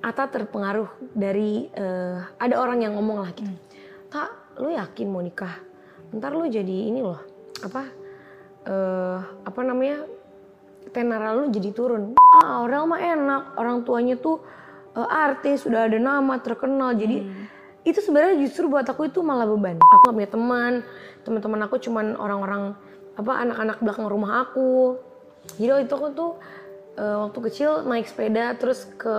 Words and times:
Ata 0.00 0.32
terpengaruh 0.32 1.12
dari 1.12 1.68
eh, 1.76 2.18
ada 2.40 2.56
orang 2.56 2.80
yang 2.80 2.96
ngomong 2.96 3.20
lah 3.20 3.30
gitu. 3.36 3.52
Tak, 4.08 4.56
lu 4.56 4.72
yakin 4.72 5.06
mau 5.12 5.20
nikah? 5.20 5.60
Ntar 6.16 6.32
lu 6.32 6.48
jadi 6.48 6.88
ini 6.88 7.04
loh, 7.04 7.20
apa? 7.60 7.84
eh 8.60 9.18
apa 9.44 9.60
namanya? 9.60 10.08
Tenara 10.90 11.36
lu 11.36 11.52
jadi 11.52 11.70
turun. 11.76 12.16
Ah, 12.40 12.64
Aurel 12.64 12.88
mah 12.88 12.96
enak. 12.96 13.42
Orang 13.60 13.84
tuanya 13.84 14.16
tuh 14.16 14.40
eh, 14.96 15.04
artis, 15.04 15.68
sudah 15.68 15.84
ada 15.84 16.00
nama, 16.00 16.40
terkenal. 16.40 16.96
Jadi 16.96 17.20
itu 17.84 18.00
sebenarnya 18.00 18.40
justru 18.40 18.72
buat 18.72 18.88
aku 18.88 19.12
itu 19.12 19.20
malah 19.20 19.44
beban. 19.44 19.76
Aku 19.84 20.08
gak 20.08 20.16
punya 20.16 20.30
teman. 20.32 20.72
Teman-teman 21.28 21.60
aku 21.68 21.76
cuman 21.76 22.16
orang-orang 22.16 22.72
apa 23.20 23.32
anak-anak 23.36 23.76
belakang 23.84 24.08
rumah 24.08 24.48
aku. 24.48 24.96
Jadi 25.60 25.68
waktu 25.76 25.84
itu 25.84 25.94
aku 25.96 26.08
tuh 26.16 26.30
waktu 27.00 27.38
kecil 27.48 27.70
naik 27.88 28.08
sepeda 28.08 28.56
terus 28.60 28.84
ke 28.96 29.16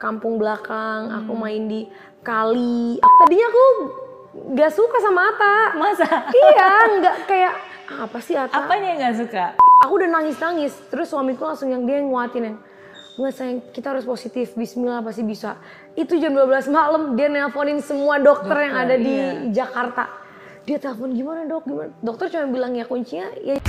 kampung 0.00 0.40
belakang, 0.40 1.12
aku 1.12 1.36
main 1.36 1.68
di 1.68 1.84
kali. 2.24 2.96
Tadinya 2.96 3.46
aku 3.52 3.64
gak 4.56 4.72
suka 4.72 4.96
sama 5.04 5.28
Ata. 5.28 5.56
Masa? 5.76 6.08
iya, 6.32 6.68
nggak 6.96 7.16
kayak 7.28 7.52
"Ah, 7.92 8.08
apa 8.08 8.18
sih 8.24 8.32
Ata? 8.32 8.64
Apanya 8.64 8.96
yang 8.96 8.98
nggak 9.04 9.16
suka? 9.20 9.44
Aku 9.84 10.00
udah 10.00 10.08
nangis-nangis, 10.08 10.72
terus 10.88 11.12
suamiku 11.12 11.44
langsung 11.44 11.68
yang 11.68 11.84
dia 11.84 12.00
yang 12.00 12.08
nguatin 12.08 12.44
yang 12.48 12.58
Nggak 13.20 13.34
sayang, 13.36 13.60
kita 13.76 13.92
harus 13.92 14.08
positif, 14.08 14.56
bismillah 14.56 15.04
pasti 15.04 15.20
bisa. 15.20 15.60
Itu 15.92 16.16
jam 16.16 16.32
12 16.32 16.72
malam, 16.72 17.18
dia 17.20 17.28
nelponin 17.28 17.84
semua 17.84 18.16
dokter, 18.16 18.70
yang 18.70 18.80
Dokter, 18.80 18.86
ada 18.88 18.96
di 18.96 19.12
iya. 19.12 19.28
Jakarta. 19.52 20.08
Dia 20.64 20.80
telepon 20.80 21.12
gimana 21.12 21.44
dok, 21.44 21.68
gimana? 21.68 21.92
Dokter 22.00 22.32
cuma 22.32 22.48
bilang 22.48 22.72
ya 22.72 22.88
kuncinya 22.88 23.28
ya 23.44 23.60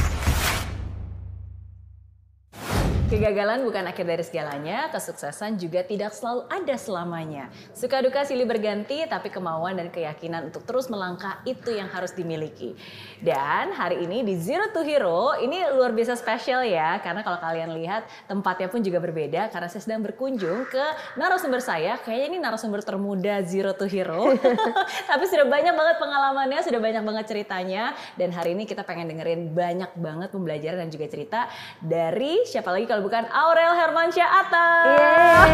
Kegagalan 3.12 3.68
bukan 3.68 3.84
akhir 3.92 4.08
dari 4.08 4.24
segalanya, 4.24 4.88
kesuksesan 4.88 5.60
juga 5.60 5.84
tidak 5.84 6.16
selalu 6.16 6.48
ada 6.48 6.80
selamanya. 6.80 7.52
Suka 7.76 8.00
duka 8.00 8.24
silih 8.24 8.48
berganti, 8.48 9.04
tapi 9.04 9.28
kemauan 9.28 9.76
dan 9.76 9.92
keyakinan 9.92 10.48
untuk 10.48 10.64
terus 10.64 10.88
melangkah 10.88 11.44
itu 11.44 11.76
yang 11.76 11.92
harus 11.92 12.16
dimiliki. 12.16 12.72
Dan 13.20 13.76
hari 13.76 14.08
ini 14.08 14.24
di 14.24 14.40
Zero 14.40 14.72
to 14.72 14.80
Hero, 14.88 15.36
ini 15.44 15.60
luar 15.76 15.92
biasa 15.92 16.16
spesial 16.16 16.64
ya, 16.64 17.04
karena 17.04 17.20
kalau 17.20 17.36
kalian 17.44 17.76
lihat 17.76 18.08
tempatnya 18.32 18.72
pun 18.72 18.80
juga 18.80 19.04
berbeda, 19.04 19.52
karena 19.52 19.68
saya 19.68 19.84
sedang 19.84 20.08
berkunjung 20.08 20.72
ke 20.72 20.86
narasumber 21.20 21.60
saya, 21.60 22.00
kayaknya 22.00 22.28
ini 22.32 22.40
narasumber 22.40 22.80
termuda 22.80 23.44
Zero 23.44 23.76
to 23.76 23.92
Hero. 23.92 24.40
tapi 25.12 25.24
sudah 25.28 25.52
banyak 25.52 25.76
banget 25.76 26.00
pengalamannya, 26.00 26.64
sudah 26.64 26.80
banyak 26.80 27.04
banget 27.04 27.26
ceritanya, 27.28 27.92
dan 28.16 28.32
hari 28.32 28.56
ini 28.56 28.64
kita 28.64 28.88
pengen 28.88 29.12
dengerin 29.12 29.52
banyak 29.52 30.00
banget 30.00 30.32
pembelajaran 30.32 30.88
dan 30.88 30.88
juga 30.88 31.12
cerita 31.12 31.52
dari 31.84 32.48
siapa 32.48 32.72
lagi 32.72 32.88
kalau 32.88 33.01
bukan 33.02 33.26
Aurel 33.34 33.74
Hermansyah 33.76 34.30
Atta. 34.46 34.68
Yeay. 34.86 35.52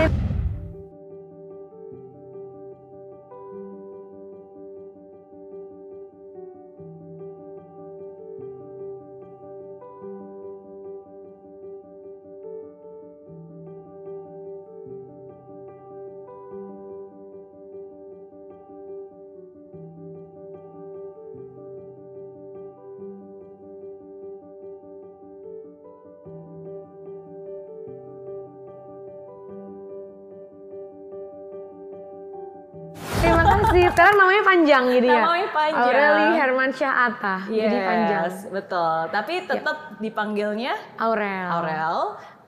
Kasih. 33.88 33.95
Sekarang 33.95 34.16
namanya 34.19 34.43
panjang 34.43 34.83
jadi 34.91 35.07
ya. 35.07 35.21
Namanya 35.23 35.49
panjang. 35.55 35.88
Aureli 35.88 36.25
Hermansyah 36.35 36.93
Atta. 37.07 37.38
Jadi 37.47 37.77
panjang. 37.80 38.23
Yes, 38.27 38.38
betul. 38.52 38.98
Tapi 39.15 39.33
tetap 39.48 39.77
dipanggilnya 40.03 40.73
Aurel. 40.99 41.48
Aurel, 41.48 41.98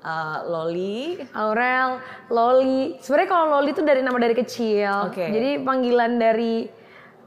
uh, 0.04 0.38
Loli. 0.52 1.24
Aurel, 1.32 2.04
Loli. 2.28 3.00
Sebenarnya 3.00 3.30
kalau 3.32 3.46
Loli 3.56 3.70
itu 3.72 3.82
dari 3.88 4.02
nama 4.04 4.18
dari 4.20 4.36
kecil. 4.36 5.08
Oke. 5.08 5.24
Jadi 5.32 5.64
panggilan 5.64 6.20
dari 6.20 6.56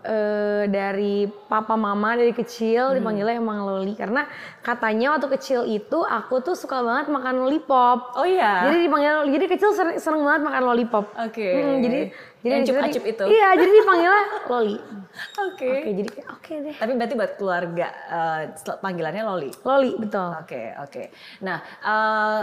eh, 0.03 0.67
dari 0.67 1.31
papa 1.31 1.79
mama 1.79 2.19
dari 2.19 2.35
kecil 2.35 2.91
Hmm. 2.91 2.99
dipanggilnya 2.99 3.39
emang 3.39 3.63
Loli 3.63 3.95
karena 3.95 4.27
katanya 4.59 5.15
waktu 5.15 5.31
kecil 5.39 5.63
itu 5.63 6.03
aku 6.03 6.43
tuh 6.43 6.59
suka 6.59 6.83
banget 6.83 7.07
makan 7.07 7.47
lollipop. 7.47 8.19
Oh 8.19 8.27
iya. 8.27 8.67
Jadi 8.67 8.91
dipanggil 8.91 9.31
jadi 9.31 9.47
kecil 9.47 9.71
sering, 10.03 10.27
banget 10.27 10.43
makan 10.43 10.63
lollipop. 10.67 11.07
Oke. 11.23 11.47
Hmm, 11.55 11.79
jadi 11.87 12.11
jadi 12.43 12.53
Yang 12.59 12.63
di 12.63 12.67
situ 12.67 12.75
cup-acup 12.75 13.05
di- 13.07 13.13
itu? 13.15 13.25
Iya, 13.31 13.49
jadi 13.55 13.71
dipanggilnya 13.71 14.23
Loli. 14.51 14.77
Oke. 15.47 15.69
Oke, 15.71 15.91
jadi 15.95 16.09
kayak 16.09 16.29
oke 16.33 16.53
deh. 16.59 16.75
Tapi 16.75 16.93
berarti 16.99 17.15
buat 17.15 17.33
keluarga 17.39 17.87
uh, 18.11 18.43
panggilannya 18.83 19.23
Loli. 19.23 19.51
Loli, 19.63 19.93
betul. 20.01 20.29
Oke, 20.41 20.63
oke. 20.81 21.03
Nah, 21.45 21.59
uh, 21.85 22.43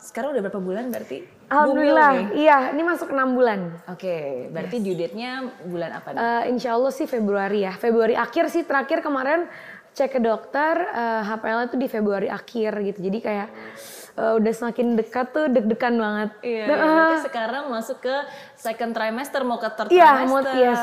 sekarang 0.00 0.34
udah 0.34 0.42
berapa 0.48 0.60
bulan 0.60 0.90
berarti? 0.90 1.36
Alhamdulillah, 1.46 2.10
Bumil 2.26 2.42
iya, 2.42 2.74
ini 2.74 2.82
masuk 2.82 3.14
enam 3.14 3.38
bulan. 3.38 3.70
Oke, 3.86 4.50
berarti 4.50 4.82
due 4.82 4.98
date-nya 4.98 5.46
bulan 5.62 5.94
apa 5.94 6.08
nih? 6.10 6.18
Eh, 6.18 6.42
insya 6.50 6.74
Allah 6.74 6.90
sih 6.90 7.06
Februari 7.06 7.62
ya. 7.62 7.70
Februari 7.78 8.18
akhir 8.18 8.50
sih 8.50 8.66
terakhir 8.66 8.98
kemarin 8.98 9.46
cek 9.94 10.18
ke 10.18 10.20
dokter 10.20 10.74
eh, 10.74 11.22
HPL 11.22 11.70
itu 11.70 11.76
di 11.78 11.86
Februari 11.86 12.26
akhir 12.26 12.82
gitu. 12.82 12.98
Jadi 12.98 13.18
kayak 13.22 13.48
eh, 14.16 14.32
udah 14.34 14.52
semakin 14.52 14.86
dekat 14.94 15.26
tuh 15.30 15.46
deg-degan 15.46 15.94
banget. 15.94 16.30
Iya, 16.40 16.64
Nah, 16.66 16.76
berarti 16.78 17.16
sekarang 17.22 17.64
masuk 17.68 17.98
ke 18.00 18.14
second 18.54 18.90
trimester 18.90 19.40
mau 19.42 19.56
ke 19.56 19.68
third 19.68 19.88
Iya, 19.88 20.10
mau 20.24 20.40
trimester. 20.40 20.56
yes. 20.56 20.80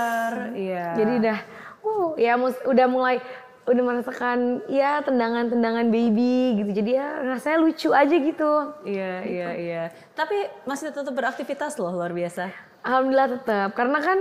Iya. 0.55 0.85
Jadi 0.95 1.11
udah, 1.19 1.37
uh, 1.81 2.07
ya 2.15 2.33
mus- 2.35 2.63
udah 2.63 2.87
mulai 2.87 3.17
udah 3.63 3.79
merasakan 3.81 4.39
ya 4.67 4.99
tendangan-tendangan 5.01 5.87
baby 5.87 6.35
gitu. 6.57 6.71
Jadi 6.75 6.91
ya 6.93 7.07
rasanya 7.25 7.57
lucu 7.57 7.89
aja 7.89 8.11
gitu. 8.11 8.53
Iya, 8.83 9.13
iya, 9.23 9.47
iya. 9.55 9.83
Tapi 10.11 10.35
masih 10.63 10.91
tetap 10.91 11.09
beraktivitas 11.09 11.75
loh, 11.75 11.89
luar 11.89 12.11
biasa. 12.11 12.51
Alhamdulillah 12.81 13.29
tetap 13.33 13.69
karena 13.71 13.97
kan 13.97 14.19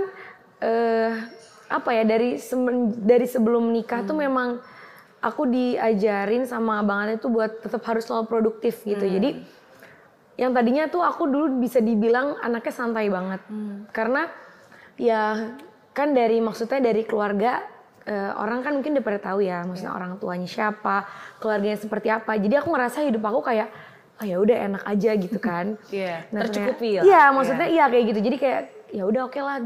eh 0.57 1.11
apa 1.67 1.89
ya 1.91 2.03
dari 2.03 2.39
semen- 2.39 2.95
dari 2.97 3.25
sebelum 3.25 3.67
nikah 3.67 4.01
tuh 4.01 4.15
memang 4.15 4.63
aku 5.23 5.47
diajarin 5.47 6.43
sama 6.43 6.83
abang 6.83 7.07
Ate 7.07 7.15
tuh 7.17 7.31
buat 7.31 7.63
tetap 7.63 7.79
harus 7.87 8.03
selalu 8.03 8.27
produktif 8.27 8.83
gitu. 8.83 8.99
Jadi 9.01 9.39
yang 10.35 10.51
tadinya 10.51 10.89
tuh 10.91 10.99
aku 10.99 11.29
dulu 11.29 11.61
bisa 11.63 11.79
dibilang 11.79 12.35
anaknya 12.43 12.73
santai 12.75 13.07
banget. 13.07 13.39
Karena 13.95 14.27
ya 14.99 15.55
kan 15.95 16.11
dari 16.11 16.43
maksudnya 16.43 16.83
dari 16.83 17.07
keluarga 17.07 17.63
eh, 18.03 18.31
orang 18.35 18.65
kan 18.65 18.75
mungkin 18.75 18.99
udah 18.99 19.05
pada 19.05 19.19
tahu 19.31 19.39
ya 19.45 19.63
maksudnya 19.63 19.93
orang 19.95 20.19
tuanya 20.19 20.49
siapa 20.49 21.07
keluarganya 21.39 21.79
seperti 21.79 22.11
apa. 22.11 22.35
Jadi 22.35 22.53
aku 22.59 22.69
ngerasa 22.75 23.07
hidup 23.07 23.23
aku 23.23 23.39
kayak 23.41 23.71
ah 24.19 24.25
ya 24.27 24.37
udah 24.37 24.57
enak 24.69 24.83
aja 24.83 25.11
gitu 25.15 25.39
kan. 25.49 25.79
Iya, 25.87 26.27
Nah, 26.35 26.45
tercukupi 26.45 26.99
lah. 26.99 27.03
Iya, 27.07 27.23
maksudnya 27.31 27.67
iya 27.71 27.85
kayak 27.87 28.05
gitu. 28.11 28.19
Jadi 28.27 28.37
kayak 28.37 28.61
ya 28.93 29.03
udah 29.07 29.21
oke 29.31 29.39
lah 29.39 29.57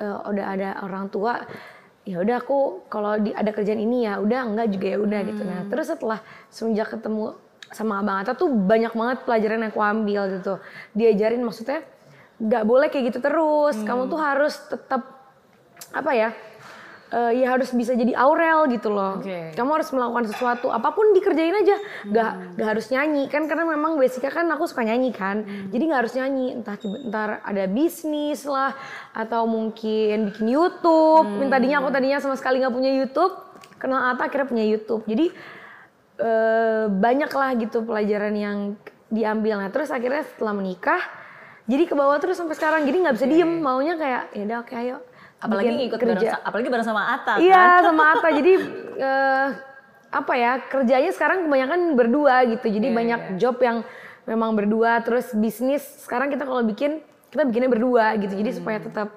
eh, 0.00 0.18
udah 0.34 0.44
ada 0.50 0.68
orang 0.82 1.06
tua 1.08 1.44
ya 2.04 2.20
udah 2.20 2.36
aku 2.36 2.84
kalau 2.92 3.16
di, 3.16 3.32
ada 3.32 3.48
kerjaan 3.48 3.80
ini 3.80 4.04
ya 4.04 4.20
udah 4.20 4.40
enggak 4.44 4.68
juga 4.76 4.86
ya 4.92 4.98
udah 5.00 5.20
gitu. 5.24 5.42
Nah, 5.42 5.60
terus 5.72 5.86
setelah 5.88 6.20
semenjak 6.52 6.92
ketemu 6.92 7.36
sama 7.72 8.04
Abang 8.04 8.20
Atta 8.22 8.36
tuh 8.36 8.52
banyak 8.52 8.92
banget 8.92 9.18
pelajaran 9.24 9.64
yang 9.64 9.72
aku 9.72 9.82
ambil 9.82 10.22
gitu. 10.38 10.54
Diajarin 10.92 11.42
maksudnya 11.42 11.80
nggak 12.38 12.64
boleh 12.68 12.88
kayak 12.92 13.10
gitu 13.10 13.18
terus. 13.24 13.80
Kamu 13.82 14.06
tuh 14.12 14.20
harus 14.20 14.54
tetap 14.68 15.02
apa 15.90 16.12
ya? 16.12 16.30
Eh, 17.14 17.32
ya 17.38 17.54
harus 17.54 17.70
bisa 17.70 17.94
jadi 17.94 18.10
Aurel 18.18 18.66
gitu 18.74 18.90
loh. 18.90 19.22
Oke. 19.22 19.54
Kamu 19.54 19.70
harus 19.70 19.88
melakukan 19.94 20.26
sesuatu, 20.26 20.74
apa 20.74 20.90
pun 20.90 21.14
dikerjain 21.14 21.54
aja. 21.54 21.76
Gak, 22.10 22.32
gak 22.58 22.68
harus 22.74 22.90
nyanyi 22.90 23.30
kan 23.30 23.46
karena 23.46 23.64
memang 23.70 23.94
basicnya 23.94 24.34
kan 24.34 24.50
aku 24.50 24.66
suka 24.66 24.82
nyanyi 24.82 25.14
kan. 25.14 25.46
Jadi 25.70 25.82
nggak 25.86 26.00
harus 26.02 26.14
nyanyi, 26.18 26.46
entah 26.58 26.76
ntar 27.06 27.38
ada 27.46 27.64
bisnis 27.70 28.42
lah 28.42 28.74
atau 29.14 29.46
mungkin 29.46 30.34
bikin 30.34 30.46
YouTube. 30.50 31.30
Yang 31.38 31.50
Tadinya 31.54 31.76
aku 31.78 31.88
tadinya 31.94 32.18
sama 32.18 32.34
sekali 32.34 32.58
nggak 32.58 32.74
punya 32.74 32.90
YouTube, 32.90 33.34
kenal 33.78 34.10
Ata 34.10 34.26
akhirnya 34.26 34.50
punya 34.50 34.64
YouTube. 34.66 35.06
Jadi 35.06 35.30
eh, 36.18 36.84
banyak 36.90 37.30
lah 37.30 37.50
gitu 37.62 37.86
pelajaran 37.86 38.34
yang 38.34 38.58
diambil. 39.06 39.62
Nah 39.62 39.70
terus 39.70 39.94
akhirnya 39.94 40.26
setelah 40.26 40.50
menikah, 40.50 40.98
jadi 41.70 41.86
ke 41.86 41.94
bawah 41.94 42.18
terus 42.18 42.34
sampai 42.34 42.58
sekarang. 42.58 42.82
Jadi 42.82 42.96
nggak 43.06 43.14
bisa 43.14 43.26
diem, 43.30 43.52
maunya 43.62 43.94
kayak 43.94 44.22
ya 44.34 44.42
udah 44.50 44.58
oke 44.66 44.74
ayo. 44.74 44.98
Apalagi 45.44 45.68
bikin 45.68 45.86
ikut 45.86 45.98
bareng, 46.00 46.24
sa- 46.24 46.42
apalagi 46.42 46.68
bareng 46.68 46.86
sama 46.86 47.02
Ata 47.10 47.32
kan? 47.34 47.38
Iya 47.38 47.64
sama 47.86 48.02
Atta 48.10 48.28
jadi 48.32 48.52
eh, 49.06 49.46
apa 50.08 50.32
ya 50.32 50.52
kerjanya 50.62 51.10
sekarang 51.10 51.44
kebanyakan 51.44 51.80
berdua 51.92 52.36
gitu 52.48 52.66
jadi 52.66 52.86
Iya, 52.86 52.94
banyak 52.94 53.20
iya. 53.26 53.36
job 53.36 53.56
yang 53.58 53.82
memang 54.24 54.54
berdua 54.54 54.98
terus 55.00 55.30
bisnis 55.32 55.82
sekarang 56.00 56.28
kita 56.28 56.42
kalau 56.42 56.62
bikin 56.62 57.02
kita 57.28 57.42
bikinnya 57.42 57.68
berdua 57.68 58.14
gitu 58.16 58.32
jadi 58.32 58.50
supaya 58.52 58.78
tetap 58.78 59.10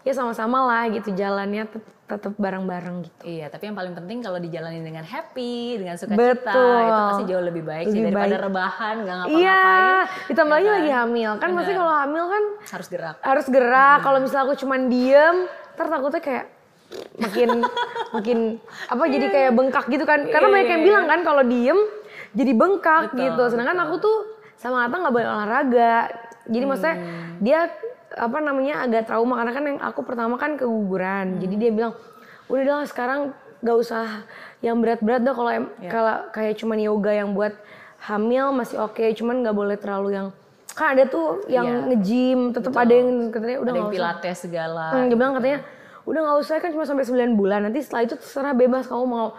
ya 0.00 0.12
sama-sama 0.12 0.64
lah 0.64 0.86
gitu 0.88 1.10
jalannya 1.10 1.66
tet- 1.66 1.82
tetap 2.06 2.38
bareng-bareng 2.38 3.02
gitu. 3.02 3.18
Iya, 3.26 3.50
tapi 3.50 3.66
yang 3.66 3.74
paling 3.74 3.90
penting 3.92 4.22
kalau 4.22 4.38
dijalani 4.38 4.78
dengan 4.78 5.02
happy, 5.02 5.74
dengan 5.74 5.98
sukacita, 5.98 6.22
Betul. 6.46 6.78
itu 6.80 7.00
pasti 7.02 7.24
jauh 7.26 7.42
lebih 7.42 7.66
baik 7.66 7.84
sih 7.84 7.98
Lebih 7.98 8.14
daripada 8.14 8.30
baik. 8.30 8.44
rebahan, 8.46 8.94
nggak 8.96 9.16
Iya, 9.26 9.26
ngapa-ngapain. 9.26 9.84
ditambah 10.30 10.54
lagi 10.54 10.62
ya 10.62 10.70
kan? 10.70 10.78
lagi 10.78 10.92
hamil 10.94 11.30
kan 11.34 11.48
pasti 11.50 11.66
Bener. 11.66 11.80
kalau 11.82 11.94
hamil 11.98 12.24
kan 12.24 12.44
Harus 12.70 12.86
gerak. 12.86 13.16
harus 13.20 13.46
gerak. 13.50 13.98
Kalau 14.00 14.18
misalnya 14.22 14.44
aku 14.46 14.54
cuman 14.56 14.80
diem, 14.86 15.36
ntar 15.76 15.86
takutnya 15.86 16.22
kayak 16.24 16.44
makin 17.20 17.48
makin 18.16 18.38
apa 18.88 19.02
jadi 19.06 19.26
kayak 19.28 19.50
bengkak 19.52 19.84
gitu 19.86 20.04
kan. 20.04 20.24
Karena 20.24 20.48
Iya, 20.48 20.54
banyak 20.56 20.70
yang 20.70 20.82
iya, 20.82 20.88
bilang 20.88 21.04
kan 21.06 21.20
kalau 21.22 21.42
diem 21.44 21.78
jadi 22.32 22.52
bengkak 22.52 23.02
Betul, 23.12 23.20
gitu. 23.20 23.42
Sedangkan 23.52 23.78
aku 23.84 23.94
tuh 24.00 24.16
sama 24.56 24.88
Ata 24.88 24.96
nggak 24.96 25.14
boleh 25.14 25.28
olahraga. 25.28 25.96
Jadi 26.46 26.64
maksudnya 26.64 26.96
Hmm. 26.96 27.36
dia 27.42 27.60
apa 28.16 28.38
namanya 28.40 28.86
agak 28.86 29.04
trauma 29.04 29.36
karena 29.36 29.52
kan 29.52 29.64
yang 29.66 29.78
aku 29.82 30.00
pertama 30.00 30.34
kan 30.38 30.56
keguguran. 30.56 31.36
Jadi 31.38 31.54
Hmm. 31.54 31.62
dia 31.62 31.70
bilang 31.70 31.92
udah 32.46 32.62
dong 32.64 32.82
sekarang 32.86 33.20
gak 33.60 33.76
usah 33.76 34.22
yang 34.62 34.78
berat-berat 34.78 35.20
dah 35.20 35.34
kalau 35.34 35.50
Iya. 35.50 35.90
kalau 35.90 36.16
kayak 36.30 36.54
cuman 36.56 36.78
yoga 36.78 37.10
yang 37.10 37.34
buat 37.34 37.56
hamil 38.06 38.54
masih 38.54 38.78
oke 38.78 39.02
cuman 39.16 39.42
nggak 39.42 39.56
boleh 39.56 39.74
terlalu 39.74 40.08
yang 40.14 40.28
kan 40.76 40.92
ada 40.92 41.04
tuh 41.06 41.40
yang 41.46 41.64
Iya. 41.64 41.88
nge-gym 41.88 42.40
tetap 42.52 42.76
ada 42.76 42.92
yang 42.92 43.08
katanya 43.26 43.58
udah 43.58 43.72
Ada 43.72 43.80
yang 43.80 43.90
pilates 43.90 44.36
segala. 44.38 44.84
Hmm, 44.92 45.06
dia 45.06 45.16
bilang 45.16 45.32
katanya 45.32 45.58
udah 46.04 46.20
nggak 46.22 46.38
usah 46.38 46.54
kan 46.56 46.70
cuma 46.70 46.84
sampai 46.84 47.02
9 47.02 47.32
bulan 47.32 47.60
nanti 47.62 47.80
setelah 47.80 48.04
itu 48.04 48.14
terserah 48.14 48.52
bebas 48.52 48.84
kamu 48.84 49.04
mau 49.04 49.34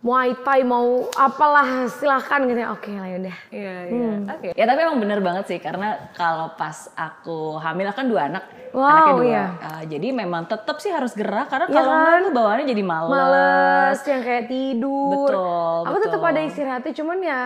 muay 0.00 0.32
thai 0.34 0.64
mau 0.64 0.82
apalah 1.12 1.84
silahkan 1.86 2.40
gitu 2.42 2.56
oke 2.64 2.88
lah 2.90 3.06
yaudah 3.06 3.36
Iya, 3.52 3.74
iya. 3.86 4.12
Oke. 4.26 4.48
Ya 4.50 4.64
tapi 4.64 4.80
emang 4.80 4.96
bener 4.98 5.20
banget 5.20 5.44
sih 5.46 5.58
karena 5.60 6.08
kalau 6.10 6.56
pas 6.56 6.88
aku 6.90 7.54
hamil 7.56 7.92
kan 7.92 8.08
dua 8.08 8.26
anak, 8.26 8.42
Wow, 8.72 8.80
anaknya 8.82 9.12
dua. 9.12 9.26
iya. 9.28 9.44
Uh, 9.60 9.82
jadi 9.84 10.08
memang 10.10 10.42
tetap 10.46 10.80
sih 10.80 10.88
harus 10.88 11.12
gerak 11.12 11.46
karena 11.46 11.68
Iya 11.68 11.76
kalau 11.76 11.92
enggak 11.92 12.08
kan? 12.10 12.20
tuh 12.22 12.32
bawaannya 12.32 12.66
jadi 12.66 12.82
males. 12.82 13.12
males 13.12 13.98
yang 14.02 14.22
kayak 14.24 14.44
tidur 14.48 15.12
Betul, 15.28 15.78
aku 15.84 15.96
tetap 16.00 16.20
ada 16.24 16.40
istirahatnya 16.40 16.92
cuman 16.96 17.18
ya 17.20 17.40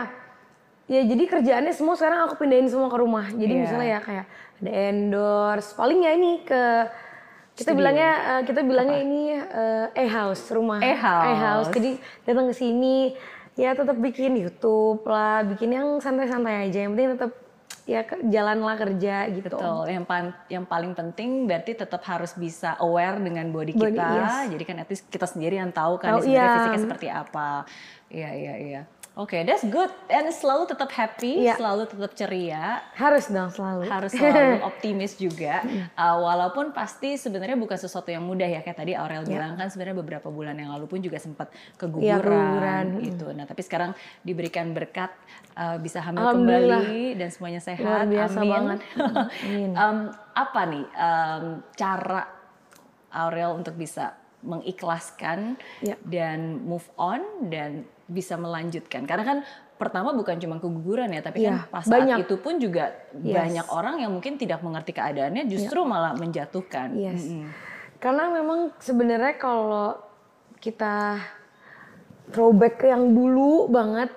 ya 0.86 1.00
jadi 1.00 1.24
kerjaannya 1.26 1.72
semua 1.72 1.94
sekarang 1.94 2.20
aku 2.22 2.36
pindahin 2.36 2.68
semua 2.68 2.86
ke 2.86 2.98
rumah 2.98 3.26
jadi 3.30 3.48
Iya. 3.50 3.62
misalnya 3.62 3.88
ya 3.88 4.00
kayak 4.00 4.26
ada 4.56 4.70
endorse 4.86 5.72
paling 5.72 5.98
ya 6.00 6.12
ini 6.12 6.30
ke 6.40 6.62
kita 7.54 7.70
Studio. 7.70 7.78
bilangnya 7.78 8.10
eh, 8.30 8.42
kita 8.44 8.60
bilangnya 8.60 8.98
ini 8.98 9.22
eh, 9.32 9.86
e-house 9.98 10.44
rumah 10.50 10.78
E-house. 10.78 11.28
e-house 11.30 11.68
jadi 11.70 11.90
datang 12.24 12.46
ke 12.46 12.54
sini 12.54 12.96
ya 13.54 13.72
tetap 13.72 13.96
bikin 13.96 14.34
YouTube 14.36 15.06
lah 15.06 15.40
bikin 15.42 15.70
yang 15.70 15.88
santai-santai 15.98 16.66
aja 16.66 16.78
yang 16.80 16.92
penting 16.92 17.14
tetap 17.14 17.32
ya 17.84 18.00
jalanlah 18.24 18.74
kerja 18.74 19.28
gitu 19.30 19.44
Betul. 19.46 19.84
Yang 19.86 20.04
pan- 20.04 20.36
yang 20.48 20.64
paling 20.64 20.92
penting 20.92 21.44
berarti 21.44 21.72
tetap 21.74 22.00
harus 22.02 22.32
bisa 22.32 22.74
aware 22.78 23.16
dengan 23.18 23.44
body 23.48 23.72
Body, 23.72 23.92
kita. 23.92 24.08
yes. 24.10 24.36
Jadi 24.50 24.64
kan 24.64 24.76
at 24.78 24.88
least 24.88 25.04
kita 25.06 25.24
sendiri 25.24 25.54
yang 25.54 25.68
tahu 25.68 25.96
kan 25.96 26.16
Tahu, 26.16 26.24
sebenarnya 26.24 26.40
iya. 26.42 26.56
fisiknya 26.58 26.80
seperti 26.82 27.06
apa. 27.08 27.48
Iya, 28.08 28.30
iya, 28.32 28.54
iya. 28.58 28.80
Oke, 29.14 29.46
that's 29.46 29.62
good. 29.64 29.94
And 30.08 30.26
selalu 30.28 30.66
tetap 30.66 30.90
happy, 30.90 31.46
Iya. 31.46 31.54
selalu 31.54 31.86
tetap 31.86 32.12
ceria. 32.12 32.82
harus 32.94 33.26
dong 33.28 33.46
selalu 33.48 33.86
harus 33.86 34.10
selalu 34.10 34.58
optimis 34.70 35.14
juga 35.14 35.62
Uh, 35.94 36.18
walaupun 36.18 36.70
pasti 36.70 37.14
sebenarnya 37.14 37.54
bukan 37.54 37.74
sesuatu 37.76 38.10
yang 38.10 38.20
mudah 38.20 38.44
ya 38.44 38.58
kayak 38.58 38.74
tadi 38.76 38.92
Aurel 38.92 39.22
bilang 39.22 39.54
kan 39.54 39.70
sebenarnya 39.70 39.94
beberapa 39.96 40.26
bulan 40.28 40.54
yang 40.54 40.68
lalu 40.68 40.86
pun 40.86 40.98
juga 40.98 41.16
sempat 41.16 41.46
keguguran, 41.76 42.10
Iya, 42.10 42.18
keguguran. 42.18 42.84
gitu 43.00 43.26
nah 43.30 43.44
tapi 43.44 43.62
sekarang 43.62 43.90
diberikan 44.20 44.70
berkat 44.72 45.14
uh, 45.54 45.78
bisa 45.78 46.02
hamil 46.02 46.34
kembali 46.34 47.14
dan 47.14 47.28
semuanya 47.30 47.60
sehat 47.60 47.86
Luar 48.02 48.10
biasa 48.10 48.38
amin, 48.40 48.50
banget. 48.50 48.78
Amin. 49.46 49.70
Um, 49.74 49.98
apa 50.34 50.60
nih 50.64 50.84
um, 50.90 51.44
cara 51.72 52.22
Aurel 53.12 53.54
untuk 53.54 53.74
bisa 53.74 54.18
mengikhlaskan 54.42 55.54
Ya. 55.80 55.94
dan 56.02 56.60
move 56.60 56.90
on 56.96 57.22
dan 57.46 57.86
bisa 58.04 58.36
melanjutkan 58.36 59.04
karena 59.04 59.24
kan 59.24 59.38
pertama 59.74 60.12
bukan 60.12 60.36
cuma 60.36 60.56
keguguran 60.56 61.08
ya 61.08 61.20
tapi 61.20 61.40
Iya, 61.40 61.64
kan 61.64 61.72
pas 61.72 61.82
saat 61.82 62.04
banyak. 62.04 62.18
itu 62.22 62.36
pun 62.36 62.54
juga 62.56 62.92
Yes. 63.16 63.34
banyak 63.34 63.66
orang 63.68 63.96
yang 63.98 64.12
mungkin 64.12 64.36
tidak 64.36 64.60
mengerti 64.60 64.92
keadaannya 64.92 65.48
justru 65.48 65.82
malah 65.82 66.12
menjatuhkan. 66.12 66.92
Yes. 66.94 67.24
Mm-mm. 67.24 67.48
Karena 67.96 68.28
memang 68.30 68.76
sebenarnya 68.78 69.34
kalau 69.34 69.96
kita 70.60 71.16
throwback 72.30 72.80
yang 72.82 73.12
dulu 73.12 73.66
banget, 73.66 74.12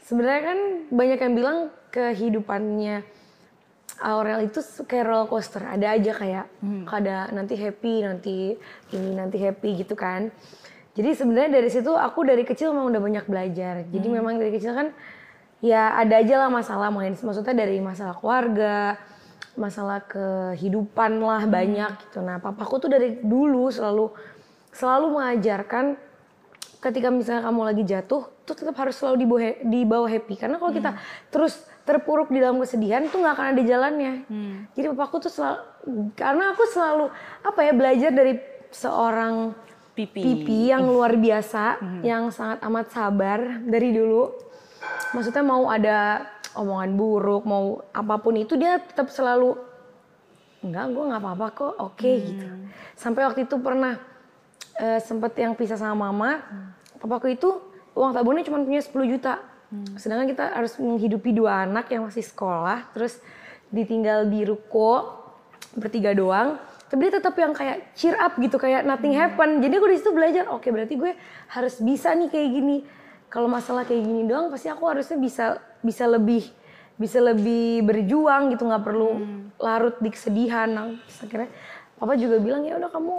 sebenarnya 0.00 0.42
kan 0.42 0.58
banyak 0.88 1.18
yang 1.18 1.34
bilang 1.34 1.58
kehidupannya 1.90 3.04
Aurel 4.00 4.48
itu 4.48 4.64
kayak 4.88 5.04
roller 5.04 5.28
coaster, 5.28 5.60
ada 5.60 5.92
aja 5.92 6.16
kayak 6.16 6.46
ada 6.88 7.28
nanti 7.30 7.52
happy, 7.52 8.00
nanti 8.00 8.56
ini 8.90 9.10
nanti 9.12 9.36
happy 9.36 9.76
gitu 9.76 9.92
kan. 9.92 10.32
Jadi 10.90 11.10
sebenarnya 11.14 11.50
dari 11.62 11.70
situ 11.70 11.94
aku 11.94 12.26
dari 12.26 12.42
kecil 12.42 12.74
memang 12.74 12.90
udah 12.90 13.02
banyak 13.02 13.24
belajar. 13.30 13.74
Jadi 13.86 14.06
memang 14.10 14.36
dari 14.36 14.50
kecil 14.50 14.74
kan 14.74 14.88
ya 15.60 15.94
ada 15.94 16.18
aja 16.18 16.34
lah 16.40 16.48
masalah 16.48 16.88
main 16.88 17.12
maksudnya 17.14 17.54
dari 17.54 17.78
masalah 17.78 18.16
keluarga, 18.18 18.98
masalah 19.54 20.02
kehidupan 20.08 21.22
lah 21.22 21.46
banyak 21.46 21.90
gitu. 22.08 22.24
Nah, 22.24 22.42
papaku 22.42 22.82
tuh 22.82 22.90
dari 22.90 23.22
dulu 23.22 23.70
selalu 23.70 24.10
selalu 24.70 25.06
mengajarkan 25.18 25.98
ketika 26.80 27.12
misalnya 27.12 27.44
kamu 27.44 27.60
lagi 27.60 27.82
jatuh 27.84 28.22
tuh 28.48 28.54
tetap 28.56 28.72
harus 28.80 28.96
selalu 28.96 29.16
dibawa, 29.26 29.40
dibawa 29.62 30.06
happy 30.08 30.34
karena 30.40 30.56
kalau 30.56 30.72
kita 30.72 30.96
terus 31.28 31.60
terpuruk 31.84 32.32
di 32.32 32.40
dalam 32.40 32.56
kesedihan 32.56 33.04
tuh 33.12 33.20
nggak 33.20 33.34
akan 33.36 33.46
ada 33.52 33.62
jalannya. 33.62 34.14
Jadi 34.74 34.86
papaku 34.96 35.28
tuh 35.28 35.32
selalu 35.32 35.60
karena 36.16 36.44
aku 36.56 36.62
selalu 36.66 37.06
apa 37.46 37.60
ya 37.62 37.72
belajar 37.76 38.10
dari 38.10 38.34
seorang 38.70 39.52
Pipi. 40.00 40.20
pipi 40.24 40.72
yang 40.72 40.88
luar 40.88 41.12
biasa, 41.20 41.76
yang 42.00 42.32
sangat 42.32 42.64
amat 42.64 42.86
sabar 42.88 43.60
dari 43.60 43.92
dulu. 43.92 44.32
Maksudnya 45.12 45.44
mau 45.44 45.68
ada 45.68 46.24
omongan 46.56 46.90
buruk, 46.96 47.42
mau 47.44 47.84
apa 47.92 48.16
pun 48.16 48.34
itu 48.38 48.56
dia 48.56 48.80
tetap 48.80 49.12
selalu 49.12 49.58
enggak, 50.60 50.86
gue 50.92 51.04
nggak 51.08 51.22
apa-apa 51.22 51.46
kok, 51.52 51.74
oke 51.76 52.10
gitu. 52.10 52.46
Sampai 52.96 53.24
waktu 53.28 53.44
itu 53.44 53.56
pernah 53.60 53.96
eh, 54.80 55.00
sempet 55.00 55.36
yang 55.36 55.52
pisah 55.52 55.76
sama 55.76 56.08
mama, 56.08 56.40
papaku 57.00 57.36
itu 57.36 57.48
uang 57.96 58.16
tabungannya 58.16 58.46
cuma 58.46 58.64
punya 58.64 58.80
10 58.80 59.12
juta. 59.12 59.34
Sedangkan 59.94 60.26
kita 60.26 60.50
harus 60.50 60.74
menghidupi 60.82 61.30
dua 61.30 61.62
anak 61.62 61.86
yang 61.94 62.02
masih 62.02 62.26
sekolah, 62.26 62.90
terus 62.90 63.22
ditinggal 63.70 64.26
di 64.26 64.42
ruko 64.42 65.14
bertiga 65.78 66.10
doang. 66.10 66.58
Tapi 66.90 67.06
dia 67.06 67.22
tetap 67.22 67.38
yang 67.38 67.54
kayak 67.54 67.94
cheer 67.94 68.18
up 68.18 68.34
gitu, 68.34 68.58
kayak 68.58 68.82
nothing 68.82 69.14
happen. 69.14 69.62
Jadi 69.62 69.74
aku 69.78 69.86
di 69.86 69.96
situ 70.02 70.10
belajar, 70.10 70.50
oke 70.50 70.66
berarti 70.74 70.98
gue 70.98 71.14
harus 71.54 71.78
bisa 71.78 72.10
nih 72.18 72.26
kayak 72.26 72.50
gini. 72.50 72.76
Kalau 73.30 73.46
masalah 73.46 73.86
kayak 73.86 74.02
gini 74.02 74.26
doang, 74.26 74.50
pasti 74.50 74.66
aku 74.66 74.90
harusnya 74.90 75.14
bisa 75.14 75.62
bisa 75.86 76.04
lebih 76.10 76.50
bisa 76.98 77.22
lebih 77.22 77.86
berjuang 77.86 78.52
gitu, 78.52 78.66
nggak 78.66 78.84
perlu 78.84 79.22
larut 79.62 79.96
di 80.02 80.10
kesedihan. 80.10 80.68
Nah, 80.68 80.98
akhirnya 80.98 81.48
papa 81.96 82.18
juga 82.18 82.42
bilang 82.42 82.66
ya 82.66 82.76
udah 82.76 82.90
kamu 82.90 83.16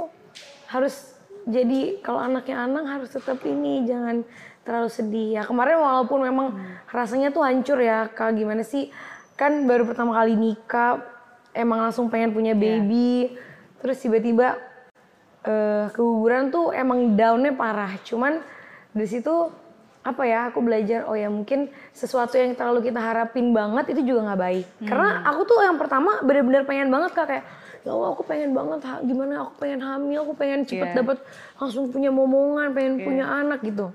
harus 0.69 1.15
jadi 1.47 1.97
kalau 2.05 2.21
anaknya 2.21 2.61
Anang 2.61 2.85
harus 2.85 3.09
tetap 3.09 3.41
ini 3.47 3.87
jangan 3.87 4.21
terlalu 4.61 4.89
sedih. 4.91 5.41
Ya 5.41 5.43
kemarin 5.47 5.81
walaupun 5.81 6.21
memang 6.21 6.59
rasanya 6.91 7.33
tuh 7.33 7.41
hancur 7.41 7.81
ya 7.81 8.11
kak 8.11 8.37
gimana 8.37 8.61
sih? 8.61 8.93
Kan 9.39 9.65
baru 9.65 9.89
pertama 9.89 10.13
kali 10.13 10.37
nikah 10.37 11.01
emang 11.55 11.89
langsung 11.89 12.11
pengen 12.13 12.35
punya 12.35 12.53
baby 12.53 13.33
terus 13.81 13.97
tiba-tiba 13.99 14.57
eh, 15.43 15.85
keguguran 15.91 16.49
tuh 16.49 16.71
emang 16.71 17.17
downnya 17.17 17.51
parah. 17.51 17.97
Cuman 18.01 18.39
dari 18.93 19.07
situ 19.09 19.49
apa 20.01 20.25
ya 20.25 20.49
aku 20.49 20.65
belajar 20.65 21.05
oh 21.05 21.13
ya 21.13 21.29
mungkin 21.29 21.69
sesuatu 21.93 22.33
yang 22.33 22.57
terlalu 22.57 22.89
kita 22.89 22.97
harapin 22.97 23.53
banget 23.53 23.93
itu 23.93 24.01
juga 24.07 24.33
nggak 24.33 24.41
baik. 24.41 24.65
Karena 24.85 25.21
aku 25.25 25.41
tuh 25.45 25.59
yang 25.61 25.77
pertama 25.77 26.21
bener-bener 26.21 26.65
pengen 26.65 26.89
banget 26.89 27.11
kak 27.13 27.27
kayak 27.29 27.45
ya 27.81 27.89
Allah 27.93 28.13
aku 28.13 28.21
pengen 28.21 28.53
banget 28.53 28.81
ha- 28.85 29.01
gimana 29.01 29.45
aku 29.45 29.53
pengen 29.57 29.81
hamil 29.81 30.21
aku 30.21 30.33
pengen 30.37 30.61
cepet 30.65 30.93
Iya. 30.93 30.97
dapat 31.01 31.17
langsung 31.57 31.89
punya 31.89 32.13
momongan 32.13 32.73
pengen 32.73 33.01
punya 33.01 33.25
anak 33.25 33.61
gitu. 33.61 33.89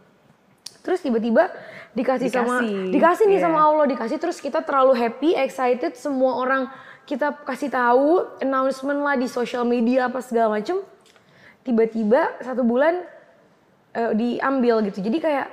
Terus 0.83 1.02
tiba-tiba 1.02 1.50
dikasih, 1.95 2.31
sama 2.31 2.62
Dikasih, 2.62 2.90
dikasih 2.95 3.25
nih 3.26 3.38
iya. 3.38 3.45
sama 3.47 3.59
Allah 3.62 3.87
dikasih 3.90 4.19
terus 4.23 4.38
kita 4.38 4.62
terlalu 4.62 4.95
happy 4.95 5.35
excited 5.35 5.95
semua 5.99 6.38
orang 6.38 6.71
kita 7.07 7.47
kasih 7.47 7.71
tahu 7.71 8.27
announcement 8.43 9.01
lah 9.01 9.15
di 9.15 9.31
sosial 9.31 9.63
media 9.63 10.11
apa 10.11 10.19
segala 10.19 10.59
macem. 10.59 10.83
Tiba-tiba 11.63 12.43
satu 12.43 12.67
bulan 12.67 13.07
eh, 13.95 14.13
diambil 14.19 14.83
gitu. 14.91 14.99
Jadi 15.01 15.19
kayak 15.23 15.47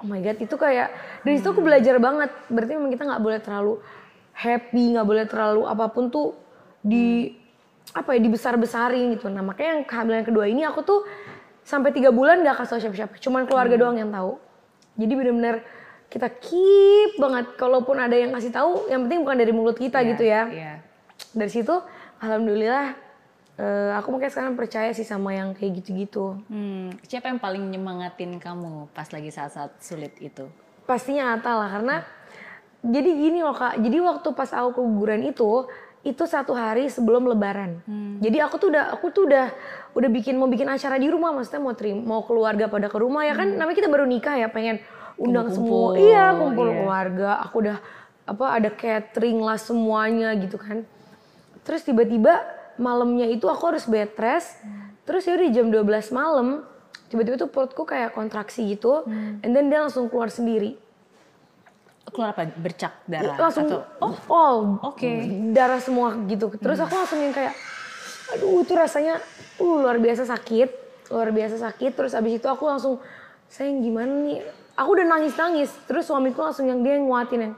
oh 0.00 0.06
my 0.06 0.22
god 0.22 0.38
itu 0.38 0.54
kayak 0.54 0.94
dari 1.26 1.36
situ 1.36 1.50
aku 1.50 1.60
belajar 1.60 1.98
banget. 1.98 2.30
Berarti 2.46 2.72
memang 2.78 2.94
kita 2.94 3.02
nggak 3.04 3.22
boleh 3.22 3.38
terlalu 3.42 3.74
happy 4.32 4.84
nggak 4.96 5.06
boleh 5.06 5.24
terlalu 5.26 5.62
apa 5.66 5.84
pun 5.90 6.08
tuh 6.08 6.32
di 6.80 7.34
apa 7.90 8.14
ya 8.14 8.20
dibesar-besarin 8.22 9.18
gitu. 9.18 9.26
Nah 9.26 9.42
makanya 9.42 9.82
yang 9.82 9.84
kehamilan 9.84 10.22
kedua 10.22 10.46
ini 10.46 10.62
aku 10.62 10.86
tuh 10.86 11.02
sampai 11.66 11.90
tiga 11.90 12.14
bulan 12.14 12.40
nggak 12.46 12.56
kasih 12.62 12.70
tau 12.78 12.80
siapa-siapa 12.86 13.14
cuman 13.18 13.50
keluarga 13.50 13.74
doang 13.74 13.98
yang 13.98 14.14
tahu. 14.14 14.38
Jadi 14.94 15.12
benar-benar 15.18 15.56
kita 16.06 16.30
keep 16.38 17.18
banget. 17.18 17.58
Kalaupun 17.58 17.98
ada 17.98 18.14
yang 18.14 18.30
kasih 18.30 18.54
tahu 18.54 18.86
yang 18.86 19.06
penting 19.06 19.26
bukan 19.26 19.36
dari 19.38 19.52
mulut 19.54 19.74
kita 19.78 20.02
Iya, 20.02 20.08
gitu 20.14 20.24
ya. 20.26 20.42
Iya. 20.46 20.74
Dari 21.36 21.50
situ 21.52 21.74
alhamdulillah 22.20 22.96
eh, 23.60 23.90
aku 23.96 24.08
makanya 24.12 24.32
sekarang 24.32 24.54
percaya 24.56 24.90
sih 24.96 25.04
sama 25.04 25.36
yang 25.36 25.52
kayak 25.52 25.84
gitu-gitu. 25.84 26.40
Hmm, 26.48 26.96
siapa 27.04 27.28
yang 27.28 27.40
paling 27.40 27.64
nyemangatin 27.68 28.40
kamu 28.40 28.88
pas 28.96 29.08
lagi 29.12 29.28
saat-saat 29.28 29.80
sulit 29.84 30.16
itu? 30.18 30.48
Pastinya 30.88 31.36
Ata 31.36 31.52
lah 31.54 31.68
karena 31.68 31.96
jadi 32.80 33.10
gini 33.12 33.44
loh 33.44 33.52
kak. 33.52 33.78
Jadi 33.78 33.96
waktu 34.00 34.28
pas 34.32 34.50
aku 34.56 34.80
keguguran 34.80 35.20
itu 35.28 35.68
itu 36.00 36.24
satu 36.24 36.56
hari 36.56 36.88
sebelum 36.88 37.28
Lebaran. 37.28 37.84
Jadi 38.24 38.40
aku 38.40 38.56
tuh 38.56 38.72
udah 38.72 38.96
aku 38.96 39.12
tuh 39.12 39.28
udah 39.28 39.52
udah 39.92 40.08
bikin 40.08 40.40
mau 40.40 40.48
bikin 40.48 40.64
acara 40.64 40.96
di 40.96 41.12
rumah 41.12 41.34
maksudnya 41.36 41.60
mau 41.60 41.76
terima 41.76 42.00
mau 42.00 42.20
keluarga 42.24 42.72
pada 42.72 42.88
ke 42.88 42.96
rumah 42.96 43.26
ya 43.26 43.34
kan 43.34 43.52
namanya 43.58 43.76
kita 43.76 43.90
baru 43.90 44.06
nikah 44.08 44.38
ya 44.38 44.48
pengen 44.48 44.78
undang 45.18 45.50
semua 45.52 45.92
Kumpul-kumpul, 45.92 46.00
iya 46.00 46.26
kumpul 46.32 46.66
iya. 46.70 46.74
keluarga 46.78 47.30
aku 47.42 47.56
udah 47.66 47.78
apa 48.30 48.46
ada 48.54 48.70
catering 48.70 49.38
lah 49.42 49.58
semuanya 49.58 50.30
gitu 50.38 50.56
kan 50.56 50.86
terus 51.64 51.84
tiba-tiba 51.84 52.60
malamnya 52.80 53.28
itu 53.28 53.44
aku 53.46 53.76
harus 53.76 53.84
bed 53.84 54.16
rest. 54.16 54.56
Terus 55.04 55.26
ya 55.28 55.36
udah 55.36 55.48
jam 55.52 55.66
12 55.68 56.16
malam 56.16 56.64
tiba-tiba 57.10 57.36
tuh 57.36 57.50
perutku 57.50 57.82
kayak 57.84 58.16
kontraksi 58.16 58.64
gitu. 58.64 59.04
And 59.44 59.52
then 59.52 59.68
dia 59.68 59.84
langsung 59.84 60.08
keluar 60.08 60.32
sendiri. 60.32 60.78
Keluar 62.10 62.32
apa? 62.32 62.48
Bercak 62.48 63.04
darah? 63.04 63.36
langsung 63.38 63.66
atau 63.68 63.80
oh 64.00 64.16
all. 64.30 64.58
Oke. 64.94 65.26
darah 65.52 65.78
semua 65.82 66.16
gitu. 66.26 66.48
Terus 66.56 66.80
aku 66.80 66.94
langsung 66.96 67.20
yang 67.20 67.36
kayak 67.36 67.54
aduh 68.30 68.62
itu 68.62 68.72
rasanya 68.78 69.18
uh 69.58 69.76
luar 69.82 69.98
biasa 70.00 70.24
sakit. 70.24 70.68
Luar 71.10 71.34
biasa 71.34 71.58
sakit. 71.58 71.92
Terus 71.92 72.12
abis 72.14 72.32
itu 72.38 72.46
aku 72.46 72.64
langsung 72.70 73.02
sayang 73.50 73.82
gimana 73.82 74.10
nih? 74.26 74.40
Aku 74.78 74.96
udah 74.96 75.06
nangis 75.06 75.34
nangis 75.36 75.70
terus 75.84 76.08
suamiku 76.08 76.40
langsung 76.46 76.70
yang 76.70 76.80
dia 76.80 76.96
yang 76.96 77.04
nguatin 77.10 77.50
yang 77.50 77.54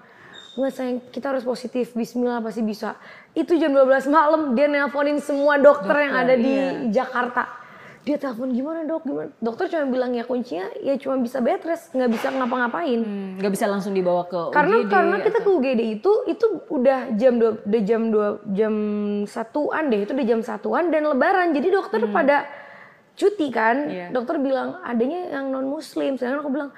nggak 0.53 0.73
sayang 0.73 0.99
kita 1.13 1.33
harus 1.33 1.45
positif. 1.45 1.93
Bismillah 1.93 2.41
pasti 2.41 2.65
bisa 2.65 2.97
itu 3.33 3.53
jam 3.57 3.73
12 3.73 4.09
malam 4.09 4.53
dia 4.53 4.69
nelponin 4.69 5.17
semua 5.17 5.57
dokter, 5.57 5.97
yang 5.99 6.15
ada 6.15 6.35
di 6.35 6.53
iya. 6.53 7.03
Jakarta. 7.03 7.49
Dia 8.03 8.19
telepon 8.19 8.51
gimana 8.51 8.83
dok? 8.83 9.07
Gimana? 9.07 9.31
Dokter 9.39 9.71
cuma 9.71 9.87
bilang 9.87 10.11
ya 10.11 10.27
kuncinya 10.27 10.67
ya 10.83 10.99
cuma 10.99 11.17
bisa 11.17 11.39
bed 11.39 11.63
rest 11.63 11.95
nggak 11.95 12.11
bisa 12.11 12.29
ngapa-ngapain. 12.29 12.99
Hmm, 12.99 13.39
nggak 13.39 13.53
bisa 13.55 13.71
langsung 13.71 13.95
dibawa 13.95 14.27
ke 14.27 14.51
karena 14.51 14.77
UGD 14.77 14.91
karena 14.91 15.17
kita 15.23 15.39
atau- 15.39 15.45
ke 15.47 15.57
UGD 15.57 15.81
itu 15.95 16.13
itu 16.27 16.47
udah 16.69 16.99
jam 17.15 17.39
dua 17.39 17.51
udah 17.63 17.83
jam 17.87 18.03
dua 18.11 18.29
jam 18.51 18.75
satuan 19.25 19.87
deh 19.87 20.03
itu 20.03 20.11
udah 20.11 20.27
jam 20.27 20.41
satuan 20.43 20.91
dan 20.91 21.07
lebaran. 21.07 21.55
Jadi 21.55 21.69
dokter 21.71 22.03
pada 22.11 22.43
cuti 23.15 23.49
kan 23.49 23.77
Iya. 23.87 24.07
dokter 24.11 24.37
bilang 24.37 24.83
adanya 24.83 25.39
yang 25.39 25.49
non 25.49 25.71
muslim 25.71 26.19
sedangkan 26.19 26.43
aku 26.43 26.51
bilang 26.51 26.71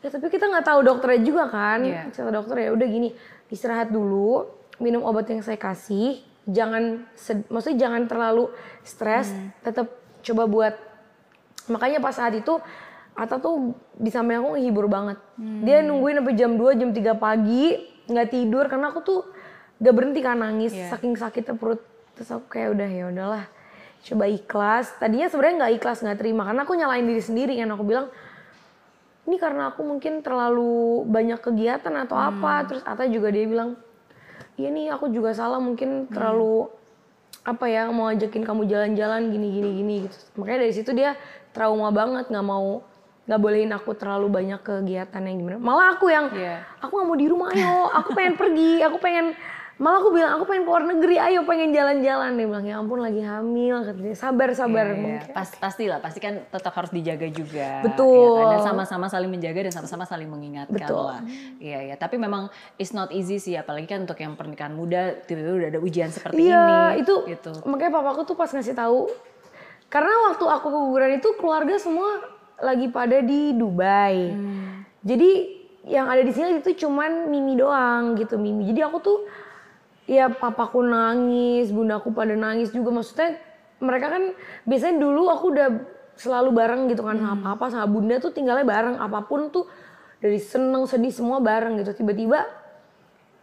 ya 0.00 0.10
tapi 0.10 0.26
kita 0.26 0.42
nggak 0.42 0.66
tahu 0.66 0.80
dokternya 0.82 1.20
juga 1.22 1.44
kan. 1.46 1.86
Iya. 1.86 2.10
kata 2.10 2.34
dokter 2.34 2.66
ya 2.66 2.74
udah 2.74 2.88
gini 2.90 3.08
istirahat 3.46 3.88
dulu 3.88 4.57
minum 4.78 5.02
obat 5.04 5.30
yang 5.30 5.42
saya 5.42 5.58
kasih 5.58 6.22
jangan 6.48 7.04
maksudnya 7.52 7.78
jangan 7.86 8.02
terlalu 8.08 8.48
stres 8.82 9.30
tetap 9.60 9.92
coba 10.24 10.48
buat 10.48 10.74
makanya 11.68 12.00
pas 12.00 12.16
saat 12.16 12.34
itu 12.34 12.56
Ata 13.18 13.42
tuh 13.42 13.74
di 13.98 14.14
samping 14.14 14.38
aku 14.38 14.54
ngehibur 14.54 14.86
banget. 14.86 15.18
Dia 15.66 15.82
nungguin 15.82 16.22
sampai 16.22 16.38
jam 16.38 16.54
2, 16.54 16.78
jam 16.78 16.90
3 16.94 17.18
pagi, 17.18 17.74
nggak 18.06 18.28
tidur 18.30 18.70
karena 18.70 18.94
aku 18.94 19.02
tuh 19.02 19.20
gak 19.82 19.90
berhenti 19.90 20.22
kan 20.22 20.38
nangis 20.38 20.70
Iya. 20.70 20.94
saking 20.94 21.18
sakitnya 21.18 21.58
perut. 21.58 21.82
Terus 22.14 22.30
aku 22.30 22.46
kayak 22.46 22.78
udah 22.78 22.86
ya 22.86 23.04
udahlah. 23.10 23.44
Coba 24.06 24.30
ikhlas. 24.30 24.94
Tadinya 25.02 25.26
sebenarnya 25.26 25.66
nggak 25.66 25.72
ikhlas, 25.82 25.98
nggak 26.06 26.18
terima 26.22 26.46
karena 26.46 26.62
aku 26.62 26.78
nyalain 26.78 27.02
diri 27.10 27.18
sendiri 27.18 27.58
kan 27.58 27.74
aku 27.74 27.82
bilang 27.82 28.06
ini 29.26 29.36
karena 29.36 29.74
aku 29.74 29.82
mungkin 29.82 30.22
terlalu 30.22 31.02
banyak 31.10 31.42
kegiatan 31.42 31.94
atau 31.98 32.14
apa. 32.14 32.70
Terus 32.70 32.86
Ata 32.86 33.02
juga 33.10 33.34
dia 33.34 33.50
bilang, 33.50 33.74
iya 34.58 34.68
nih 34.68 34.90
aku 34.90 35.08
juga 35.08 35.30
salah 35.32 35.62
mungkin 35.62 36.10
terlalu 36.10 36.66
apa 37.46 37.64
ya 37.64 37.88
mau 37.88 38.10
ajakin 38.10 38.44
kamu 38.44 38.68
jalan-jalan 38.68 39.30
gini 39.30 39.48
gini 39.54 39.70
gini 39.80 39.94
gitu. 40.04 40.16
Makanya 40.36 40.68
dari 40.68 40.74
situ 40.74 40.90
dia 40.92 41.16
trauma 41.54 41.88
banget 41.88 42.28
nggak 42.28 42.44
mau 42.44 42.82
nggak 43.24 43.40
bolehin 43.40 43.72
aku 43.72 43.92
terlalu 43.92 44.28
banyak 44.28 44.60
kegiatan 44.60 45.22
yang 45.22 45.36
gimana. 45.38 45.56
Malah 45.56 45.86
aku 45.96 46.10
yang 46.10 46.28
Iya. 46.32 46.64
aku 46.80 46.92
nggak 46.96 47.08
mau 47.08 47.16
di 47.16 47.26
rumah 47.28 47.48
ayo, 47.54 47.88
aku 47.92 48.10
pengen 48.12 48.34
pergi, 48.36 48.80
aku 48.82 48.96
pengen 48.98 49.32
malah 49.78 49.98
aku 49.98 50.10
bilang 50.10 50.34
aku 50.34 50.44
pengen 50.44 50.66
keluar 50.66 50.82
negeri 50.82 51.16
ayo 51.16 51.46
pengen 51.46 51.70
jalan-jalan 51.70 52.34
dia 52.34 52.44
bilang 52.44 52.66
ya 52.66 52.74
ampun 52.76 52.98
lagi 52.98 53.22
hamil 53.22 53.78
katanya 53.80 54.10
sabar 54.12 54.50
sabar 54.50 54.84
Iya, 54.84 54.90
iya. 54.90 54.98
Mungkin- 54.98 55.30
Pas, 55.30 55.48
pastilah, 55.52 55.98
pasti 55.98 56.18
kan 56.18 56.34
tetap 56.44 56.74
harus 56.74 56.90
dijaga 56.90 57.26
juga. 57.28 57.68
Betul. 57.80 58.10
ya 58.10 58.42
kan? 58.42 58.50
Dan 58.50 58.60
sama-sama 58.64 59.06
saling 59.06 59.30
menjaga 59.30 59.60
dan 59.62 59.72
sama-sama 59.72 60.02
saling 60.02 60.26
mengingatkan 60.26 60.74
Betul. 60.74 61.06
lah. 61.06 61.22
Iya, 61.56 61.78
iya. 61.84 61.94
Tapi 61.94 62.18
memang 62.18 62.50
it's 62.74 62.90
not 62.90 63.08
easy 63.10 63.38
sih, 63.38 63.54
apalagi 63.54 63.86
kan 63.86 64.02
untuk 64.02 64.18
yang 64.18 64.34
pernikahan 64.34 64.74
muda, 64.74 65.14
tiba-tiba 65.22 65.54
udah 65.56 65.70
ada 65.70 65.80
ujian 65.80 66.10
seperti 66.10 66.42
Iya, 66.44 66.58
ini. 66.92 67.02
itu 67.02 67.14
Gitu. 67.28 67.50
makanya 67.64 67.92
papaku 67.94 68.20
tuh 68.24 68.34
pas 68.34 68.50
ngasih 68.50 68.74
tahu 68.74 69.06
karena 69.86 70.10
waktu 70.28 70.44
aku 70.44 70.66
keguguran 70.66 71.10
itu 71.14 71.28
keluarga 71.34 71.74
semua 71.76 72.18
lagi 72.58 72.86
pada 72.88 73.22
di 73.22 73.54
Dubai. 73.54 74.34
Hmm. 74.34 74.82
Jadi 75.00 75.30
yang 75.86 76.04
ada 76.04 76.20
di 76.20 76.28
sini 76.28 76.58
itu 76.58 76.74
cuman 76.76 77.26
Mimi 77.26 77.54
doang 77.54 78.12
gitu 78.14 78.34
Mimi. 78.34 78.66
Jadi 78.66 78.82
aku 78.82 78.98
tuh 78.98 79.18
ya 80.08 80.32
papaku 80.32 80.80
nangis, 80.80 81.68
bundaku 81.68 82.10
pada 82.16 82.32
nangis 82.32 82.72
juga. 82.72 82.88
Maksudnya 82.90 83.36
mereka 83.78 84.06
kan 84.08 84.22
biasanya 84.64 84.96
dulu 84.98 85.28
aku 85.28 85.44
udah 85.52 85.68
selalu 86.16 86.50
bareng 86.56 86.82
gitu 86.88 87.04
kan. 87.04 87.20
Sama 87.20 87.36
papa 87.54 87.68
sama 87.68 87.86
bunda 87.86 88.16
tuh 88.18 88.32
tinggalnya 88.32 88.64
bareng. 88.64 88.96
Apa 88.96 89.28
pun 89.28 89.52
tuh 89.52 89.68
dari 90.18 90.40
seneng 90.40 90.88
sedih 90.88 91.12
semua 91.12 91.38
bareng 91.38 91.78
gitu. 91.84 91.92
Tiba-tiba 91.92 92.48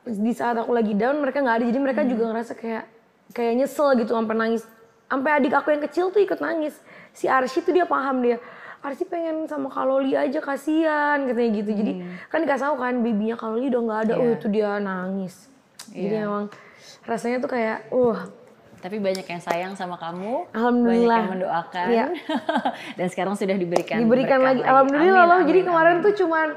di 0.05 0.33
saat 0.33 0.57
aku 0.57 0.73
lagi 0.73 0.97
down 0.97 1.21
mereka 1.21 1.39
nggak 1.39 1.61
ada. 1.61 1.65
Jadi 1.69 1.79
mereka 1.79 2.01
juga 2.03 2.33
ngerasa 2.33 2.57
kayak 2.57 2.83
kayak 3.31 3.53
nyesel 3.61 3.93
gitu 4.01 4.17
sampai 4.17 4.35
nangis. 4.35 4.65
Sampai 5.05 5.31
adik 5.37 5.53
aku 5.53 5.69
yang 5.69 5.83
kecil 5.85 6.09
tuh 6.09 6.19
ikut 6.19 6.41
nangis. 6.41 6.73
Si 7.13 7.29
Arsy 7.29 7.61
tuh 7.61 7.71
dia 7.71 7.85
paham 7.85 8.25
dia 8.25 8.41
Arsy 8.81 9.05
pengen 9.05 9.49
sama 9.49 9.69
Kaloli 9.69 10.13
aja 10.13 10.41
kasihan 10.41 11.21
katanya 11.29 11.49
gitu. 11.61 11.71
Jadi 11.77 11.93
kan 12.29 12.41
dikasih 12.41 12.73
tahu 12.73 12.75
kan 12.81 12.93
bibinya 13.05 13.37
Kaloli 13.37 13.69
udah 13.69 13.81
nggak 13.85 13.99
ada. 14.09 14.13
Oh 14.17 14.25
Iya. 14.25 14.35
itu 14.37 14.47
dia 14.49 14.71
nangis 14.81 15.54
jadi 15.87 16.15
Iya. 16.15 16.25
emang 16.25 16.45
rasanya 17.03 17.37
tuh 17.37 17.51
kayak 17.51 17.89
uh 17.89 18.19
Tapi 18.77 18.97
banyak 18.97 19.25
yang 19.25 19.41
sayang 19.41 19.73
sama 19.73 19.97
kamu, 19.97 20.45
Alhamdulillah. 20.51 21.01
banyak 21.09 21.17
yang 21.19 21.31
mendoakan, 21.31 21.87
Iya. 21.87 22.05
dan 22.97 23.07
sekarang 23.07 23.33
sudah 23.33 23.55
diberikan 23.55 23.97
diberikan 23.97 24.37
berkah 24.37 24.47
lagi 24.47 24.61
alhamdulillah 24.63 25.23
Amin, 25.23 25.31
loh 25.31 25.41
jadi 25.43 25.59
amin, 25.59 25.67
kemarin 25.67 25.93
amin. 25.93 26.05
tuh 26.05 26.13
cuman 26.15 26.47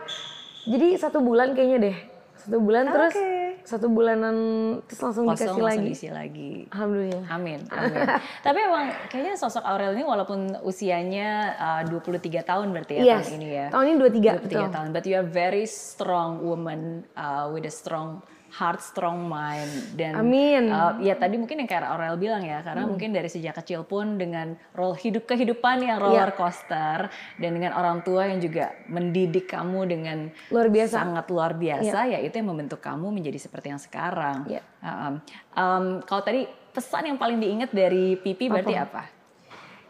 jadi 0.67 0.87
satu 0.99 1.19
bulan 1.19 1.49
kayaknya 1.53 1.79
deh 1.83 1.97
satu 2.39 2.59
bulan 2.59 2.85
terus 2.87 3.13
Oke. 3.13 3.33
satu 3.63 3.87
bulanan 3.87 4.37
terus 4.85 5.01
langsung 5.03 5.25
kosong 5.25 5.35
dikasih 5.35 5.49
langsung 5.51 5.65
lagi 5.67 5.87
diisi 5.87 6.09
lagi. 6.11 6.53
alhamdulillah 6.71 7.25
Amin, 7.29 7.61
amin. 7.75 7.97
Tapi 8.39 8.59
emang 8.63 8.85
kayaknya 9.07 9.35
sosok 9.35 9.61
Aurel 9.63 9.93
ini 9.93 10.05
walaupun 10.05 10.39
usianya 10.61 11.29
uh, 11.57 11.83
23 11.85 12.13
tahun 12.43 12.67
berarti 12.71 12.93
ya 12.95 13.03
Yes. 13.11 13.25
tahun 13.25 13.37
ini 13.39 13.49
ya. 13.51 13.67
Tahun 13.69 13.85
ini 13.87 13.97
23, 13.97 14.05
23 14.37 14.45
betul. 14.45 14.69
tahun. 14.71 14.89
But 14.91 15.05
you 15.05 15.17
are 15.17 15.25
very 15.27 15.65
strong 15.65 16.41
woman 16.41 16.81
uh, 17.15 17.49
with 17.49 17.65
a 17.65 17.73
strong 17.73 18.21
heart, 18.49 18.81
strong 18.81 19.29
mind. 19.29 19.93
Dan 19.93 20.17
Amin. 20.17 20.73
uh, 20.73 20.97
ya 21.05 21.13
tadi 21.15 21.37
mungkin 21.37 21.61
yang 21.61 21.69
kayak 21.69 21.85
Aurel 21.85 22.17
bilang 22.17 22.41
ya, 22.41 22.65
karena 22.65 22.89
mungkin 22.89 23.13
dari 23.13 23.29
sejak 23.29 23.61
kecil 23.61 23.85
pun 23.85 24.17
dengan 24.17 24.57
role 24.73 24.97
hidup 24.97 25.29
kehidupan 25.29 25.85
yang 25.85 26.01
roller 26.01 26.33
Iya. 26.33 26.37
coaster 26.37 26.99
dan 27.37 27.51
dengan 27.53 27.77
orang 27.77 28.01
tua 28.01 28.25
yang 28.29 28.41
juga 28.41 28.73
mendidik 28.89 29.49
kamu 29.49 29.81
dengan 29.85 30.19
Luar 30.49 30.73
biasa. 30.73 31.05
sangat 31.05 31.27
luar 31.29 31.53
biasa, 31.55 32.09
ya 32.09 32.19
itu 32.21 32.35
yang 32.37 32.49
membentuk 32.49 32.81
kamu 32.81 33.13
menjadi 33.13 33.37
seperti 33.37 33.69
yang 33.69 33.81
sekarang. 33.81 34.49
Iya. 34.49 34.63
Um, 34.81 35.15
um, 35.53 35.85
kalau 36.07 36.23
tadi 36.25 36.47
pesan 36.73 37.11
yang 37.11 37.19
paling 37.19 37.43
diingat 37.43 37.75
dari 37.75 38.15
Pipi 38.17 38.47
berarti 38.47 38.75
apa? 38.79 39.03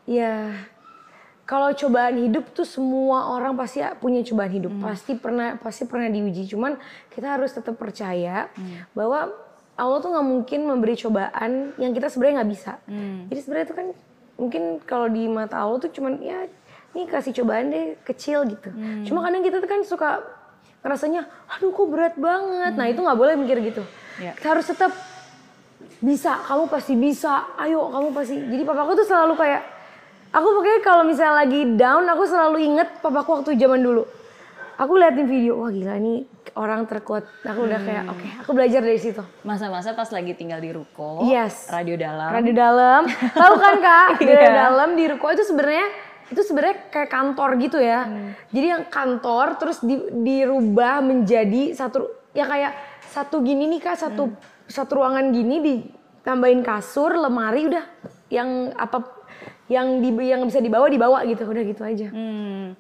Ya, 0.09 0.57
kalau 1.49 1.73
cobaan 1.73 2.21
hidup 2.21 2.53
tuh 2.53 2.69
semua 2.69 3.33
orang 3.33 3.57
pasti 3.57 3.81
punya 3.97 4.21
cobaan 4.21 4.53
hidup, 4.53 4.69
Hmm. 4.69 4.85
pasti 4.85 5.17
pernah 5.17 5.57
pasti 5.57 5.89
pernah 5.89 6.13
diuji. 6.13 6.45
Cuman 6.45 6.77
kita 7.09 7.41
harus 7.41 7.57
tetap 7.57 7.81
percaya 7.81 8.53
Hmm. 8.53 8.85
bahwa 8.93 9.33
Allah 9.73 9.99
tuh 10.05 10.13
nggak 10.13 10.27
mungkin 10.29 10.61
memberi 10.69 10.93
cobaan 10.93 11.73
yang 11.81 11.97
kita 11.97 12.13
sebenarnya 12.13 12.45
nggak 12.45 12.51
bisa. 12.53 12.73
Hmm. 12.85 13.33
Jadi 13.33 13.41
sebenarnya 13.41 13.65
itu 13.65 13.77
kan 13.81 13.87
mungkin 14.37 14.63
kalau 14.85 15.09
di 15.09 15.25
mata 15.25 15.57
Allah 15.57 15.81
tuh 15.81 15.89
cuman 15.89 16.21
ya 16.21 16.45
ini 16.93 17.09
kasih 17.09 17.33
cobaan 17.33 17.73
deh 17.73 17.97
kecil 18.05 18.45
gitu. 18.45 18.69
Hmm. 18.69 19.09
Cuma 19.09 19.25
kadang 19.25 19.41
kita 19.41 19.65
tuh 19.65 19.71
kan 19.73 19.81
suka 19.89 20.21
rasanya, 20.85 21.27
aduh 21.49 21.73
kok 21.73 21.89
berat 21.89 22.15
banget. 22.21 22.77
Nah 22.77 22.87
itu 22.87 23.01
nggak 23.01 23.17
boleh 23.17 23.35
mikir 23.41 23.57
gitu. 23.65 23.81
Hmm. 23.81 24.21
Ya. 24.21 24.33
Kita 24.37 24.53
harus 24.53 24.69
tetap 24.69 24.93
bisa, 25.99 26.45
kamu 26.45 26.69
pasti 26.69 26.93
bisa, 26.93 27.57
ayo 27.57 27.89
kamu 27.89 28.13
pasti. 28.13 28.37
Jadi 28.37 28.63
papaku 28.63 28.99
tuh 28.99 29.07
selalu 29.07 29.35
kayak, 29.35 29.63
aku 30.31 30.49
pokoknya 30.53 30.81
kalau 30.81 31.03
misalnya 31.03 31.37
lagi 31.39 31.61
down, 31.75 32.05
aku 32.05 32.25
selalu 32.25 32.59
inget 32.65 32.89
papaku 33.01 33.41
waktu 33.41 33.55
zaman 33.55 33.81
dulu. 33.81 34.05
Aku 34.79 34.95
liatin 34.95 35.27
video, 35.27 35.59
wah 35.59 35.75
gila 35.75 35.99
ini 35.99 36.23
orang 36.55 36.87
terkuat. 36.87 37.27
Aku 37.43 37.67
udah 37.67 37.83
kayak, 37.83 38.03
Hmm. 38.07 38.13
oke, 38.15 38.29
aku 38.41 38.51
belajar 38.55 38.79
dari 38.79 38.95
situ. 38.97 39.19
Masa-masa 39.43 39.91
pas 39.91 40.07
lagi 40.09 40.39
tinggal 40.39 40.63
di 40.63 40.71
ruko, 40.71 41.27
Yes. 41.27 41.67
radio 41.67 41.99
dalam. 41.99 42.31
Radio 42.31 42.55
dalam, 42.55 43.03
tahu 43.43 43.55
kan 43.59 43.77
kak? 43.83 44.09
Iya. 44.23 44.39
Radio 44.39 44.51
dalam 44.55 44.89
di 44.95 45.05
ruko 45.11 45.27
itu 45.29 45.43
sebenarnya 45.43 45.87
itu 46.29 46.41
sebenarnya 46.45 46.93
kayak 46.93 47.11
kantor 47.11 47.51
gitu 47.59 47.81
ya. 47.81 48.07
Jadi 48.53 48.67
yang 48.69 48.85
kantor 48.87 49.59
terus 49.59 49.81
di, 49.81 49.97
dirubah 50.13 51.01
menjadi 51.03 51.73
satu 51.75 52.05
ya 52.31 52.45
kayak 52.45 52.73
satu 53.09 53.41
gini 53.41 53.65
nih 53.67 53.81
kak 53.81 53.97
satu 53.97 54.31
satu 54.69 54.93
ruangan 54.95 55.33
gini 55.33 55.57
ditambahin 55.59 56.63
kasur, 56.63 57.17
lemari 57.17 57.67
udah 57.67 57.83
yang 58.29 58.71
apa 58.77 59.18
yang 59.69 60.01
di 60.01 60.11
yang 60.25 60.43
bisa 60.49 60.59
dibawa 60.59 60.89
dibawa 60.89 61.19
gitu. 61.29 61.45
Udah 61.45 61.63
gitu 61.65 61.83
aja. 61.85 62.09
Hmm, 62.09 62.75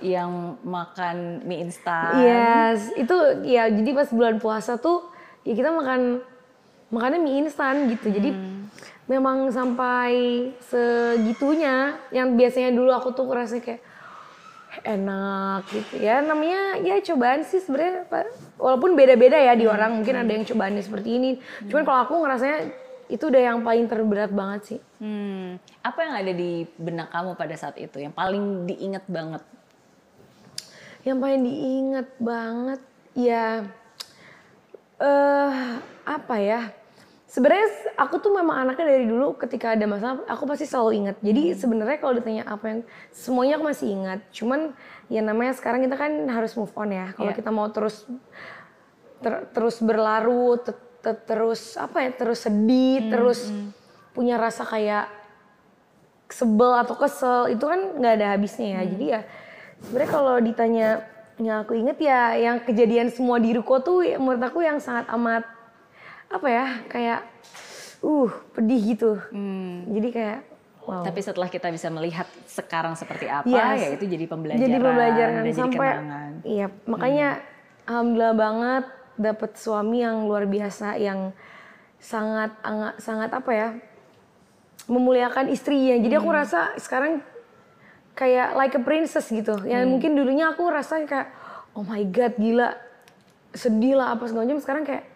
yang 0.00 0.56
makan 0.64 1.44
mie 1.44 1.68
instan. 1.68 2.24
yes 2.24 2.88
itu 2.96 3.16
ya 3.44 3.68
jadi 3.68 3.90
pas 3.92 4.08
bulan 4.08 4.40
puasa 4.40 4.80
tuh 4.80 5.04
ya 5.44 5.52
kita 5.52 5.68
makan 5.68 6.24
makannya 6.88 7.20
mie 7.20 7.44
instan 7.44 7.86
gitu. 7.92 8.08
Jadi 8.08 8.32
memang 9.06 9.52
sampai 9.52 10.12
segitunya. 10.64 12.00
Yang 12.10 12.28
biasanya 12.40 12.70
dulu 12.72 12.90
aku 12.96 13.12
tuh 13.12 13.28
ngerasa 13.28 13.60
kayak 13.60 13.84
enak 14.80 15.68
gitu 15.68 16.00
ya. 16.00 16.24
Namanya 16.24 16.80
ya 16.80 16.96
cobaan 17.04 17.44
sih 17.44 17.60
sebenarnya 17.60 18.08
walaupun 18.56 18.96
beda-beda 18.96 19.36
ya 19.36 19.52
di 19.52 19.68
orang. 19.68 20.00
Mungkin 20.00 20.24
ada 20.24 20.32
yang 20.32 20.48
cobaannya 20.48 20.82
seperti 20.82 21.08
ini. 21.20 21.30
Cuman 21.68 21.84
kalau 21.84 22.00
aku 22.08 22.14
ngerasanya 22.24 22.58
itu 23.10 23.26
udah 23.26 23.42
yang 23.42 23.58
paling 23.66 23.90
terberat 23.90 24.30
banget 24.30 24.62
sih 24.64 24.80
Hmm, 25.00 25.56
apa 25.80 25.98
yang 26.04 26.14
ada 26.20 26.32
di 26.36 26.68
benak 26.76 27.08
kamu 27.08 27.32
pada 27.32 27.56
saat 27.56 27.80
itu 27.80 27.96
yang 27.96 28.12
paling 28.12 28.68
diingat 28.68 29.08
banget? 29.08 29.40
yang 31.00 31.16
paling 31.16 31.40
diingat 31.40 32.12
banget 32.20 32.80
ya 33.16 33.64
eh 35.00 35.52
apa 36.04 36.36
ya? 36.36 36.68
Sebenarnya 37.24 37.94
aku 37.94 38.20
tuh 38.20 38.34
memang 38.34 38.58
anaknya 38.58 38.84
dari 38.90 39.06
dulu 39.06 39.32
ketika 39.38 39.72
ada 39.72 39.86
masalah 39.88 40.20
aku 40.28 40.44
pasti 40.44 40.68
selalu 40.68 40.90
ingat. 41.00 41.16
Jadi 41.22 41.56
sebenarnya 41.56 41.96
kalau 42.02 42.18
ditanya 42.18 42.44
apa 42.44 42.64
yang 42.68 42.80
semuanya 43.14 43.56
aku 43.56 43.64
masih 43.70 43.86
ingat. 43.88 44.20
Cuman 44.28 44.74
ya 45.08 45.24
namanya 45.24 45.54
sekarang 45.56 45.80
kita 45.80 45.94
kan 45.96 46.12
harus 46.28 46.52
move 46.52 46.74
on 46.76 46.90
ya. 46.92 47.14
Kalau 47.16 47.32
Iya. 47.32 47.38
kita 47.38 47.48
mau 47.48 47.70
terus 47.72 48.04
ter- 49.22 49.46
terus 49.56 49.78
berlarut 49.80 50.68
te- 50.68 50.76
te- 51.00 51.22
terus 51.24 51.78
apa 51.78 52.02
ya 52.02 52.10
terus 52.12 52.44
sedih 52.44 53.08
terus 53.08 53.46
punya 54.20 54.36
rasa 54.36 54.62
kayak 54.62 55.08
sebel 56.28 56.76
atau 56.76 56.92
kesel 56.94 57.48
itu 57.48 57.64
kan 57.64 57.96
nggak 57.96 58.14
ada 58.14 58.26
habisnya 58.30 58.68
ya 58.70 58.82
jadi 58.86 59.06
ya 59.08 59.20
sebenarnya 59.80 60.10
kalau 60.10 60.34
ditanya 60.38 60.88
yang 61.40 61.56
aku 61.58 61.72
inget 61.72 61.96
ya 61.98 62.36
yang 62.36 62.60
kejadian 62.60 63.08
semua 63.08 63.40
di 63.40 63.50
Ruko 63.50 63.80
tuh 63.80 64.04
ya, 64.04 64.20
menurut 64.20 64.44
aku 64.44 64.60
yang 64.60 64.76
sangat 64.76 65.08
amat 65.10 65.42
apa 66.28 66.46
ya 66.46 66.66
kayak 66.86 67.20
uh 68.00 68.28
pedih 68.52 68.80
gitu 68.86 69.16
jadi 69.88 70.08
kayak 70.12 70.38
wow 70.84 71.00
Tapi 71.02 71.18
setelah 71.18 71.48
kita 71.48 71.66
bisa 71.68 71.88
melihat 71.88 72.28
sekarang 72.44 72.92
seperti 72.92 73.24
apa, 73.26 73.48
Yes. 73.48 73.78
ya 73.78 73.88
itu 73.90 74.04
jadi 74.06 74.24
pembelajaran. 74.24 74.62
jadi 74.62 74.76
pembelajaran 74.78 75.32
dan 75.32 75.44
jadi 75.44 75.56
sampai 75.56 75.88
kenangan. 75.90 76.32
iya 76.44 76.66
makanya 76.84 77.28
alhamdulillah 77.84 78.36
banget 78.36 78.84
dapat 79.16 79.50
suami 79.56 79.98
yang 79.98 80.24
luar 80.24 80.44
biasa 80.44 80.94
yang 80.94 81.32
sangat 81.98 82.52
anga- 82.62 82.96
sangat 82.96 83.28
apa 83.30 83.50
ya 83.50 83.68
memuliakan 84.90 85.46
istrinya. 85.54 85.94
Jadi 86.02 86.14
aku 86.18 86.30
rasa 86.34 86.74
sekarang 86.82 87.22
kayak 88.18 88.58
like 88.58 88.74
a 88.74 88.82
princess 88.82 89.30
gitu. 89.30 89.54
Yang 89.62 89.86
mungkin 89.86 90.18
dulunya 90.18 90.50
aku 90.50 90.66
rasa 90.66 90.98
kayak 91.06 91.30
oh 91.78 91.86
my 91.86 92.02
god 92.10 92.34
gila 92.34 92.74
sedih 93.54 93.94
lah 93.94 94.18
apa 94.18 94.26
segala 94.26 94.50
macam. 94.50 94.58
Sekarang 94.58 94.82
kayak 94.82 95.06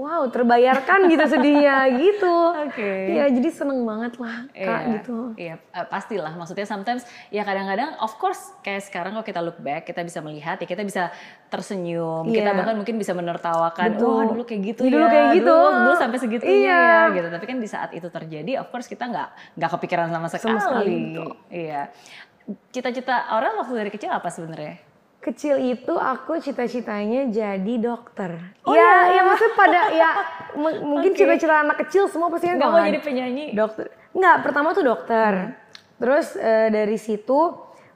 wow 0.00 0.24
terbayarkan 0.26 1.06
gitu 1.06 1.24
sedihnya 1.28 1.76
gitu 2.00 2.36
Oke. 2.60 2.92
Iya 3.12 3.28
jadi 3.28 3.48
seneng 3.50 3.84
banget 3.84 4.16
lah 4.16 4.48
kak 4.48 4.56
Iya, 4.56 4.76
gitu 4.96 5.16
Iya, 5.36 5.54
eh, 5.60 5.86
pastilah. 5.86 6.32
Maksudnya 6.32 6.64
sometimes 6.64 7.02
ya 7.28 7.42
kadang-kadang 7.42 8.00
of 8.00 8.16
course 8.16 8.56
kayak 8.60 8.80
sekarang 8.80 9.12
kalau 9.12 9.26
kita 9.26 9.40
look 9.40 9.58
back 9.58 9.84
kita 9.84 10.00
bisa 10.00 10.18
melihat 10.18 10.56
ya 10.56 10.64
kita 10.64 10.80
bisa 10.80 11.12
tersenyum. 11.46 12.24
Kita 12.26 12.50
Iya. 12.50 12.56
bahkan 12.56 12.74
mungkin 12.74 12.96
bisa 12.96 13.12
menertawakan. 13.12 13.86
Betul. 13.92 14.08
Wah 14.10 14.26
dulu 14.26 14.42
kayak 14.44 14.62
gitu 14.66 14.80
Iya, 14.80 14.88
ya. 14.88 14.94
dulu 14.94 15.06
kayak 15.06 15.26
gitu. 15.34 15.52
Dulu, 15.52 15.78
dulu 15.84 15.94
sampai 15.94 16.18
segitunya 16.18 16.56
Iya. 16.56 16.80
ya 16.80 17.00
gitu. 17.12 17.28
Tapi 17.28 17.44
kan 17.44 17.56
di 17.58 17.68
saat 17.68 17.90
itu 17.92 18.08
terjadi 18.08 18.52
of 18.58 18.68
course 18.68 18.86
kita 18.86 19.04
nggak 19.04 19.28
nggak 19.54 19.70
kepikiran 19.76 20.08
sama 20.08 20.26
sekali. 20.26 20.56
sekali, 20.56 20.94
betul. 21.12 21.30
Iya. 21.48 21.82
Cita-cita 22.70 23.30
orang 23.30 23.58
waktu 23.58 23.74
dari 23.76 23.90
kecil 23.90 24.10
apa 24.10 24.26
sebenarnya? 24.26 24.89
Kecil 25.20 25.60
itu 25.60 25.94
aku 26.00 26.40
cita-citanya 26.40 27.28
jadi 27.28 27.74
dokter. 27.76 28.40
Oh, 28.64 28.72
ya, 28.72 29.12
ya? 29.12 29.20
ya 29.20 29.22
maksudnya 29.28 29.52
pada 29.52 29.80
ya 29.92 30.10
mungkin 30.90 31.12
Oke. 31.12 31.18
cita-cita 31.20 31.60
anak 31.60 31.76
kecil 31.86 32.08
semua 32.08 32.32
pasti 32.32 32.48
kan 32.48 32.56
mau 32.56 32.80
jadi 32.80 33.00
penyanyi? 33.04 33.52
Dokter. 33.52 33.92
Enggak, 34.16 34.36
pertama 34.48 34.72
tuh 34.72 34.84
dokter. 34.84 35.60
Terus 36.00 36.32
eh, 36.40 36.72
dari 36.72 36.96
situ 36.96 37.38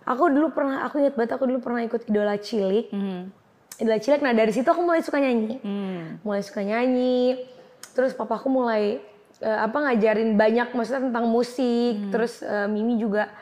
aku 0.04 0.25
dulu 0.28 0.52
pernah 0.52 0.84
aku 0.84 1.00
ingat 1.00 1.17
banget 1.17 1.32
aku 1.41 1.49
dulu 1.49 1.65
pernah 1.65 1.80
ikut 1.80 2.04
idola 2.04 2.37
cilik. 2.37 2.93
Hmm. 2.93 3.32
Idola 3.80 3.99
cilik. 3.99 4.21
Nah, 4.21 4.37
dari 4.37 4.52
situ 4.52 4.69
aku 4.69 4.84
mulai 4.84 5.00
suka 5.00 5.17
nyanyi. 5.17 5.65
Hmm. 5.65 6.21
Mulai 6.21 6.45
suka 6.45 6.60
nyanyi. 6.60 7.41
Terus 7.97 8.13
papaku 8.13 8.52
mulai 8.52 9.00
eh, 9.41 9.58
apa 9.65 9.80
ngajarin 9.80 10.37
banyak 10.37 10.76
maksudnya 10.76 11.08
tentang 11.08 11.26
musik. 11.32 12.13
Terus 12.13 12.45
eh, 12.45 12.69
Mimi 12.69 13.00
juga 13.00 13.32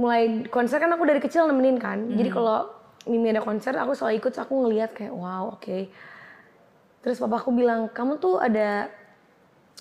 mulai 0.00 0.48
konser 0.48 0.80
kan 0.80 0.88
aku 0.88 1.04
dari 1.04 1.20
kecil 1.20 1.44
nemenin 1.44 1.76
kan. 1.76 2.08
Jadi 2.16 2.32
kalau 2.32 2.79
Mimi 3.08 3.32
ada 3.32 3.40
konser 3.40 3.72
aku 3.76 3.96
selalu 3.96 4.20
ikut 4.20 4.34
aku 4.36 4.52
ngeliat 4.66 4.90
kayak 4.92 5.14
wow 5.14 5.56
oke. 5.56 5.88
Terus 7.00 7.16
papaku 7.16 7.48
bilang 7.56 7.88
kamu 7.88 8.20
tuh 8.20 8.36
ada 8.36 8.92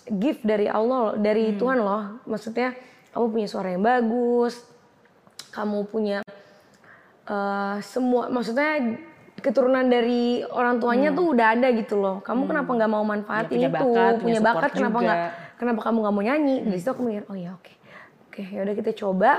gift 0.07 0.41
dari 0.47 0.71
Allah 0.71 1.11
loh, 1.11 1.15
dari 1.19 1.53
Tuhan 1.59 1.83
loh. 1.83 2.23
Maksudnya 2.23 2.73
kamu 3.11 3.25
punya 3.27 3.47
suara 3.51 3.75
yang 3.75 3.83
bagus, 3.83 4.63
kamu 5.51 5.83
punya 5.91 6.19
eh, 7.27 7.77
semua, 7.83 8.31
maksudnya 8.31 8.99
keturunan 9.39 9.87
dari 9.87 10.43
orang 10.47 10.83
tuanya 10.83 11.15
tuh 11.15 11.35
udah 11.35 11.59
ada 11.59 11.67
gitu 11.75 11.99
loh. 11.99 12.23
Kamu 12.23 12.47
kenapa 12.47 12.69
nggak 12.71 12.91
mau 12.91 13.03
manfaatin 13.03 13.59
Ya, 13.59 13.67
punya 13.67 13.69
itu? 13.71 13.75
bakat, 13.75 14.13
punya 14.23 14.39
bakat, 14.43 14.69
kenapa 14.75 14.97
nggak? 14.99 15.19
Kenapa 15.59 15.79
kamu 15.91 15.97
nggak 16.07 16.15
mau 16.15 16.23
nyanyi? 16.23 16.55
Dari 16.63 16.79
situ 16.79 16.91
aku 16.95 17.01
mikir, 17.03 17.23
oh 17.27 17.35
ya 17.35 17.51
oke, 17.55 17.73
oke 18.31 18.41
ya 18.47 18.59
udah 18.63 18.75
kita 18.79 18.91
coba. 18.95 19.31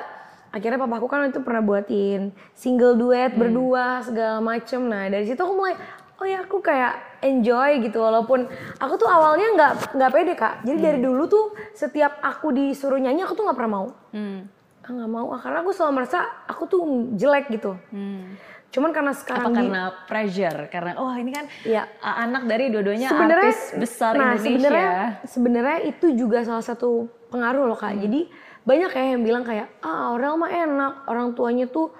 Akhirnya 0.50 0.76
papaku 0.76 1.06
kan 1.06 1.26
itu 1.26 1.40
pernah 1.40 1.60
buatin 1.60 2.20
single 2.52 2.94
duet 2.94 3.32
berdua 3.32 4.02
segala 4.02 4.38
macem. 4.38 4.82
Nah 4.82 5.06
dari 5.06 5.22
situ 5.22 5.38
aku 5.38 5.54
mulai, 5.54 5.78
oh 6.16 6.26
ya 6.26 6.42
aku 6.42 6.58
kayak 6.58 6.94
enjoy 7.20 7.78
gitu 7.80 7.98
walaupun 7.98 8.50
aku 8.76 8.94
tuh 8.96 9.06
awalnya 9.06 9.46
nggak 9.54 9.72
nggak 9.94 10.10
pede 10.10 10.34
kak. 10.34 10.54
Jadi 10.62 10.78
dari 10.78 10.98
dulu 10.98 11.22
tuh 11.24 11.44
setiap 11.70 12.18
aku 12.18 12.50
disuruh 12.50 12.98
nyanyi 12.98 13.22
aku 13.22 13.32
tuh 13.32 13.46
nggak 13.46 13.54
pernah 13.54 13.72
mau. 13.72 13.86
Hmm. 14.10 14.50
Ah 14.80 14.90
nggak 14.90 15.10
mau 15.12 15.26
ah, 15.28 15.38
karena 15.38 15.58
aku 15.60 15.70
selalu 15.70 15.92
merasa 15.96 16.18
aku 16.44 16.62
tuh 16.66 16.82
jelek 17.14 17.46
gitu. 17.50 17.78
Hmm. 17.88 18.34
Cuman 18.70 18.90
karena 18.90 19.10
Apa 19.10 19.20
sekarang 19.20 19.50
di- 19.50 19.58
karena 19.60 19.82
pressure? 20.06 20.60
Karena 20.66 20.92
oh 20.96 21.10
ini 21.12 21.30
kan 21.30 21.46
Iya. 21.62 21.86
a- 21.98 22.22
anak 22.22 22.46
dari 22.46 22.70
dua-duanya 22.70 23.06
artis 23.08 23.74
besar 23.74 24.14
nah, 24.14 24.34
Indonesia. 24.34 24.46
sebenarnya 24.46 24.90
sebenarnya 25.26 25.78
itu 25.84 26.06
juga 26.14 26.42
salah 26.42 26.62
satu 26.62 27.06
pengaruh 27.28 27.66
loh 27.66 27.74
kak. 27.74 27.98
Jadi 27.98 28.30
banyak 28.60 28.90
kayak 28.92 29.08
yang 29.16 29.22
bilang 29.24 29.44
kayak 29.44 29.72
ah 29.80 30.12
Aurel 30.12 30.36
mah 30.36 30.50
enak, 30.50 30.94
orang 31.08 31.32
tuanya 31.32 31.66
tuh 31.66 31.90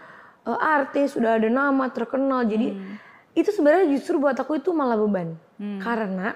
eh, 0.45 0.59
artis, 0.59 1.17
sudah 1.17 1.41
ada 1.41 1.49
nama 1.49 1.89
terkenal. 1.89 2.45
Jadi 2.45 2.77
itu 3.33 3.51
sebenarnya 3.51 3.87
justru 3.95 4.19
buat 4.19 4.35
aku 4.35 4.59
itu 4.59 4.71
malah 4.71 4.99
beban. 4.99 5.35
Karena 5.79 6.33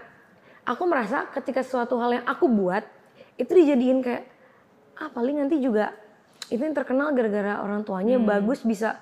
aku 0.64 0.82
merasa 0.84 1.28
ketika 1.32 1.60
suatu 1.60 1.96
hal 2.00 2.20
yang 2.20 2.26
aku 2.26 2.46
buat 2.46 2.84
itu 3.34 3.50
dijadiin 3.50 4.00
kayak 4.00 4.24
ah 4.94 5.10
paling 5.10 5.42
nanti 5.42 5.58
juga 5.58 5.90
itu 6.46 6.60
yang 6.60 6.76
terkenal 6.76 7.10
gara-gara 7.10 7.58
orang 7.58 7.82
tuanya 7.82 8.14
bagus 8.20 8.62
bisa 8.62 9.00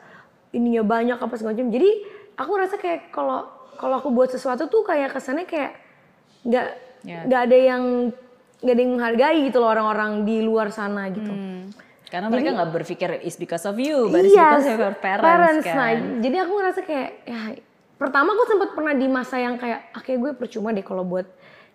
ininya 0.54 0.80
banyak 0.80 1.18
apa 1.18 1.34
segala 1.36 1.52
macam. 1.52 1.68
Jadi 1.68 1.90
aku 2.34 2.52
rasa 2.56 2.76
kayak 2.78 3.10
kalau 3.10 3.50
kalau 3.76 3.98
aku 3.98 4.08
buat 4.08 4.30
sesuatu 4.30 4.66
tuh 4.66 4.82
kayak 4.82 5.12
kesannya 5.12 5.46
kayak 5.46 5.72
nggak 6.42 6.68
Ya. 7.02 7.26
nggak 7.26 7.40
ada 7.50 7.58
yang 7.58 7.82
nggak 8.62 8.74
ada 8.74 8.82
yang 8.82 8.92
menghargai 8.94 9.38
gitu 9.44 9.58
loh 9.58 9.68
orang-orang 9.68 10.22
di 10.22 10.38
luar 10.38 10.70
sana 10.70 11.10
gitu. 11.10 11.28
Hmm. 11.28 11.68
Karena 12.06 12.28
mereka 12.28 12.52
nggak 12.52 12.70
berpikir 12.70 13.08
is 13.20 13.34
because 13.34 13.64
of 13.64 13.74
you, 13.76 14.06
but 14.06 14.20
it's 14.20 14.30
Iya, 14.30 14.54
because 14.54 14.68
of 14.68 14.78
your 14.78 14.94
parents, 14.94 15.64
kan. 15.64 15.74
Nah, 15.74 15.90
jadi 16.20 16.36
aku 16.44 16.52
ngerasa 16.54 16.80
kayak 16.84 17.10
ya 17.24 17.40
pertama 17.96 18.34
aku 18.34 18.44
sempat 18.46 18.68
pernah 18.72 18.92
di 18.92 19.06
masa 19.06 19.36
yang 19.36 19.56
kayak 19.56 19.90
ah 19.90 20.00
kayak 20.00 20.18
gue 20.20 20.32
percuma 20.36 20.70
deh 20.70 20.82
kalau 20.82 21.02
buat 21.02 21.24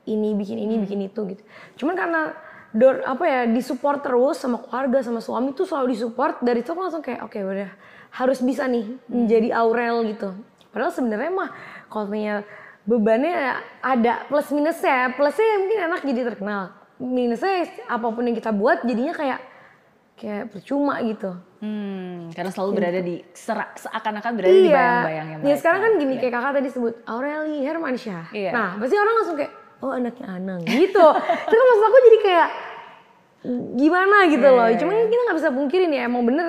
ini 0.06 0.38
bikin 0.38 0.56
Hmm. 0.56 0.66
ini 0.66 0.76
bikin 0.80 1.00
itu 1.04 1.22
gitu. 1.28 1.44
Cuman 1.76 1.98
karena 1.98 2.22
dor 2.70 3.02
apa 3.02 3.24
ya 3.26 3.42
disupport 3.48 4.00
terus 4.00 4.38
sama 4.38 4.62
keluarga 4.62 5.02
sama 5.02 5.20
suami 5.20 5.52
tuh 5.52 5.66
selalu 5.66 5.96
disupport 5.96 6.38
dari 6.40 6.62
itu 6.62 6.70
aku 6.70 6.82
langsung 6.84 7.02
kayak 7.02 7.24
oke 7.24 7.36
udah 7.36 7.72
harus 8.14 8.40
bisa 8.40 8.68
nih 8.68 8.86
Hmm. 8.86 9.26
menjadi 9.26 9.50
Aurel 9.58 10.06
gitu. 10.08 10.38
Padahal 10.70 10.94
sebenarnya 10.94 11.32
mah 11.34 11.50
kalau 11.90 12.06
punya 12.06 12.46
bebannya 12.88 13.36
ada 13.78 14.24
plus 14.26 14.48
minusnya. 14.50 15.12
Plusnya 15.14 15.60
mungkin 15.60 15.80
enak 15.86 16.02
jadi 16.02 16.22
terkenal. 16.26 16.62
Minusnya 16.98 17.54
apa 17.86 18.08
pun 18.08 18.24
yang 18.24 18.34
kita 18.34 18.50
buat 18.50 18.82
jadinya 18.82 19.12
kayak 19.12 19.40
kayak 20.16 20.50
percuma 20.50 20.98
gitu. 21.04 21.36
Hmm, 21.58 22.30
karena 22.32 22.50
selalu 22.50 22.72
berada 22.74 23.00
di 23.00 23.22
sera- 23.32 23.74
seakan-akan 23.76 24.32
berada 24.34 24.54
di 24.56 24.70
bayang-bayangnya 24.70 25.36
Ya 25.36 25.42
mereka. 25.44 25.58
sekarang 25.58 25.80
kan 25.80 25.92
gini 25.98 26.14
kayak 26.16 26.34
kakak 26.34 26.54
tadi 26.56 26.70
sebut 26.70 26.94
Aureli 27.04 27.60
Hermansyah. 27.62 28.26
Iya. 28.32 28.52
Nah 28.52 28.70
pasti 28.78 28.96
orang 28.96 29.14
langsung 29.16 29.36
kayak 29.36 29.54
oh 29.78 29.92
anaknya 29.92 30.28
Anang 30.32 30.62
gitu. 30.64 31.06
Itu 31.46 31.54
kan 31.54 31.66
maksud 31.68 31.86
aku 31.86 31.98
jadi 32.04 32.20
kayak 32.24 32.48
gimana 33.76 34.18
gitu 34.28 34.42
Iya, 34.44 34.58
loh. 34.58 34.68
iya, 34.68 34.78
Cuman 34.78 34.96
kita 35.06 35.22
nggak 35.24 35.38
bisa 35.38 35.50
pungkirin 35.54 35.92
ya 35.92 36.02
emang 36.06 36.24
bener 36.26 36.48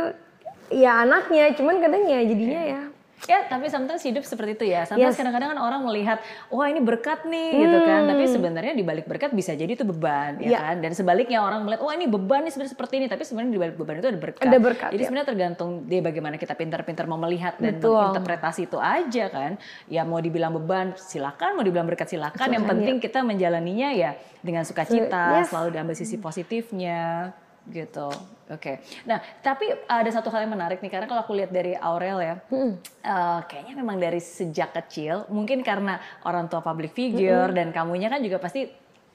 ya 0.69 0.93
anaknya. 1.03 1.45
Cuman 1.53 1.75
kadang 1.79 2.03
ya 2.05 2.21
jadinya 2.25 2.61
ya 2.63 2.81
Ya, 3.25 3.43
tapi 3.43 3.67
sometimes 3.67 3.99
hidup 4.01 4.23
seperti 4.23 4.55
itu 4.55 4.65
ya. 4.65 4.85
Sometimes 4.85 5.11
Yes. 5.11 5.19
kadang-kadang 5.19 5.51
kan 5.51 5.61
orang 5.61 5.81
melihat, 5.83 6.23
wah 6.49 6.65
ini 6.65 6.79
berkat 6.79 7.25
nih 7.25 7.51
gitu 7.59 7.79
kan. 7.81 8.07
Tapi 8.07 8.25
sebenarnya 8.25 8.73
di 8.73 8.81
balik 8.81 9.05
berkat 9.05 9.33
bisa 9.33 9.53
jadi 9.53 9.67
itu 9.69 9.83
beban 9.83 10.37
ya 10.37 10.47
Hmm. 10.47 10.47
Iya. 10.47 10.59
kan. 10.61 10.77
Dan 10.79 10.93
sebaliknya 10.93 11.39
orang 11.41 11.61
melihat, 11.61 11.83
wah 11.83 11.93
ini 11.93 12.07
beban 12.07 12.45
nih 12.45 12.53
sebenarnya 12.53 12.73
seperti 12.73 12.95
ini. 12.97 13.07
Tapi 13.07 13.23
sebenarnya 13.23 13.51
di 13.51 13.59
balik 13.59 13.75
beban 13.75 13.95
itu 13.97 14.07
ada 14.07 14.21
berkat. 14.21 14.41
Ada 14.41 14.59
berkat, 14.59 14.91
Jadi 14.91 15.03
ya. 15.03 15.07
sebenarnya 15.07 15.29
tergantung 15.29 15.71
dia 15.85 16.01
bagaimana 16.01 16.37
kita 16.37 16.55
pintar-pintar 16.55 17.05
mau 17.05 17.19
melihat 17.19 17.57
dan 17.57 17.75
Betul. 17.75 17.99
menginterpretasi 17.99 18.61
itu 18.65 18.79
aja 18.79 19.25
kan. 19.27 19.51
Ya 19.89 20.05
mau 20.05 20.19
dibilang 20.19 20.53
beban 20.53 20.95
silakan, 20.95 21.57
mau 21.57 21.65
dibilang 21.65 21.85
berkat 21.85 22.07
silakan. 22.09 22.47
Yang 22.47 22.61
Silakan, 22.61 22.71
penting 22.77 22.97
kita 22.99 23.19
menjalaninya 23.21 23.89
ya 23.91 24.11
dengan 24.39 24.63
sukacita, 24.63 25.41
Yes. 25.41 25.51
selalu 25.51 25.69
diambil 25.73 25.95
sisi 25.95 26.17
positifnya 26.17 27.33
gitu. 27.69 28.09
Oke. 28.49 28.81
Nah, 29.05 29.21
tapi 29.39 29.69
ada 29.85 30.09
satu 30.09 30.29
hal 30.29 30.43
yang 30.43 30.57
menarik 30.57 30.81
nih 30.81 30.89
karena 30.89 31.05
kalau 31.05 31.21
aku 31.21 31.37
lihat 31.37 31.49
dari 31.49 31.77
Aurel 31.77 32.19
ya, 32.19 32.35
eh, 32.49 33.39
kayaknya 33.45 33.75
memang 33.77 33.97
dari 33.97 34.19
sejak 34.19 34.73
kecil, 34.73 35.29
mungkin 35.29 35.61
karena 35.61 35.97
orang 36.25 36.49
tua 36.49 36.61
public 36.61 36.93
figure 36.93 37.53
dan 37.53 37.71
kamunya 37.71 38.09
kan 38.09 38.21
juga 38.21 38.41
pasti 38.41 38.65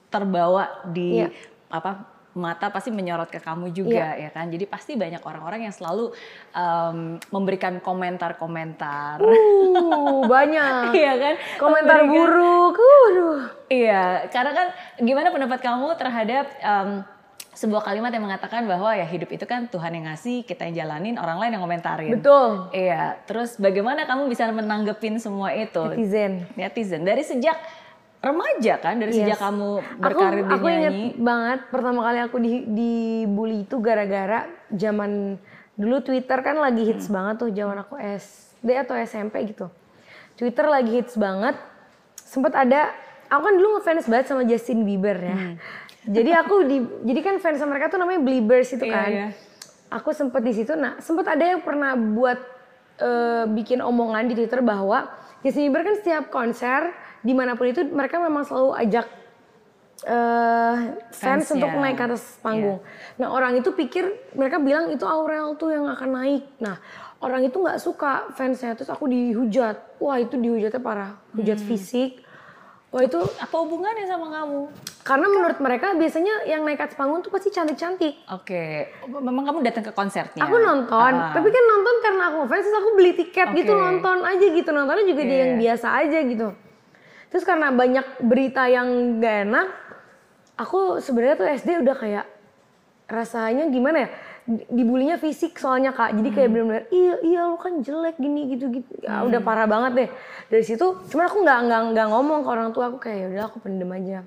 terbawa 0.08 0.86
di 0.86 1.18
Iya. 1.18 1.34
apa 1.68 1.92
mata 2.34 2.70
pasti 2.70 2.90
menyorot 2.90 3.30
ke 3.30 3.38
kamu 3.38 3.70
juga 3.70 4.14
ya 4.14 4.30
kan. 4.30 4.50
Jadi 4.50 4.66
pasti 4.66 4.94
banyak 4.94 5.22
orang-orang 5.22 5.66
yang 5.66 5.74
selalu 5.74 6.14
em, 6.50 7.22
memberikan 7.30 7.78
komentar-komentar. 7.78 9.22
Uh, 9.22 10.26
banyak. 10.34 10.94
Iya 10.94 11.14
kan? 11.18 11.34
Komentar 11.58 12.02
Memberikan- 12.02 12.34
buruk. 12.34 12.76
Iya, 13.70 14.30
karena 14.30 14.52
kan 14.54 14.68
gimana 14.98 15.30
pendapat 15.30 15.60
kamu 15.62 15.88
terhadap 15.94 16.46
em, 16.58 16.90
sebuah 17.54 17.82
kalimat 17.82 18.10
yang 18.10 18.24
mengatakan 18.24 18.66
bahwa 18.66 18.92
ya 18.92 19.06
hidup 19.06 19.30
itu 19.30 19.46
kan 19.46 19.66
Tuhan 19.66 19.94
yang 19.94 20.06
ngasih, 20.06 20.42
kita 20.42 20.66
yang 20.66 20.76
jalanin, 20.86 21.16
orang 21.16 21.38
lain 21.38 21.54
yang 21.54 21.62
komentarin. 21.62 22.12
Betul. 22.14 22.70
Iya, 22.70 23.22
terus 23.24 23.56
bagaimana 23.56 24.04
kamu 24.04 24.26
bisa 24.26 24.46
menanggepin 24.48 25.18
semua 25.18 25.54
itu? 25.54 25.82
Netizen. 25.88 26.50
Netizen. 26.54 27.02
Dari 27.02 27.22
sejak 27.22 27.58
remaja 28.20 28.74
kan, 28.78 28.98
dari 28.98 29.12
Yes. 29.12 29.20
sejak 29.28 29.40
kamu 29.40 29.70
Aku, 29.78 30.00
berkarir 30.00 30.44
di 30.44 30.50
aku 30.50 30.66
inget 30.68 30.94
nyanyi. 30.94 31.10
banget 31.16 31.60
pertama 31.68 32.00
kali 32.02 32.20
aku 32.20 32.38
di 32.38 32.52
dibully 32.66 33.58
itu 33.64 33.76
gara-gara 33.78 34.40
zaman 34.70 35.36
dulu 35.74 35.98
Twitter 36.02 36.40
kan 36.40 36.56
lagi 36.56 36.82
hits 36.84 37.06
Hmm. 37.06 37.14
banget 37.14 37.36
tuh 37.38 37.50
zaman 37.50 37.78
aku 37.80 37.96
SD 38.00 38.70
atau 38.74 38.96
SMP 38.96 39.44
gitu. 39.46 39.68
Twitter 40.34 40.66
lagi 40.66 40.90
hits 40.94 41.14
banget. 41.14 41.54
Sempet 42.16 42.56
ada 42.56 42.90
aku 43.28 43.42
kan 43.44 43.54
dulu 43.54 43.68
ngefans 43.76 44.06
banget 44.06 44.26
sama 44.26 44.42
Justin 44.44 44.82
Bieber 44.82 45.18
ya. 45.18 45.36
Hmm. 45.36 45.56
Jadi 46.04 46.32
aku 46.36 46.56
di 46.68 46.78
jadi 47.08 47.20
kan 47.24 47.36
fans 47.40 47.64
mereka 47.64 47.88
tuh 47.88 48.00
namanya 48.00 48.20
Beliebers 48.20 48.76
itu 48.76 48.84
Iya, 48.84 48.94
kan. 48.94 49.10
iya. 49.10 49.28
Aku 49.94 50.10
sempet 50.12 50.42
di 50.44 50.52
situ. 50.52 50.74
Nah, 50.76 50.98
sempet 51.00 51.30
ada 51.30 51.44
yang 51.44 51.62
pernah 51.62 51.94
buat 51.96 52.40
eh, 53.00 53.46
bikin 53.48 53.80
omongan 53.80 54.28
di 54.28 54.34
Twitter 54.36 54.60
bahwa 54.60 55.08
Justin 55.44 55.70
Bieber 55.70 55.84
kan 55.84 55.96
setiap 56.00 56.32
konser 56.32 56.92
di 57.20 57.32
mana 57.36 57.56
pun 57.56 57.68
itu 57.68 57.84
mereka 57.88 58.20
memang 58.20 58.48
selalu 58.48 58.74
ajak 58.80 59.08
eh 60.04 60.76
fans 61.16 61.48
untuk 61.48 61.72
naik 61.80 61.96
ke 61.96 62.04
atas 62.04 62.24
panggung. 62.44 62.84
Nah 63.16 63.32
orang 63.32 63.56
itu 63.56 63.72
pikir 63.72 64.36
mereka 64.36 64.60
bilang 64.60 64.92
itu 64.92 65.08
Aurel 65.08 65.56
tuh 65.56 65.72
yang 65.72 65.88
akan 65.88 66.10
naik. 66.12 66.44
Nah 66.60 66.76
orang 67.24 67.48
itu 67.48 67.56
nggak 67.56 67.80
suka 67.80 68.28
fansnya 68.36 68.76
terus 68.76 68.92
aku 68.92 69.08
dihujat. 69.08 70.00
Wah 70.04 70.20
itu 70.20 70.36
dihujatnya 70.36 70.84
parah, 70.84 71.16
hujat 71.32 71.60
fisik. 71.64 72.23
Wah 72.94 73.02
itu 73.02 73.18
Apa 73.42 73.56
hubungannya 73.58 74.06
sama 74.06 74.30
kamu? 74.32 74.70
karena 75.04 75.28
menurut 75.28 75.60
mereka 75.60 75.92
biasanya 75.94 76.48
yang 76.48 76.64
naik 76.64 76.80
atas 76.80 76.96
panggung 76.96 77.20
tuh 77.20 77.28
pasti 77.28 77.52
cantik-cantik. 77.52 78.24
Oke, 78.32 78.88
memang 79.04 79.44
kamu 79.44 79.60
datang 79.60 79.84
ke 79.84 79.92
konsernya? 79.92 80.40
Aku 80.40 80.56
nonton, 80.56 81.12
Ah. 81.12 81.36
tapi 81.36 81.52
kan 81.52 81.60
nonton 81.68 81.96
karena 82.00 82.24
aku 82.32 82.48
fans 82.48 82.64
terus 82.64 82.78
aku 82.78 82.90
beli 82.96 83.12
tiket 83.12 83.52
gitu 83.52 83.68
Oke. 83.68 83.84
nonton 83.84 84.24
aja 84.24 84.46
gitu 84.48 84.70
nontonnya 84.72 85.04
juga 85.04 85.22
dia 85.22 85.34
Iya. 85.34 85.42
yang 85.44 85.54
biasa 85.60 85.88
aja 86.00 86.20
gitu. 86.24 86.48
Terus 87.28 87.44
karena 87.44 87.74
banyak 87.74 88.06
berita 88.22 88.64
yang 88.66 88.88
gak 89.20 89.38
enak, 89.44 89.68
aku 90.56 90.80
sebenarnya 91.02 91.36
tuh 91.36 91.48
SD 91.52 91.84
udah 91.84 91.96
kayak 91.98 92.26
rasanya 93.04 93.68
gimana 93.68 94.08
ya? 94.08 94.10
Di- 94.44 94.68
Dibulinya 94.68 95.16
fisik 95.16 95.56
soalnya 95.56 95.92
kak, 95.92 96.14
jadi 96.14 96.30
kayak 96.30 96.50
bener-bener 96.52 96.84
iya 96.92 97.16
iya 97.24 97.42
lu 97.48 97.56
kan 97.56 97.80
jelek 97.80 98.20
gini 98.20 98.52
gitu 98.52 98.68
gitu, 98.70 98.92
ya, 99.00 99.24
udah 99.24 99.40
parah 99.40 99.64
banget 99.64 99.92
deh. 99.96 100.10
Dari 100.48 100.64
situ, 100.64 101.00
cuman 101.08 101.26
aku 101.26 101.38
nggak 101.42 101.60
nggak 101.64 101.82
nggak 101.96 102.08
ngomong 102.12 102.40
ke 102.44 102.50
orang 102.50 102.70
tua. 102.72 102.92
Aku 102.92 103.00
kayak 103.00 103.18
"Ya 103.18 103.28
udah 103.30 103.44
aku 103.48 103.58
pendem 103.60 103.88
aja. 103.88 104.20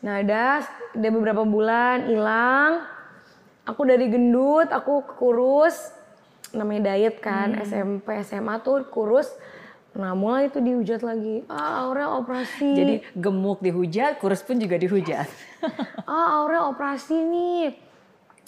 Nah 0.00 0.20
ada, 0.20 0.64
ada 0.92 1.08
beberapa 1.10 1.44
bulan 1.44 2.08
hilang, 2.08 2.84
aku 3.64 3.84
dari 3.84 4.08
gendut, 4.08 4.68
aku 4.68 5.04
kurus, 5.14 5.92
namanya 6.50 6.92
diet 6.92 7.20
kan, 7.20 7.52
SMP, 7.60 8.20
SMA 8.20 8.60
tuh 8.60 8.84
kurus. 8.84 9.28
Nah 9.90 10.14
mulai 10.14 10.46
itu 10.46 10.56
dihujat 10.56 11.02
lagi, 11.02 11.42
ah 11.48 11.84
Aurel 11.84 12.22
operasi, 12.22 12.70
Jadi 12.70 12.94
gemuk 13.12 13.58
dihujat, 13.58 14.22
kurus 14.22 14.40
pun 14.40 14.56
juga 14.56 14.76
dihujat. 14.76 15.26
ah 16.08 16.40
Aurel 16.40 16.70
operasi 16.70 17.16
nih, 17.16 17.74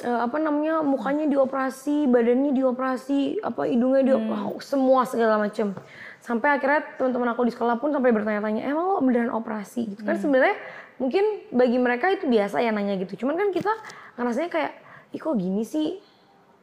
Eh, 0.03 0.19
apa 0.19 0.35
namanya 0.43 0.83
mukanya 0.83 1.31
dioperasi, 1.31 2.11
badannya 2.11 2.51
dioperasi, 2.59 3.39
apa 3.39 3.71
hidungnya 3.71 4.03
di 4.03 4.13
semua 4.59 5.07
segala 5.07 5.39
macem. 5.39 5.79
Sampai 6.19 6.59
akhirnya 6.59 6.83
teman-teman 6.99 7.31
aku 7.31 7.47
di 7.47 7.55
sekolah 7.55 7.79
pun 7.79 7.95
sampai 7.95 8.11
bertanya-tanya, 8.11 8.67
emang 8.67 8.99
lo 8.99 8.99
beneran 8.99 9.31
operasi? 9.31 9.95
Gitu 9.95 10.03
kan 10.03 10.19
sebenarnya 10.19 10.59
mungkin 10.99 11.23
bagi 11.55 11.79
mereka 11.79 12.11
itu 12.11 12.27
biasa 12.27 12.59
ya 12.67 12.75
nanya 12.75 12.99
gitu. 12.99 13.23
Cuman 13.23 13.39
kan 13.39 13.55
kita 13.55 13.71
ngerasanya 14.19 14.51
kayak, 14.51 14.73
ih 15.15 15.23
kok 15.23 15.39
gini 15.39 15.63
sih? 15.63 16.03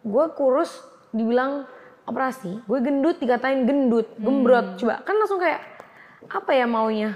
Gue 0.04 0.26
kurus 0.36 0.76
dibilang 1.16 1.64
operasi, 2.04 2.60
gue 2.68 2.80
gendut 2.84 3.24
dikatain 3.24 3.64
gendut, 3.64 4.20
gembrot. 4.20 4.76
Coba 4.84 5.00
kan 5.08 5.16
langsung 5.16 5.40
kayak 5.40 5.64
apa 6.28 6.52
ya 6.52 6.68
maunya? 6.68 7.16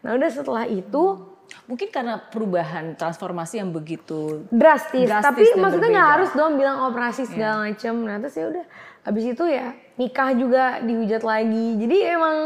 Nah 0.00 0.16
udah 0.16 0.30
setelah 0.32 0.64
itu 0.64 1.28
Mungkin 1.68 1.88
karena 1.92 2.16
perubahan 2.20 2.96
transformasi 2.96 3.60
yang 3.60 3.70
begitu 3.72 4.44
drastis, 4.48 5.08
Drastis 5.08 5.24
tapi 5.24 5.44
maksudnya 5.56 5.90
nggak 5.92 6.10
harus 6.16 6.30
dong 6.32 6.56
bilang 6.56 6.88
operasi 6.88 7.28
segala 7.28 7.68
macem. 7.68 7.92
Nah 8.04 8.16
terus 8.20 8.34
ya 8.36 8.46
udah 8.48 8.64
habis 9.04 9.24
itu 9.24 9.44
ya 9.48 9.76
nikah 9.96 10.32
juga 10.36 10.80
dihujat 10.80 11.22
lagi. 11.24 11.66
Jadi 11.80 11.96
emang 12.08 12.36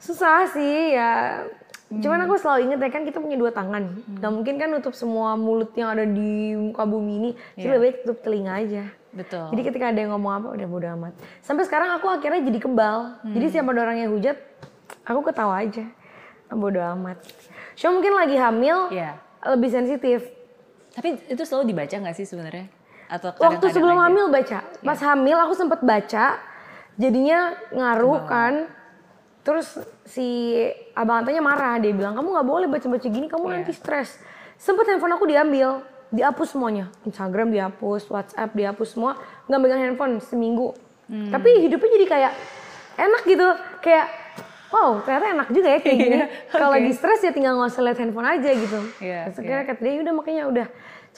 susah 0.00 0.48
sih 0.52 0.96
ya. 0.96 1.44
Cuman 1.88 2.28
aku 2.28 2.36
selalu 2.36 2.68
inget 2.68 2.78
ya 2.84 2.90
kan 2.92 3.02
kita 3.08 3.18
punya 3.20 3.36
dua 3.40 3.52
tangan. 3.52 3.84
Nggak 4.20 4.32
mungkin 4.32 4.54
kan 4.60 4.68
nutup 4.72 4.92
semua 4.92 5.36
mulut 5.36 5.72
yang 5.72 5.88
ada 5.92 6.04
di 6.04 6.52
muka 6.52 6.84
bumi 6.84 7.12
ini 7.16 7.30
jadi 7.56 7.76
lebih 7.76 7.80
baik 7.80 7.96
tutup 8.04 8.18
telinga 8.24 8.54
aja. 8.60 8.84
Betul. 9.08 9.56
jadi 9.56 9.72
ketika 9.72 9.88
ada 9.88 10.04
yang 10.04 10.12
ngomong 10.12 10.32
apa 10.36 10.48
udah 10.52 10.66
bodo 10.68 10.88
amat. 11.00 11.16
Sampai 11.40 11.64
sekarang 11.64 11.96
aku 11.96 12.12
akhirnya 12.12 12.44
jadi 12.44 12.60
kebal. 12.60 13.24
Jadi 13.24 13.46
siapa 13.48 13.72
ada 13.72 13.80
orang 13.88 14.04
yang 14.04 14.12
hujat 14.12 14.36
aku 15.08 15.20
ketawa 15.32 15.64
aja 15.64 15.88
bodo 16.50 16.80
amat 16.96 17.20
cuma 17.74 17.96
mungkin 17.96 18.14
lagi 18.14 18.36
hamil 18.36 18.88
Iya. 18.88 19.16
lebih 19.46 19.68
sensitif 19.68 20.20
Tapi 20.88 21.14
itu 21.26 21.42
selalu 21.42 21.70
dibaca 21.70 21.94
nggak 21.94 22.10
sih 22.12 22.26
sebenarnya? 22.26 22.66
Atau 23.06 23.30
Waktu 23.30 23.38
kadang-kadang 23.38 23.70
sebelum 23.70 23.94
aja? 23.94 24.04
hamil 24.04 24.26
baca. 24.28 24.58
Pas 24.82 24.98
hamil 24.98 25.36
aku 25.38 25.54
sempet 25.54 25.78
baca. 25.78 26.26
Jadinya 26.98 27.38
ngaruh 27.70 28.26
kan. 28.26 28.66
Terus 29.46 29.78
si 30.02 30.58
abang 30.92 31.22
tantenya 31.22 31.38
marah. 31.38 31.78
Dia 31.78 31.94
bilang, 31.94 32.18
kamu 32.18 32.34
nggak 32.34 32.48
boleh 32.50 32.66
baca-baca 32.66 33.06
gini, 33.06 33.30
kamu 33.30 33.44
nanti 33.46 33.72
stres. 33.72 34.18
Sempet 34.58 34.90
handphone 34.90 35.14
aku 35.14 35.24
diambil. 35.24 35.86
Dihapus 36.10 36.58
semuanya. 36.58 36.90
Instagram 37.06 37.54
dihapus, 37.54 38.10
WhatsApp 38.10 38.50
dihapus 38.52 38.98
semua. 38.98 39.22
Nggak 39.46 39.60
megang 39.62 39.80
handphone 39.86 40.18
seminggu. 40.18 40.74
Tapi 41.06 41.62
hidupnya 41.62 41.94
jadi 41.94 42.06
kayak 42.10 42.32
enak 42.98 43.22
gitu. 43.22 43.48
Kayak, 43.80 44.06
wow 44.68 45.00
ternyata 45.00 45.26
enak 45.32 45.48
juga 45.50 45.68
ya 45.74 45.78
kayak 45.80 45.96
gini. 45.96 46.16
Kalau 46.48 46.68
lagi 46.70 46.90
stres 46.92 47.20
ya 47.24 47.32
tinggal 47.32 47.56
nggak 47.56 47.70
usah 47.72 47.82
lihat 47.84 47.98
handphone 47.98 48.28
aja 48.28 48.50
gitu. 48.52 48.78
Iya, 49.00 49.20
Terus 49.28 49.36
akhirnya 49.40 49.64
kata 49.64 49.80
dia, 49.80 49.92
udah 50.04 50.14
makanya 50.14 50.44
udah. 50.48 50.66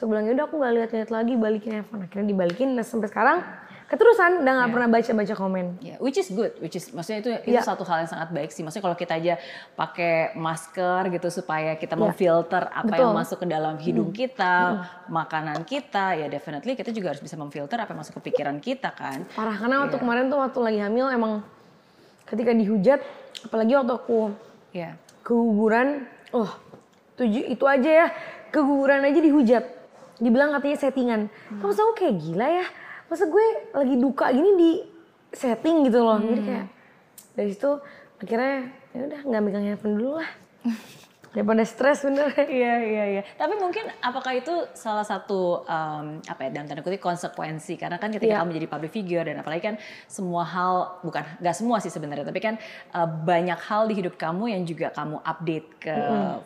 Aku 0.01 0.09
bilang, 0.09 0.25
yaudah 0.25 0.49
aku 0.49 0.57
gak 0.65 0.73
lihat-lihat 0.81 1.11
lagi, 1.13 1.37
balikin 1.37 1.73
handphone. 1.77 2.09
Akhirnya 2.09 2.33
dibalikin, 2.33 2.73
nah 2.73 2.81
sampai 2.81 3.13
sekarang 3.13 3.45
keterusan 3.85 4.41
udah 4.41 4.65
gak 4.65 4.71
pernah 4.73 4.89
baca-baca 4.89 5.35
komen. 5.37 5.67
Ya, 5.85 6.01
which 6.01 6.17
is 6.17 6.33
good, 6.33 6.57
which 6.65 6.73
is 6.73 6.89
maksudnya 6.89 7.21
itu 7.21 7.31
itu 7.45 7.53
Iya. 7.53 7.61
satu 7.61 7.85
hal 7.85 8.07
yang 8.07 8.09
sangat 8.09 8.33
baik 8.33 8.49
sih. 8.49 8.65
Maksudnya 8.65 8.89
kalau 8.89 8.97
kita 8.97 9.21
aja 9.21 9.37
pakai 9.77 10.33
masker 10.41 11.13
gitu 11.13 11.29
supaya 11.29 11.77
kita 11.77 12.01
Iya. 12.01 12.01
memfilter 12.01 12.65
apa 12.73 12.89
Betul. 12.89 13.03
yang 13.05 13.13
masuk 13.13 13.39
ke 13.45 13.47
dalam 13.53 13.77
hidung 13.77 14.09
kita, 14.09 14.55
makanan 15.13 15.69
kita, 15.69 16.17
ya 16.17 16.33
definitely 16.33 16.81
kita 16.81 16.97
juga 16.97 17.13
harus 17.13 17.21
bisa 17.21 17.37
memfilter 17.37 17.77
apa 17.77 17.93
yang 17.93 18.01
masuk 18.01 18.25
ke 18.25 18.33
pikiran 18.33 18.57
kita 18.57 18.97
kan. 18.97 19.29
Parah, 19.37 19.53
karena 19.53 19.85
waktu 19.85 20.01
kemarin 20.01 20.33
tuh 20.33 20.41
waktu 20.41 20.59
lagi 20.65 20.81
hamil 20.81 21.13
emang 21.13 21.45
ketika 22.31 22.55
dihujat, 22.55 23.01
apalagi 23.45 23.75
waktu 23.75 23.93
aku 23.93 24.31
Ya. 24.71 24.95
keguguran, 25.27 26.07
oh 26.31 26.47
tujuh 27.19 27.51
itu 27.51 27.64
aja 27.66 27.90
ya, 27.90 28.07
keguguran 28.49 29.03
aja 29.03 29.19
dihujat. 29.19 29.64
Dibilang 30.23 30.55
katanya 30.55 30.77
settingan. 30.79 31.21
Kamu 31.59 31.73
aku 31.75 31.93
kayak 31.99 32.14
gila 32.23 32.47
ya, 32.47 32.66
masa 33.11 33.27
gue 33.27 33.47
lagi 33.75 33.95
duka 33.99 34.31
gini 34.31 34.51
di 34.55 34.71
setting 35.35 35.90
gitu 35.90 36.01
loh. 36.01 36.23
Jadi 36.23 36.40
kayak 36.47 36.66
dari 37.35 37.51
situ 37.51 37.71
akhirnya 38.21 38.57
ya 38.95 39.01
udah 39.11 39.21
nggak 39.27 39.43
megang 39.43 39.64
handphone 39.66 39.97
dulu 39.99 40.12
lah. 40.23 40.31
daripada 41.31 41.62
stres 41.62 42.03
bener. 42.03 42.35
Iya 42.51 42.75
iya 42.83 43.05
iya. 43.19 43.23
Tapi 43.38 43.55
mungkin 43.57 43.87
apakah 44.03 44.35
itu 44.35 44.51
salah 44.75 45.07
satu 45.07 45.62
um, 45.62 46.19
apa 46.27 46.40
ya 46.47 46.51
dalam 46.51 46.66
tanda 46.66 46.83
kutip 46.83 46.99
konsekuensi 46.99 47.79
karena 47.79 47.97
kan 47.97 48.11
ketika 48.11 48.35
Iya. 48.35 48.43
kamu 48.43 48.51
jadi 48.59 48.66
public 48.66 48.93
figure 48.93 49.25
dan 49.27 49.38
apalagi 49.38 49.62
kan 49.62 49.77
semua 50.07 50.43
hal 50.43 50.99
bukan 51.03 51.23
nggak 51.38 51.55
semua 51.55 51.79
sih 51.79 51.90
sebenarnya 51.90 52.27
tapi 52.27 52.38
kan 52.38 52.55
uh, 52.95 53.07
banyak 53.07 53.59
hal 53.59 53.87
di 53.87 53.95
hidup 53.95 54.14
kamu 54.14 54.55
yang 54.55 54.62
juga 54.62 54.90
kamu 54.90 55.23
update 55.23 55.69
ke 55.79 55.95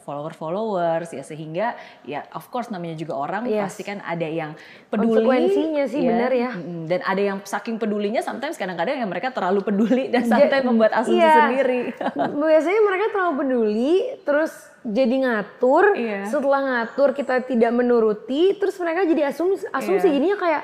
follower 0.04 0.32
followers 0.32 1.10
ya 1.10 1.20
sehingga 1.20 1.76
ya 2.04 2.24
of 2.32 2.48
course 2.48 2.68
namanya 2.68 2.96
juga 2.96 3.16
orang 3.16 3.42
Yes. 3.44 3.70
pasti 3.70 3.82
kan 3.84 4.00
ada 4.00 4.24
yang 4.24 4.56
peduli. 4.88 5.20
Konsekuensinya 5.20 5.84
sih, 5.84 6.00
benar 6.02 6.32
ya. 6.32 6.50
Mm-mm. 6.56 6.88
Dan 6.88 7.00
ada 7.04 7.22
yang 7.22 7.38
saking 7.44 7.76
pedulinya 7.76 8.18
sometimes 8.18 8.56
kadang-kadang 8.56 8.98
yang 8.98 9.06
mereka 9.06 9.30
terlalu 9.30 9.60
peduli 9.62 10.08
dan 10.08 10.24
sampai 10.26 10.64
membuat 10.64 10.90
asumsi 10.96 11.20
iya. 11.20 11.46
sendiri. 11.46 11.92
Biasanya 12.34 12.80
mereka 12.82 13.04
terlalu 13.14 13.32
peduli, 13.44 13.92
terus 14.24 14.52
jadi 14.84 15.14
ngatur. 15.24 15.96
Iya. 15.96 16.28
Setelah 16.28 16.60
ngatur 16.60 17.16
kita 17.16 17.40
tidak 17.42 17.72
menuruti, 17.72 18.52
terus 18.54 18.76
mereka 18.76 19.08
jadi 19.08 19.32
asumsi, 19.32 19.64
asumsi 19.72 20.06
Iya. 20.06 20.14
jadinya 20.20 20.38
kayak 20.38 20.62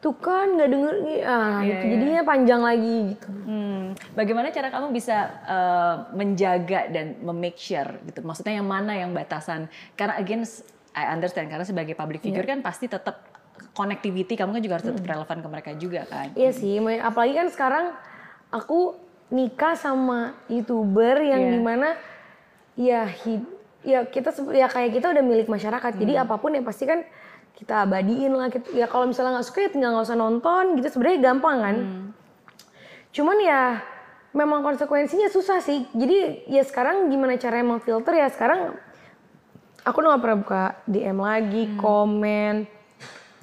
tuh 0.00 0.16
kan 0.16 0.56
nggak 0.56 0.70
denger, 0.72 0.94
ah, 1.22 1.60
Iya, 1.60 1.68
gitu. 1.68 1.84
iya. 1.86 1.92
jadinya 1.94 2.22
panjang 2.24 2.60
lagi 2.64 2.96
gitu. 3.14 3.28
Hmm, 3.28 3.82
bagaimana 4.16 4.48
cara 4.48 4.72
kamu 4.72 4.86
bisa 4.90 5.16
eh, 5.46 5.94
menjaga 6.12 6.88
dan 6.90 7.20
memake 7.22 7.60
sure 7.60 8.00
gitu? 8.04 8.24
Maksudnya 8.24 8.58
yang 8.58 8.66
mana 8.66 8.96
yang 8.96 9.12
batasan? 9.12 9.70
Karena 9.94 10.16
again, 10.16 10.42
I 10.90 11.14
understand 11.14 11.46
karena 11.46 11.62
sebagai 11.62 11.94
public 11.94 12.18
figure 12.18 12.42
Iya. 12.42 12.58
kan 12.58 12.66
pasti 12.66 12.90
tetap 12.90 13.22
connectivity 13.76 14.34
kamu 14.34 14.58
kan 14.58 14.62
juga 14.64 14.74
harus 14.80 14.88
tetap 14.90 15.04
relevan 15.04 15.38
ke 15.38 15.48
mereka 15.48 15.70
juga 15.78 16.02
kan. 16.08 16.32
Iya 16.34 16.50
sih, 16.50 16.80
apalagi 16.80 17.34
kan 17.36 17.48
sekarang 17.52 17.86
aku 18.50 18.96
nikah 19.30 19.78
sama 19.78 20.34
youtuber 20.50 21.22
yang 21.22 21.44
Iya. 21.44 21.52
di 21.54 21.60
mana 21.62 21.88
ya 22.80 23.04
hid- 23.04 23.52
ya 23.84 24.08
kita 24.08 24.32
ya 24.56 24.72
kayak 24.72 24.96
kita 24.96 25.12
udah 25.12 25.20
milik 25.20 25.52
masyarakat. 25.52 25.92
Jadi 26.00 26.16
Hmm. 26.16 26.24
apa 26.24 26.40
pun 26.40 26.56
yang 26.56 26.64
pasti 26.64 26.88
kan 26.88 27.04
kita 27.52 27.84
abadiin 27.84 28.32
lah. 28.32 28.48
Kita- 28.48 28.72
ya 28.72 28.88
kalau 28.88 29.04
misalnya 29.04 29.36
nggak 29.36 29.46
suka 29.46 29.68
ya 29.68 29.70
tinggal 29.70 29.92
nggak 29.92 30.08
usah 30.08 30.16
nonton 30.16 30.80
gitu. 30.80 30.88
Sebenarnya 30.88 31.20
gampang 31.20 31.56
kan. 31.60 31.76
Hmm. 31.76 32.06
Cuman 33.12 33.36
ya 33.36 33.84
memang 34.32 34.64
konsekuensinya 34.64 35.28
susah 35.28 35.60
sih. 35.60 35.84
Jadi 35.92 36.48
ya 36.48 36.64
sekarang 36.64 37.12
gimana 37.12 37.36
caranya 37.36 37.76
memfilter 37.76 38.16
ya 38.16 38.32
sekarang 38.32 38.72
aku 39.80 39.96
udah 40.00 40.16
gak 40.16 40.22
pernah 40.22 40.38
buka 40.38 40.62
DM 40.86 41.18
lagi, 41.18 41.62
Hmm. 41.66 41.76
komen. 41.80 42.54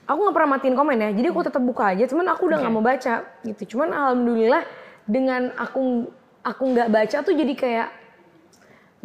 Aku 0.08 0.17
nggak 0.23 0.36
pernah 0.39 0.50
matiin 0.56 0.78
komen 0.78 0.97
ya, 0.97 1.10
jadi 1.12 1.28
aku 1.36 1.41
tetap 1.43 1.60
buka 1.60 1.91
aja. 1.91 2.08
Cuman 2.08 2.32
aku 2.32 2.47
udah 2.47 2.63
nggak 2.63 2.71
mau 2.71 2.80
baca 2.80 3.15
gitu. 3.43 3.76
Cuman 3.76 3.91
alhamdulillah 3.91 4.63
dengan 5.04 5.52
aku 5.60 6.08
aku 6.41 6.63
nggak 6.63 6.88
baca 6.88 7.17
tuh 7.28 7.36
jadi 7.36 7.54
kayak 7.54 7.88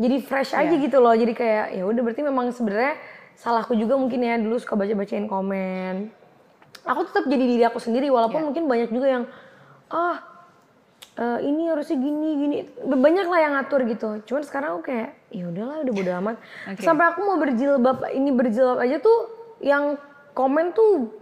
jadi 0.02 0.16
fresh 0.18 0.50
aja 0.52 0.66
Iya. 0.68 0.82
gitu 0.82 0.98
loh. 0.98 1.14
Jadi 1.14 1.32
kayak 1.32 1.66
ya 1.72 1.82
udah 1.84 2.02
berarti 2.02 2.20
memang 2.20 2.50
sebenarnya 2.50 2.98
salahku 3.34 3.72
juga 3.72 3.94
mungkin 3.94 4.18
ya 4.18 4.34
dulu 4.36 4.58
suka 4.58 4.74
baca 4.74 4.90
bacain 4.92 5.24
komen. 5.24 6.10
Aku 6.82 7.00
tetap 7.04 7.24
jadi 7.24 7.44
diri 7.46 7.62
aku 7.62 7.78
sendiri 7.78 8.08
walaupun 8.08 8.42
Iya. 8.42 8.46
mungkin 8.48 8.64
banyak 8.66 8.90
juga 8.90 9.06
yang 9.08 9.24
ah 9.86 10.18
eh, 11.14 11.38
ini 11.42 11.68
harusnya 11.68 11.94
gini 11.94 12.28
gini 12.34 12.56
banyak 12.82 13.22
lah 13.24 13.38
yang 13.38 13.52
ngatur 13.54 13.84
gitu 13.84 14.08
cuman 14.24 14.42
sekarang 14.42 14.68
aku 14.72 14.88
kayak 14.88 15.12
ya 15.28 15.44
udahlah 15.44 15.76
udah 15.78 15.92
bodo 15.92 16.12
amat 16.16 16.36
Oke. 16.66 16.80
sampai 16.80 17.04
aku 17.06 17.20
mau 17.20 17.36
berjilbab 17.36 18.08
ini 18.08 18.32
berjilbab 18.32 18.80
aja 18.80 18.96
tuh 18.96 19.18
yang 19.60 20.00
komen 20.32 20.72
tuh 20.72 21.12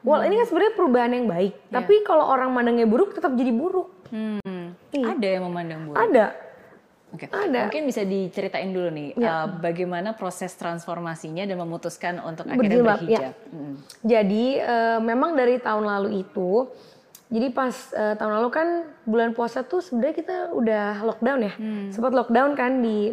Wal 0.00 0.24
ini 0.24 0.34
kan 0.34 0.46
sebenarnya 0.48 0.74
perubahan 0.74 1.12
yang 1.12 1.26
baik 1.26 1.52
tapi 1.68 2.00
kalau 2.02 2.24
orang 2.26 2.50
mandangnya 2.50 2.88
buruk 2.88 3.12
tetap 3.12 3.30
jadi 3.32 3.52
buruk 3.52 3.92
Hmm, 4.08 4.72
Iya. 4.90 5.04
ada 5.10 5.28
yang 5.30 5.44
memandang 5.46 5.80
buruk. 5.84 5.96
ada 5.98 6.24
Oke, 7.12 7.28
Ada. 7.28 7.68
mungkin 7.68 7.84
bisa 7.84 8.02
diceritain 8.02 8.72
dulu 8.72 8.88
nih 8.88 9.12
Ya. 9.20 9.44
eh, 9.44 9.46
bagaimana 9.60 10.16
proses 10.16 10.56
transformasinya 10.56 11.44
dan 11.44 11.60
memutuskan 11.60 12.16
untuk 12.24 12.48
Berjilbab, 12.48 13.04
akhirnya 13.04 13.12
ya. 13.12 13.30
berhijab. 13.30 13.34
Mm. 13.52 13.74
Jadi 14.00 14.44
eh, 14.56 14.98
memang 14.98 15.30
dari 15.36 15.60
tahun 15.60 15.84
lalu 15.84 16.24
itu, 16.24 16.72
jadi 17.28 17.52
pas 17.52 17.72
eh, 17.92 18.14
tahun 18.16 18.32
lalu 18.40 18.48
kan 18.48 18.68
bulan 19.04 19.30
puasa 19.32 19.60
tuh 19.60 19.84
sebenarnya 19.84 20.14
kita 20.16 20.36
udah 20.52 20.86
lockdown 21.04 21.40
ya, 21.44 21.52
sempat 21.92 22.12
lockdown 22.12 22.56
kan 22.56 22.80
di 22.80 23.12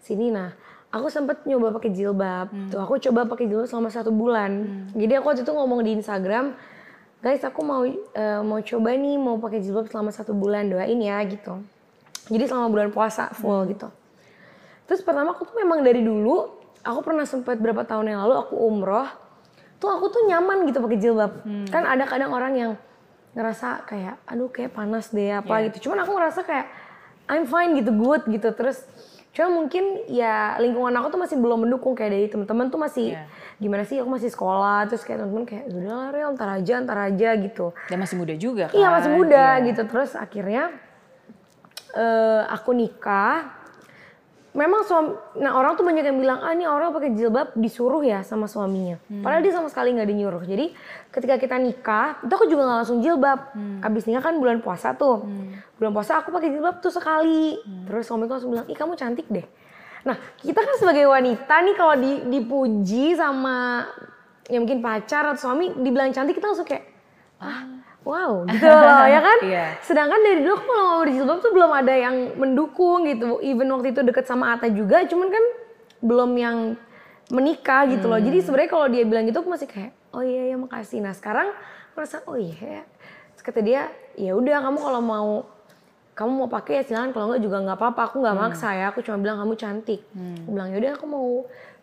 sini. 0.00 0.28
Nah, 0.28 0.52
aku 0.88 1.08
sempet 1.08 1.44
nyoba 1.44 1.72
pakai 1.72 1.90
jilbab. 1.90 2.52
Tuh 2.68 2.76
aku 2.78 3.00
coba 3.00 3.24
pakai 3.24 3.48
jilbab 3.48 3.64
selama 3.66 3.88
satu 3.88 4.12
bulan. 4.12 4.50
Jadi 4.92 5.12
aku 5.16 5.32
waktu 5.32 5.42
itu 5.42 5.52
ngomong 5.52 5.80
di 5.80 5.96
Instagram, 5.96 6.52
guys 7.18 7.40
aku 7.40 7.60
mau 7.64 7.82
eh, 7.88 8.40
mau 8.40 8.60
coba 8.60 8.92
nih 8.92 9.16
mau 9.16 9.40
pakai 9.40 9.64
jilbab 9.64 9.88
selama 9.88 10.12
satu 10.12 10.36
bulan 10.36 10.68
doain 10.68 11.00
ya 11.00 11.24
gitu. 11.24 11.64
Jadi 12.24 12.44
selama 12.44 12.68
bulan 12.68 12.88
puasa 12.88 13.28
full 13.32 13.68
gitu. 13.68 13.88
Terus 14.84 15.00
pertama 15.00 15.32
aku 15.32 15.44
tuh 15.44 15.56
memang 15.56 15.80
dari 15.80 16.00
dulu, 16.00 16.60
aku 16.80 17.00
pernah 17.00 17.24
sempat 17.24 17.56
berapa 17.56 17.82
tahun 17.82 18.10
yang 18.10 18.20
lalu 18.20 18.34
aku 18.38 18.54
umroh, 18.54 19.08
tuh 19.76 19.88
aku 19.88 20.08
tuh 20.08 20.22
nyaman 20.24 20.64
gitu 20.64 20.80
pakai 20.80 20.98
jilbab. 20.98 21.32
Kan 21.68 21.84
ada 21.84 22.04
kadang 22.04 22.30
orang 22.30 22.52
yang 22.54 22.72
ngerasa 23.32 23.84
kayak, 23.84 24.20
aduh 24.24 24.48
kayak 24.48 24.70
panas 24.70 25.10
deh 25.10 25.32
apa 25.32 25.68
gitu. 25.68 25.88
Cuman 25.88 26.04
aku 26.04 26.12
ngerasa 26.12 26.40
kayak 26.42 26.66
I'm 27.26 27.44
fine 27.44 27.76
gitu, 27.76 27.90
good 27.90 28.24
gitu. 28.28 28.52
Terus 28.52 28.84
cuma 29.34 29.50
mungkin 29.50 30.06
ya 30.06 30.54
lingkungan 30.56 30.94
aku 30.94 31.10
tuh 31.10 31.18
masih 31.18 31.36
belum 31.36 31.66
mendukung 31.66 31.98
kayak 31.98 32.12
dari 32.12 32.26
teman-teman 32.30 32.70
tuh 32.70 32.78
masih 32.78 33.18
Iya. 33.18 33.26
gimana 33.58 33.82
sih 33.82 33.98
aku 33.98 34.06
masih 34.06 34.30
sekolah 34.30 34.86
terus 34.86 35.02
kayak 35.02 35.26
teman-teman 35.26 35.42
kayak 35.42 35.64
udah 35.74 35.90
lah 35.90 36.08
Rel 36.14 36.30
ntar 36.38 36.54
aja 36.54 36.74
ntar 36.78 36.98
aja 37.02 37.34
gitu 37.34 37.74
Dan 37.90 37.98
masih 37.98 38.14
muda 38.14 38.30
juga 38.38 38.70
kan? 38.70 38.78
Iya 38.78 38.88
masih 38.94 39.10
muda 39.10 39.44
Iya. 39.58 39.66
gitu 39.66 39.82
terus 39.90 40.14
akhirnya 40.14 40.70
eh, 41.94 42.42
aku 42.50 42.70
nikah. 42.70 43.62
Memang 44.54 44.86
suami, 44.86 45.18
nah 45.42 45.58
orang 45.58 45.74
tuh 45.74 45.82
banyak 45.82 46.06
yang 46.06 46.14
bilang 46.14 46.38
ah 46.38 46.54
ini 46.54 46.62
orang 46.62 46.94
pakai 46.94 47.10
jilbab 47.10 47.58
disuruh 47.58 48.06
ya 48.06 48.22
sama 48.22 48.46
suaminya. 48.46 49.02
Padahal 49.18 49.42
dia 49.42 49.50
sama 49.50 49.66
sekali 49.66 49.90
nggak 49.90 50.06
dinyuruh. 50.06 50.46
Jadi 50.46 50.70
ketika 51.10 51.34
kita 51.42 51.58
nikah, 51.58 52.22
itu 52.22 52.30
aku 52.30 52.46
juga 52.46 52.62
nggak 52.62 52.78
langsung 52.86 53.02
jilbab. 53.02 53.50
Abis 53.82 54.06
nikah 54.06 54.22
kan 54.22 54.38
bulan 54.38 54.62
puasa 54.62 54.94
tuh. 54.94 55.26
Bulan 55.74 55.90
puasa 55.90 56.22
aku 56.22 56.30
pakai 56.30 56.54
jilbab 56.54 56.78
tuh 56.78 56.94
sekali. 56.94 57.58
Terus 57.82 58.06
suamiku 58.06 58.38
langsung 58.38 58.54
bilang, 58.54 58.70
ih 58.70 58.78
kamu 58.78 58.94
cantik 58.94 59.26
deh. 59.26 59.42
Nah 60.06 60.14
kita 60.38 60.60
kan 60.62 60.74
sebagai 60.78 61.10
wanita 61.10 61.54
nih 61.58 61.74
kalau 61.74 61.94
di- 61.98 62.22
dipuji 62.30 63.18
sama 63.18 63.90
ya 64.46 64.62
mungkin 64.62 64.78
pacar 64.78 65.34
atau 65.34 65.50
suami 65.50 65.74
dibilang 65.74 66.14
cantik 66.14 66.38
kita 66.38 66.54
langsung 66.54 66.68
kayak 66.68 66.84
ah 67.42 67.64
wow 68.04 68.44
gitu 68.52 68.68
loh 68.68 69.04
ya 69.08 69.20
kan? 69.20 69.38
Iya. 69.42 69.66
sedangkan 69.80 70.20
dari 70.20 70.38
dulu 70.44 70.52
aku 70.60 70.64
kalau 70.68 70.84
mau 70.84 70.98
berjilbab 71.02 71.38
tuh 71.40 71.52
belum 71.52 71.70
ada 71.72 71.94
yang 71.96 72.16
mendukung 72.36 73.08
gitu. 73.08 73.40
Even 73.40 73.72
waktu 73.72 73.96
itu 73.96 74.00
deket 74.04 74.28
sama 74.28 74.54
Ata 74.54 74.68
juga 74.70 75.02
cuman 75.08 75.28
kan 75.32 75.44
belum 76.04 76.30
yang 76.36 76.58
menikah 77.32 77.88
gitu 77.88 78.06
loh. 78.06 78.20
Jadi 78.20 78.44
sebenarnya 78.44 78.70
kalau 78.70 78.86
dia 78.92 79.02
bilang 79.08 79.24
gitu 79.24 79.40
aku 79.40 79.50
masih 79.50 79.68
kayak 79.68 79.92
oh 80.12 80.22
iya 80.22 80.54
ya 80.54 80.56
makasih. 80.60 81.00
Nah 81.00 81.16
sekarang 81.16 81.50
merasa 81.96 82.20
oh 82.28 82.36
iya. 82.36 82.54
Ya. 82.60 82.82
Terus 83.34 83.42
kata 83.42 83.60
dia 83.64 83.82
ya 84.14 84.36
udah 84.36 84.62
kamu 84.68 84.78
kalau 84.78 85.00
mau 85.02 85.30
kamu 86.14 86.46
mau 86.46 86.48
pakai 86.52 86.78
ya 86.78 86.82
silakan 86.86 87.10
kalau 87.10 87.26
enggak 87.32 87.42
juga 87.42 87.56
nggak 87.58 87.78
apa-apa 87.80 88.00
aku 88.12 88.16
nggak 88.22 88.36
maksa 88.36 88.68
ya. 88.76 88.92
Aku 88.92 89.00
cuma 89.02 89.18
bilang 89.18 89.40
kamu 89.42 89.56
cantik. 89.56 90.04
Aku 90.44 90.50
bilang 90.52 90.68
ya 90.70 90.76
udah 90.78 90.92
aku 90.94 91.06
mau 91.08 91.26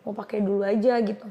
mau 0.02 0.14
pakai 0.14 0.42
dulu 0.42 0.66
aja 0.66 0.98
gitu 0.98 1.26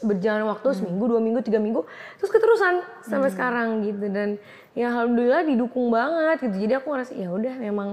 berjalan 0.00 0.46
waktu 0.46 0.68
seminggu 0.72 1.04
dua 1.06 1.18
minggu 1.18 1.40
tiga 1.40 1.56
minggu 1.56 1.82
terus 2.16 2.28
keterusan 2.28 2.74
sampai 3.02 3.28
sekarang 3.28 3.82
gitu 3.82 4.06
dan 4.06 4.38
ya 4.72 4.88
alhamdulillah 4.88 5.42
didukung 5.42 5.88
banget 5.88 6.44
gitu 6.44 6.56
jadi 6.60 6.78
aku 6.78 6.86
ngerasa 6.88 7.12
ya 7.12 7.28
udah 7.28 7.54
memang 7.56 7.88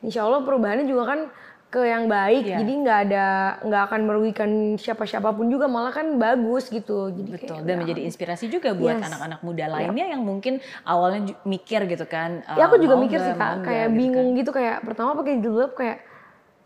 insya 0.00 0.22
Allah 0.22 0.40
perubahannya 0.40 0.84
juga 0.84 1.04
kan 1.06 1.20
ke 1.66 1.82
yang 1.82 2.06
baik 2.06 2.46
Iya. 2.46 2.62
jadi 2.62 2.72
nggak 2.78 2.98
ada 3.02 3.26
nggak 3.60 3.82
akan 3.84 4.00
merugikan 4.00 4.50
siapa 4.76 5.02
siapa 5.02 5.32
pun 5.32 5.48
juga 5.48 5.66
malah 5.66 5.90
kan 5.90 6.06
bagus 6.14 6.68
gitu 6.68 7.10
jadi 7.10 7.30
Betul, 7.30 7.48
kayak 7.50 7.58
dan 7.58 7.66
udah. 7.66 7.76
menjadi 7.82 8.00
inspirasi 8.04 8.44
juga 8.46 8.70
buat 8.72 8.94
Yes. 8.94 9.10
anak-anak 9.10 9.40
muda 9.42 9.64
lainnya 9.68 10.06
yang 10.08 10.22
mungkin 10.22 10.62
awalnya 10.84 11.34
mikir 11.42 11.82
gitu 11.84 12.04
kan. 12.04 12.46
ya 12.48 12.62
aku 12.64 12.78
eh, 12.78 12.80
juga 12.80 12.94
mikir 12.94 13.18
sih 13.18 13.34
kak 13.34 13.64
kayak 13.64 13.86
gitu 13.86 13.98
bingung 13.98 14.28
kan. 14.28 14.38
gitu 14.38 14.50
kayak 14.52 14.76
pertama 14.82 15.10
pakai 15.14 15.34
jilbab 15.36 15.72
kayak 15.74 15.98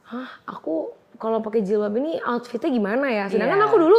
hah 0.05 0.29
aku 0.45 0.93
kalau 1.17 1.41
pakai 1.41 1.61
jilbab 1.63 1.95
ini 1.95 2.21
outfitnya 2.21 2.69
gimana 2.69 3.07
ya 3.09 3.25
sedangkan 3.27 3.55
Iya. 3.57 3.65
aku 3.65 3.77
dulu 3.79 3.99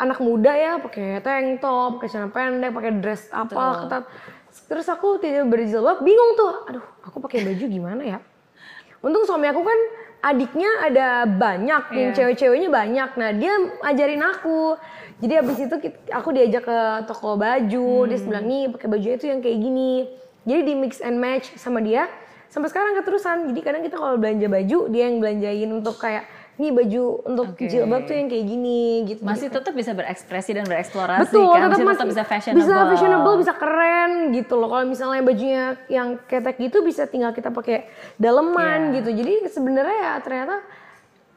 anak 0.00 0.18
muda 0.18 0.50
ya 0.50 0.72
pakai 0.80 1.20
tank 1.20 1.60
top 1.60 2.00
pakai 2.00 2.08
celana 2.08 2.32
pendek 2.32 2.72
pakai 2.72 2.92
dress 2.98 3.28
apa 3.28 3.52
Betul. 3.52 3.76
ketat. 3.84 4.04
Terus 4.66 4.86
aku 4.88 5.08
tidak 5.20 5.46
berjilbab 5.46 6.00
bingung 6.00 6.32
tuh. 6.34 6.52
Aduh 6.66 6.84
aku 7.04 7.20
pakai 7.20 7.44
baju 7.44 7.64
gimana 7.68 8.02
ya? 8.02 8.18
Untung 9.00 9.24
suami 9.24 9.46
aku 9.46 9.62
kan 9.62 9.78
adiknya 10.20 10.70
ada 10.84 11.24
banyak 11.24 11.82
yang 11.96 12.10
Iya. 12.12 12.16
cewek-ceweknya 12.16 12.68
banyak. 12.68 13.10
Nah 13.16 13.30
dia 13.32 13.52
ajarin 13.84 14.20
aku. 14.20 14.76
Jadi 15.20 15.32
abis 15.36 15.56
itu 15.60 15.76
aku 16.08 16.28
diajak 16.32 16.64
ke 16.64 16.78
toko 17.04 17.36
baju. 17.36 18.08
Dia 18.08 18.18
bilang 18.20 18.44
nih 18.48 18.64
pakai 18.72 18.88
baju 18.88 19.08
itu 19.12 19.24
yang 19.28 19.40
kayak 19.40 19.58
gini. 19.60 19.92
Jadi 20.48 20.60
di 20.64 20.74
mix 20.76 21.00
and 21.00 21.20
match 21.20 21.52
sama 21.56 21.80
dia 21.80 22.08
sampai 22.48 22.68
sekarang 22.68 22.96
keterusan. 23.00 23.52
Jadi 23.52 23.60
kadang 23.60 23.82
kita 23.84 23.96
kalau 23.96 24.16
belanja 24.16 24.48
baju 24.48 24.78
dia 24.88 25.02
yang 25.08 25.20
belanjain 25.20 25.70
untuk 25.70 25.96
kayak 25.96 26.24
nih 26.60 26.70
baju 26.70 27.04
untuk 27.24 27.46
Oke. 27.56 27.64
jilbab 27.66 28.04
tuh 28.04 28.12
yang 28.12 28.28
kayak 28.28 28.44
gini 28.44 28.80
gitu 29.08 29.24
Masih 29.24 29.48
tetap 29.48 29.72
bisa 29.72 29.96
berekspresi 29.96 30.52
dan 30.52 30.68
bereksplorasi 30.68 31.24
Betul, 31.24 31.48
kan, 31.48 31.60
tetap 31.64 31.78
Masih 31.80 31.88
tetap 31.90 32.08
bisa 32.08 32.22
fashionable. 32.22 32.60
Bisa 32.60 32.74
fashionable, 32.86 33.34
bisa 33.40 33.52
keren 33.56 34.12
gitu 34.30 34.54
loh. 34.54 34.68
Kalau 34.68 34.84
misalnya 34.84 35.22
bajunya 35.24 35.64
yang 35.88 36.20
ketek 36.22 36.60
gitu 36.60 36.84
bisa 36.84 37.08
tinggal 37.08 37.32
kita 37.32 37.48
pakai 37.48 37.88
daleman 38.14 38.92
Iya. 38.92 39.00
gitu. 39.00 39.10
Jadi 39.16 39.34
sebenarnya 39.48 39.96
ya 39.96 40.12
ternyata 40.20 40.56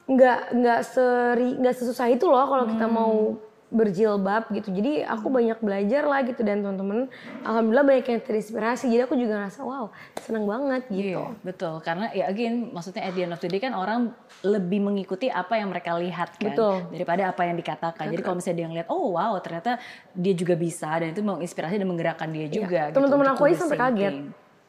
nggak 0.04 0.40
nggak 0.52 0.80
seri 0.84 1.50
nggak 1.56 1.74
sesusah 1.74 2.12
itu 2.12 2.28
loh 2.28 2.44
kalau 2.44 2.66
kita 2.68 2.86
mau 2.86 3.40
berjilbab 3.74 4.54
gitu. 4.54 4.70
Jadi 4.70 5.02
aku 5.02 5.34
banyak 5.34 5.58
belajar 5.58 6.06
lah 6.06 6.22
gitu 6.22 6.46
dan 6.46 6.62
teman-teman 6.62 7.10
alhamdulillah 7.42 7.84
banyak 7.84 8.06
yang 8.06 8.22
terinspirasi. 8.22 8.86
Jadi 8.94 9.02
aku 9.10 9.18
juga 9.18 9.42
ngerasa 9.42 9.66
wow 9.66 9.90
seneng 10.22 10.46
banget 10.46 10.86
gitu. 10.94 11.18
Iya, 11.18 11.26
betul. 11.42 11.82
Karena 11.82 12.14
ya 12.14 12.30
again, 12.30 12.70
maksudnya 12.70 13.10
at 13.10 13.18
the 13.18 13.26
end 13.26 13.34
of 13.34 13.42
the 13.42 13.50
day 13.50 13.58
kan 13.58 13.74
orang 13.74 14.14
lebih 14.46 14.80
mengikuti 14.86 15.28
apa 15.34 15.58
yang 15.58 15.74
mereka 15.74 15.98
lihat 15.98 16.38
kan. 16.38 16.54
Betul. 16.54 16.86
Daripada 16.94 17.34
apa 17.34 17.42
yang 17.50 17.58
dikatakan. 17.58 18.06
Jadi 18.14 18.22
kalau 18.22 18.38
misalnya 18.38 18.58
dia 18.62 18.68
ngeliat, 18.70 18.88
oh 18.94 19.18
wow 19.18 19.34
ternyata 19.42 19.82
dia 20.14 20.34
juga 20.38 20.54
bisa. 20.54 20.94
Dan 21.02 21.18
itu 21.18 21.26
menginspirasi 21.26 21.82
dan 21.82 21.90
menggerakkan 21.90 22.30
dia 22.30 22.46
juga. 22.46 22.94
gitu, 22.94 23.02
Teman-teman 23.02 23.34
untuk 23.34 23.42
aku 23.42 23.50
aja 23.50 23.58
sampai 23.66 23.80
kaget. 23.82 24.16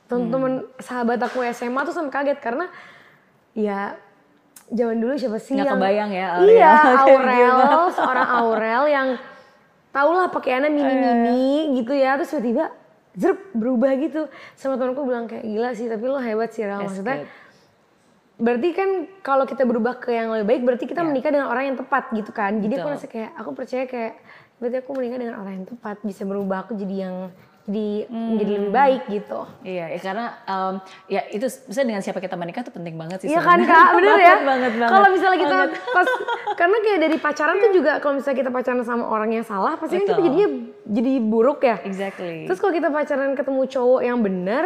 Teman-teman 0.09 0.53
sahabat 0.81 1.21
aku 1.21 1.45
SMA 1.53 1.81
tuh 1.85 1.93
sampai 1.93 2.13
kaget 2.13 2.39
karena 2.41 2.67
ya 3.53 4.01
zaman 4.67 4.97
dulu 4.97 5.13
siapa 5.15 5.37
sih 5.37 5.53
Nggak 5.53 5.67
yang 5.67 5.77
kebayang 5.77 6.11
ya 6.11 6.27
Aurel 6.33 6.49
Iya, 6.51 6.71
Aurel, 7.05 7.37
gimana. 7.61 7.91
seorang 7.91 8.29
Aurel 8.31 8.85
yang 8.87 9.09
tau 9.91 10.11
lah 10.11 10.27
pakaiannya 10.27 10.71
mini-mini 10.71 11.45
gitu 11.77 11.93
ya, 11.93 12.17
terus 12.17 12.33
tiba-tiba 12.33 12.73
zrup 13.15 13.39
berubah 13.53 13.95
gitu. 13.97 14.27
Sama 14.53 14.75
temanku 14.75 15.05
bilang 15.05 15.25
kayak 15.25 15.45
gila 15.45 15.71
sih, 15.71 15.87
tapi 15.87 16.03
lo 16.03 16.19
hebat 16.19 16.51
sih 16.51 16.63
Rel. 16.63 16.83
Maksudnya 16.83 17.29
berarti 18.35 18.69
kan 18.71 18.89
kalau 19.23 19.47
kita 19.47 19.63
berubah 19.63 19.95
ke 19.97 20.11
yang 20.11 20.27
lebih 20.29 20.47
baik 20.49 20.63
berarti 20.65 20.85
kita 20.85 21.01
Ya. 21.01 21.07
menikah 21.07 21.31
dengan 21.31 21.47
orang 21.47 21.71
yang 21.71 21.79
tepat 21.79 22.11
gitu 22.11 22.31
kan. 22.31 22.59
Jadi 22.59 22.75
aku 22.75 22.83
Betul. 22.85 22.95
rasa 22.99 23.07
kayak 23.07 23.31
aku 23.37 23.51
percaya 23.53 23.85
kayak 23.87 24.13
berarti 24.55 24.77
aku 24.81 24.91
menikah 24.91 25.19
dengan 25.19 25.35
orang 25.37 25.55
yang 25.55 25.67
tepat 25.69 25.97
bisa 26.01 26.23
berubah 26.25 26.67
aku 26.67 26.75
jadi 26.75 26.97
yang 27.07 27.17
jadi 27.65 28.05
menjadi 28.13 28.53
lebih 28.61 28.69
Hmm. 28.69 28.77
baik 28.77 29.03
gitu. 29.09 29.41
Iya, 29.65 29.85
ya 29.97 29.99
karena 29.99 30.27
em, 30.45 30.75
ya 31.09 31.21
itu 31.33 31.47
misalnya 31.65 31.89
dengan 31.97 32.03
siapa 32.05 32.21
kita 32.21 32.37
menikah 32.37 32.61
itu 32.61 32.73
penting 32.73 32.95
banget 32.95 33.19
sih. 33.25 33.33
Iya 33.33 33.41
kan 33.41 33.59
kak, 33.59 33.89
bener 33.97 34.17
ya. 34.21 34.21
banget, 34.21 34.45
banget, 34.45 34.73
banget. 34.77 34.93
Kalau 34.93 35.09
misalnya 35.09 35.39
kita 35.41 35.59
pas, 35.97 36.09
karena 36.55 36.77
kayak 36.85 36.99
dari 37.01 37.17
pacaran 37.17 37.57
tuh 37.57 37.71
juga 37.73 37.93
kalau 38.05 38.15
misalnya 38.21 38.39
kita 38.45 38.51
pacaran 38.53 38.81
sama 38.85 39.05
orang 39.09 39.31
yang 39.33 39.45
salah, 39.49 39.81
pasti 39.81 39.97
kan 39.97 40.05
kita 40.05 40.21
jadinya 40.21 40.49
jadi 40.85 41.13
buruk 41.25 41.65
ya. 41.65 41.81
Exactly. 41.89 42.45
Terus 42.45 42.61
kalau 42.61 42.73
kita 42.73 42.89
pacaran 42.93 43.33
ketemu 43.33 43.63
cowok 43.65 44.01
yang 44.05 44.19
bener, 44.21 44.65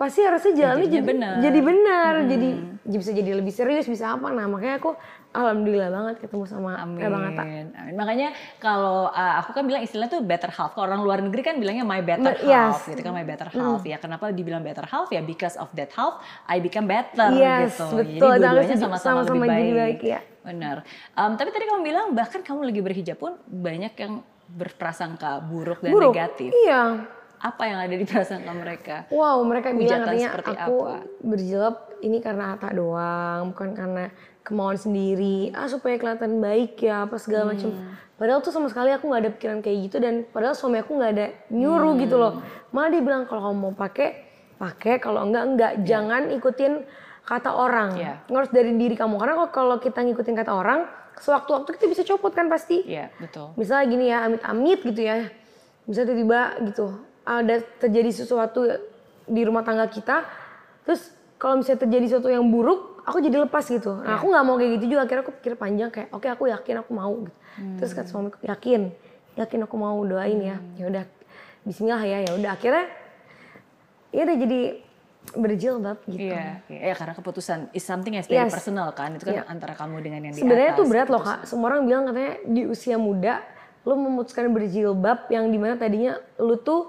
pasti 0.00 0.24
harusnya 0.24 0.52
jalannya 0.56 0.88
jadi 0.88 1.04
benar. 1.04 1.34
jadi 1.44 1.60
benar, 1.60 2.12
jadi 2.24 2.48
bisa 2.88 3.12
jadi 3.12 3.30
lebih 3.36 3.52
serius, 3.52 3.84
bisa 3.84 4.16
apa. 4.16 4.32
Nah 4.32 4.48
makanya 4.48 4.80
aku 4.80 4.96
alhamdulillah 5.30 5.90
banget 5.94 6.14
ketemu 6.26 6.44
sama 6.46 6.74
Amin. 6.82 7.06
Abang 7.06 7.22
Atta. 7.22 7.42
Amin. 7.46 7.66
Makanya 7.94 8.28
kalau 8.58 9.06
uh, 9.10 9.34
aku 9.38 9.54
kan 9.54 9.62
bilang 9.62 9.82
istilahnya 9.82 10.18
tuh 10.18 10.22
better 10.26 10.50
half. 10.50 10.74
Kalau 10.74 10.90
orang 10.90 11.02
luar 11.06 11.18
negeri 11.22 11.42
kan 11.46 11.54
bilangnya 11.62 11.86
my 11.86 12.02
better 12.02 12.34
Be- 12.34 12.50
yes. 12.50 12.74
half 12.74 12.82
gitu 12.90 13.00
kan 13.06 13.14
my 13.14 13.22
better 13.22 13.46
half. 13.46 13.80
Ya 13.86 13.96
kenapa 14.02 14.34
dibilang 14.34 14.66
better 14.66 14.82
half 14.86 15.06
ya 15.14 15.22
because 15.22 15.54
of 15.56 15.70
that 15.78 15.94
half 15.94 16.18
I 16.50 16.58
become 16.58 16.90
better 16.90 17.30
Yes, 17.30 17.78
gitu. 17.78 18.02
betul. 18.02 18.06
Jadi 18.10 18.42
dua-duanya 18.42 18.76
sama-sama 18.76 19.22
sama-sama 19.22 19.44
lebih 19.46 19.54
baik. 19.54 19.74
baik, 19.78 20.00
ya. 20.02 20.20
Benar. 20.40 20.76
Um, 21.14 21.32
tapi 21.38 21.48
tadi 21.54 21.64
kamu 21.68 21.80
bilang 21.86 22.06
bahkan 22.16 22.40
kamu 22.42 22.60
lagi 22.66 22.80
berhijab 22.82 23.16
pun 23.20 23.38
banyak 23.46 23.94
yang 23.94 24.24
berprasangka 24.50 25.46
buruk 25.46 25.78
dan 25.78 25.94
Buruk. 25.94 26.10
negatif. 26.10 26.50
Iya. 26.50 27.06
Apa 27.40 27.62
yang 27.70 27.78
ada 27.80 27.94
di 27.96 28.04
prasangka 28.04 28.52
mereka? 28.52 28.96
Wow, 29.08 29.40
mereka 29.48 29.72
bilang 29.72 30.04
katanya 30.04 30.28
aku 30.36 30.76
apa? 30.84 31.08
berjilbab 31.24 31.76
ini 32.04 32.18
karena 32.20 32.52
Atta 32.52 32.68
doang, 32.72 33.56
bukan 33.56 33.72
karena 33.72 34.04
kemauan 34.42 34.76
sendiri. 34.76 35.52
Ah 35.52 35.66
supaya 35.66 35.96
kelihatan 35.96 36.40
baik 36.40 36.80
ya, 36.80 37.04
apa 37.06 37.16
segala 37.16 37.52
macam. 37.52 37.70
Hmm. 37.70 37.94
Padahal 38.16 38.40
tuh 38.40 38.52
sama 38.52 38.68
sekali 38.68 38.92
aku 38.92 39.08
nggak 39.08 39.22
ada 39.24 39.30
pikiran 39.32 39.58
kayak 39.60 39.78
gitu 39.88 39.96
dan 39.96 40.28
padahal 40.28 40.52
suami 40.52 40.76
aku 40.78 40.92
nggak 40.92 41.12
ada 41.14 41.26
nyuruh 41.48 41.96
gitu 41.96 42.16
loh. 42.16 42.32
Hmm. 42.38 42.44
Malah 42.70 42.88
dia 42.92 43.02
bilang 43.02 43.22
kalau 43.24 43.40
kamu 43.48 43.56
mau 43.56 43.72
pakai, 43.72 44.08
pakai. 44.56 45.00
Kalau 45.00 45.24
enggak 45.24 45.44
enggak. 45.46 45.72
Jangan 45.82 46.22
ikutin 46.30 46.72
kata 47.24 47.50
orang. 47.50 47.96
Harus 48.26 48.50
dari 48.50 48.74
diri 48.74 48.92
kamu. 48.92 49.16
Karena 49.16 49.34
kalau- 49.36 49.52
kalau 49.52 49.76
kita 49.78 50.02
ngikutin 50.02 50.36
kata 50.36 50.52
orang, 50.52 50.80
sewaktu-waktu 51.20 51.68
kita 51.76 51.86
bisa 51.86 52.02
copot 52.06 52.32
kan 52.32 52.48
pasti 52.48 52.80
Iya, 52.80 53.12
betul. 53.20 53.52
misalnya 53.52 53.84
gini 53.86 54.04
ya 54.08 54.24
amit-amit 54.24 54.80
gitu 54.80 55.04
ya 55.04 55.28
bisa 55.84 56.08
tiba-tiba 56.08 56.40
gitu 56.64 56.96
ada 57.28 57.60
terjadi 57.76 58.10
sesuatu 58.14 58.64
di 59.28 59.42
rumah 59.44 59.60
tangga 59.60 59.84
kita 59.84 60.24
terus 60.88 61.12
kalau 61.36 61.60
misalnya 61.60 61.84
terjadi 61.84 62.04
sesuatu 62.08 62.32
yang 62.32 62.48
buruk 62.48 62.89
aku 63.02 63.18
jadi 63.18 63.36
lepas 63.40 63.64
gitu 63.64 63.92
nah 63.96 64.16
aku 64.16 64.28
nggak 64.28 64.44
mau 64.44 64.54
kayak 64.54 64.70
gitu 64.76 64.84
juga 64.90 65.00
akhirnya 65.04 65.22
aku 65.22 65.32
pikir 65.36 65.52
panjang 65.54 65.88
kayak 65.88 66.08
oke 66.10 66.26
aku 66.26 66.44
yakin 66.46 66.74
aku 66.78 66.90
mau 66.90 67.12
gitu 67.20 67.36
terus 67.76 67.92
kata 67.92 68.06
suamiku 68.06 68.36
yakin 68.42 68.92
yakin 69.34 69.60
aku 69.62 69.74
mau 69.74 69.96
doain 70.00 70.38
ya 70.38 70.56
ya 70.76 70.86
udah 70.86 71.04
Bismillah 71.60 72.00
ya 72.00 72.18
ya 72.24 72.32
udah 72.32 72.50
akhirnya 72.50 72.88
ya 74.10 74.20
udah 74.22 74.36
jadi 74.38 74.60
berjilbab 75.30 75.98
gitu 76.08 76.32
Iya, 76.32 76.64
ya 76.66 76.94
karena 76.94 77.12
keputusan 77.12 77.68
is 77.70 77.84
something 77.84 78.10
yang 78.10 78.24
very 78.24 78.40
Yes. 78.40 78.50
personal 78.50 78.88
kan. 78.90 79.12
Itu 79.12 79.28
kan 79.28 79.36
Iya. 79.36 79.44
antara 79.46 79.76
kamu 79.76 80.00
dengan 80.00 80.20
yang 80.24 80.32
di 80.32 80.40
Sebenarnya 80.40 80.72
atas. 80.72 80.78
tuh 80.80 80.86
berat 80.88 81.08
loh 81.08 81.22
kak. 81.22 81.38
Semua 81.44 81.66
orang 81.68 81.84
bilang 81.84 82.02
katanya 82.04 82.32
di 82.42 82.62
usia 82.64 82.96
muda 82.96 83.44
lu 83.80 83.94
memutuskan 83.94 84.48
berjilbab 84.48 85.28
yang 85.28 85.46
di 85.46 85.56
mana 85.56 85.76
tadinya 85.76 86.16
lu 86.36 86.56
tuh 86.58 86.88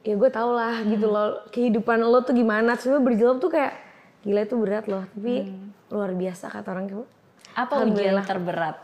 ya 0.00 0.14
gue 0.14 0.30
tau 0.30 0.50
lah 0.50 0.80
gitu 0.82 1.04
Hmm. 1.04 1.12
loh 1.12 1.26
kehidupan 1.50 1.98
lo 2.00 2.22
tuh 2.22 2.32
gimana. 2.32 2.74
Sebenarnya 2.74 3.04
berjilbab 3.04 3.38
tuh 3.38 3.50
kayak 3.50 3.72
gila 4.20 4.40
itu 4.42 4.56
berat 4.56 4.84
loh. 4.84 5.04
Tapi 5.06 5.34
Hmm. 5.42 5.68
luar 5.88 6.12
biasa 6.12 6.46
kata 6.46 6.68
orang 6.70 6.86
kayak 6.86 7.08
Apa 7.50 7.82
ujian 7.82 8.20
terberat 8.22 8.76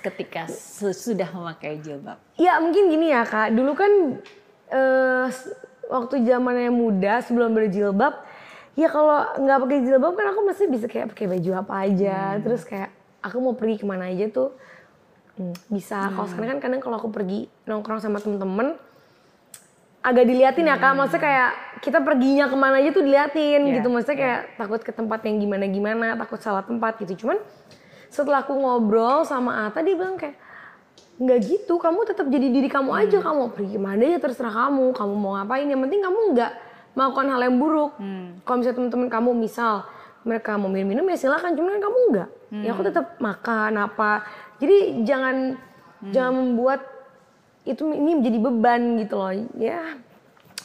ketika 0.00 0.46
su- 0.46 0.94
sudah 0.94 1.26
memakai 1.28 1.78
jilbab? 1.78 2.18
Ya 2.36 2.58
mungkin 2.58 2.86
gini 2.86 3.10
ya 3.10 3.22
kak. 3.22 3.50
Dulu 3.50 3.72
kan 3.72 3.92
eh, 4.66 5.26
waktu 5.86 6.22
zamannya 6.22 6.68
muda 6.68 7.22
sebelum 7.22 7.54
berjilbab, 7.54 8.18
ya 8.74 8.88
kalau 8.88 9.22
nggak 9.36 9.58
pakai 9.62 9.78
jilbab 9.80 10.12
kan 10.12 10.26
aku 10.28 10.40
masih 10.42 10.66
bisa 10.66 10.86
kayak 10.86 11.14
pakai 11.14 11.26
baju 11.28 11.50
apa 11.56 11.74
aja. 11.82 12.16
Hmm. 12.34 12.42
Terus 12.42 12.62
kayak 12.62 12.90
aku 13.22 13.36
mau 13.38 13.54
pergi 13.54 13.78
ke 13.78 13.86
mana 13.86 14.06
aja 14.06 14.26
tuh 14.26 14.50
hmm, 15.36 15.54
bisa. 15.68 16.10
Kalau 16.10 16.26
sekarang 16.26 16.58
kan 16.58 16.60
kadang 16.62 16.80
kalau 16.80 16.96
aku 16.96 17.10
pergi 17.10 17.46
nongkrong 17.64 17.98
sama 17.98 18.18
temen-temen 18.18 18.74
agak 20.06 20.24
diliatin 20.30 20.70
ya 20.70 20.78
kak. 20.78 20.94
Maksudnya 20.94 21.22
kayak 21.26 21.50
kita 21.82 21.98
perginya 21.98 22.46
ke 22.46 22.54
mana 22.54 22.78
aja 22.78 22.94
tuh 22.94 23.02
diliatin 23.02 23.60
Iya, 23.66 23.82
gitu. 23.82 23.88
Maksudnya 23.90 24.18
kayak 24.22 24.40
takut 24.54 24.80
ke 24.86 24.92
tempat 24.94 25.20
yang 25.26 25.42
gimana-gimana, 25.42 26.14
takut 26.14 26.38
salah 26.38 26.62
tempat 26.62 27.02
gitu. 27.02 27.26
Cuman 27.26 27.42
setelah 28.06 28.46
aku 28.46 28.54
ngobrol 28.54 29.26
sama 29.26 29.66
Ata 29.66 29.82
dia 29.82 29.98
bilang 29.98 30.14
kayak 30.14 30.38
nggak 31.16 31.38
gitu 31.48 31.80
kamu 31.80 32.04
tetap 32.06 32.28
jadi 32.30 32.46
diri 32.54 32.70
kamu 32.70 32.90
aja. 32.94 33.18
Kamu 33.18 33.36
mau 33.36 33.50
pergi 33.50 33.74
ke 33.74 33.82
mana 33.82 34.02
aja 34.06 34.18
terserah 34.22 34.54
kamu. 34.54 34.94
Kamu 34.94 35.14
mau 35.18 35.34
ngapain. 35.34 35.66
Yang 35.66 35.80
penting 35.90 36.00
kamu 36.06 36.18
nggak 36.38 36.52
melakukan 36.94 37.26
hal 37.26 37.40
yang 37.42 37.56
buruk. 37.58 37.92
Kalau 38.46 38.56
misalnya 38.62 38.76
teman-teman 38.78 39.08
kamu 39.10 39.30
misal 39.34 39.74
mereka 40.26 40.58
mau 40.58 40.70
minum-minum 40.70 41.06
ya 41.10 41.18
silakan. 41.18 41.58
Cuman 41.58 41.76
kan 41.76 41.82
kamu 41.82 41.98
nggak. 42.14 42.28
Ya 42.62 42.70
aku 42.78 42.82
tetap 42.86 43.18
makan 43.18 43.72
apa. 43.74 44.22
Jadi 44.62 45.02
jangan 45.02 45.58
jangan 46.14 46.32
membuat 46.36 46.80
itu 47.66 47.82
ini 47.90 48.10
menjadi 48.14 48.38
beban 48.40 48.80
gitu 48.96 49.14
loh 49.18 49.32
ya 49.58 49.98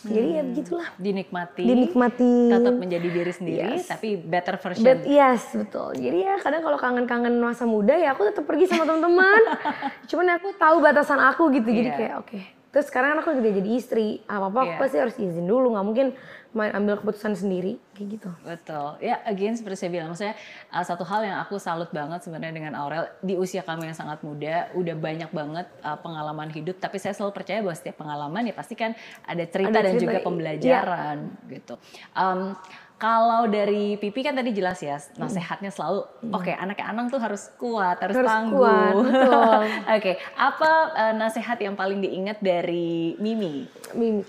jadi 0.01 0.27
ya 0.33 0.43
begitulah 0.43 0.89
Dinikmati, 0.97 1.61
dinikmati 1.61 2.33
tetap 2.49 2.73
menjadi 2.73 3.05
diri 3.05 3.29
sendiri, 3.29 3.73
Yes. 3.77 3.85
tapi 3.85 4.17
better 4.17 4.57
version. 4.57 4.81
But 4.81 5.05
yes, 5.05 5.53
betul. 5.53 5.93
Jadi 5.93 6.25
ya 6.25 6.41
kadang 6.41 6.65
kalau 6.65 6.81
kangen-kangen 6.81 7.37
masa 7.37 7.69
muda 7.69 7.93
ya 7.93 8.17
aku 8.17 8.25
tetap 8.25 8.49
pergi 8.49 8.65
sama 8.65 8.89
teman-teman. 8.89 9.41
Cuman 10.09 10.41
aku 10.41 10.57
tahu 10.57 10.81
batasan 10.81 11.21
aku 11.21 11.53
gitu. 11.53 11.69
Jadi 11.69 11.89
Iya. 11.93 11.97
kayak 12.01 12.13
oke. 12.17 12.39
Terus 12.73 12.85
sekarang 12.89 13.21
aku 13.21 13.29
juga 13.37 13.53
jadi 13.53 13.69
istri. 13.77 14.25
Apa-apa 14.25 14.59
aku 14.65 14.73
Iya. 14.73 14.81
pasti 14.81 14.97
harus 14.97 15.15
izin 15.21 15.45
dulu. 15.45 15.77
nggak 15.77 15.85
mungkin 15.85 16.07
main 16.51 16.75
ambil 16.75 16.99
keputusan 16.99 17.33
sendiri 17.39 17.79
kayak 17.95 18.19
gitu. 18.19 18.29
Betul. 18.43 18.99
Ya, 18.99 19.23
again 19.23 19.55
seperti 19.55 19.87
saya 19.87 19.91
bilang, 19.95 20.11
maksudnya 20.11 20.35
uh, 20.67 20.83
satu 20.83 21.07
hal 21.07 21.23
yang 21.23 21.39
aku 21.39 21.55
salut 21.55 21.87
banget 21.95 22.27
sebenarnya 22.27 22.55
dengan 22.55 22.73
Aurel 22.75 23.07
di 23.23 23.39
usia 23.39 23.63
kamu 23.63 23.87
yang 23.87 23.95
sangat 23.95 24.19
muda, 24.19 24.67
udah 24.75 24.95
banyak 24.99 25.31
banget 25.31 25.67
uh, 25.79 25.95
pengalaman 25.95 26.51
hidup. 26.51 26.75
Tapi 26.83 26.99
saya 26.99 27.15
selalu 27.15 27.31
percaya 27.31 27.63
bahwa 27.63 27.75
setiap 27.75 28.03
pengalaman 28.03 28.51
ya 28.51 28.53
pasti 28.55 28.75
kan 28.75 28.91
ada 29.23 29.43
cerita 29.47 29.79
Ada 29.79 29.87
dan 29.87 29.93
cerita, 29.95 30.03
juga 30.03 30.17
iya. 30.19 30.25
pembelajaran 30.27 31.17
gitu. 31.47 31.73
Um, 32.11 32.59
kalau 33.01 33.49
dari 33.49 33.97
Pipi 33.97 34.21
kan 34.21 34.37
tadi 34.37 34.53
jelas 34.53 34.77
ya, 34.77 35.01
nasihatnya 35.17 35.73
selalu, 35.73 36.05
oke 36.21 36.53
anaknya 36.53 36.85
Anang 36.85 37.09
tuh 37.09 37.17
harus 37.17 37.49
kuat, 37.57 37.97
harus, 37.97 38.13
Harus 38.13 38.29
tangguh. 38.29 38.93
oke, 39.97 40.11
apa 40.37 40.71
uh, 40.93 41.13
nasihat 41.17 41.57
yang 41.57 41.73
paling 41.73 41.97
diingat 41.97 42.37
dari 42.45 43.17
Mimi? 43.17 43.65
Mimi. 43.97 44.21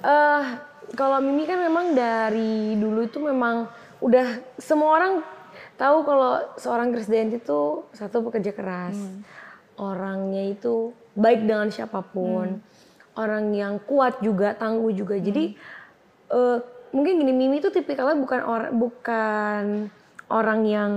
Eh, 0.00 0.42
kalau 0.92 1.24
Mimi 1.24 1.48
kan 1.48 1.56
memang 1.56 1.96
dari 1.96 2.76
dulu 2.76 3.08
itu 3.08 3.16
memang 3.16 3.72
udah 4.04 4.44
semua 4.60 5.00
orang 5.00 5.12
tahu 5.80 6.04
kalau 6.04 6.32
seorang 6.60 6.92
Krisdayanti 6.92 7.40
itu 7.40 7.88
satu 7.96 8.20
pekerja 8.28 8.52
keras. 8.52 8.98
Orangnya 9.74 10.54
itu 10.54 10.94
baik 11.18 11.48
dengan 11.48 11.72
siapa 11.72 12.04
pun. 12.04 12.62
Orang 13.14 13.54
yang 13.54 13.80
kuat 13.82 14.22
juga, 14.22 14.54
tangguh 14.54 14.94
juga. 14.94 15.18
Jadi 15.18 15.54
eh, 16.30 16.58
mungkin 16.94 17.12
gini 17.22 17.32
Mimi 17.34 17.58
itu 17.58 17.70
tipikalnya 17.74 18.18
bukan 18.18 18.40
orang 18.42 18.72
bukan 18.74 19.62
orang 20.30 20.60
yang 20.66 20.92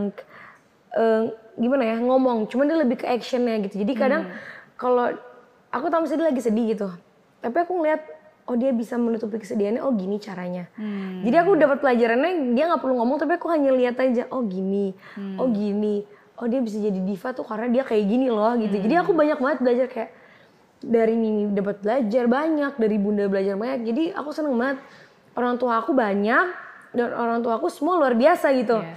eh, 0.94 1.34
gimana 1.58 1.84
ya 1.90 1.98
ngomong, 1.98 2.46
cuman 2.50 2.70
dia 2.70 2.78
lebih 2.78 3.02
ke 3.02 3.06
actionnya 3.10 3.58
gitu. 3.66 3.82
Jadi 3.82 3.94
kadang 3.98 4.30
kalau 4.78 5.10
aku 5.74 5.90
tahu 5.90 6.06
misalnya 6.06 6.22
dia 6.22 6.30
lagi 6.30 6.42
sedih 6.46 6.66
gitu, 6.78 6.90
tapi 7.42 7.58
aku 7.66 7.74
ngeliat 7.82 8.02
oh 8.48 8.56
dia 8.56 8.72
bisa 8.72 8.96
menutupi 8.96 9.38
kesedihannya. 9.44 9.84
Oh 9.84 9.92
gini 9.94 10.18
caranya. 10.18 10.72
Hmm. 10.80 11.22
jadi 11.22 11.44
aku 11.44 11.60
dapat 11.60 11.84
pelajarannya 11.84 12.56
dia 12.56 12.64
nggak 12.72 12.82
perlu 12.82 12.96
ngomong 13.04 13.18
tapi 13.20 13.36
aku 13.36 13.48
hanya 13.52 13.72
lihat 13.76 14.00
aja 14.00 14.26
oh 14.32 14.42
gini. 14.48 14.96
Oh 15.36 15.52
gini. 15.52 16.08
Oh 16.38 16.48
dia 16.48 16.64
bisa 16.64 16.80
jadi 16.80 17.00
diva 17.02 17.34
tuh 17.36 17.44
karena 17.44 17.68
dia 17.70 17.84
kayak 17.84 18.06
gini 18.08 18.32
loh 18.32 18.56
gitu. 18.56 18.76
Jadi 18.80 18.96
aku 18.96 19.12
banyak 19.12 19.38
banget 19.38 19.60
belajar 19.62 19.88
kayak 19.92 20.12
dari 20.78 21.18
Mimi 21.18 21.50
dapat 21.52 21.82
belajar 21.82 22.24
banyak 22.30 22.74
dari 22.78 22.98
Bunda 22.98 23.26
belajar 23.28 23.56
banyak. 23.60 23.80
Jadi 23.86 24.04
aku 24.16 24.30
seneng 24.32 24.56
banget. 24.56 24.80
Orang 25.38 25.62
tua 25.62 25.82
aku 25.86 25.94
banyak 25.94 26.46
dan 26.98 27.14
orang 27.14 27.46
tua 27.46 27.62
aku 27.62 27.70
semua 27.70 28.00
luar 28.00 28.18
biasa 28.18 28.54
gitu. 28.58 28.82
Iya. 28.82 28.96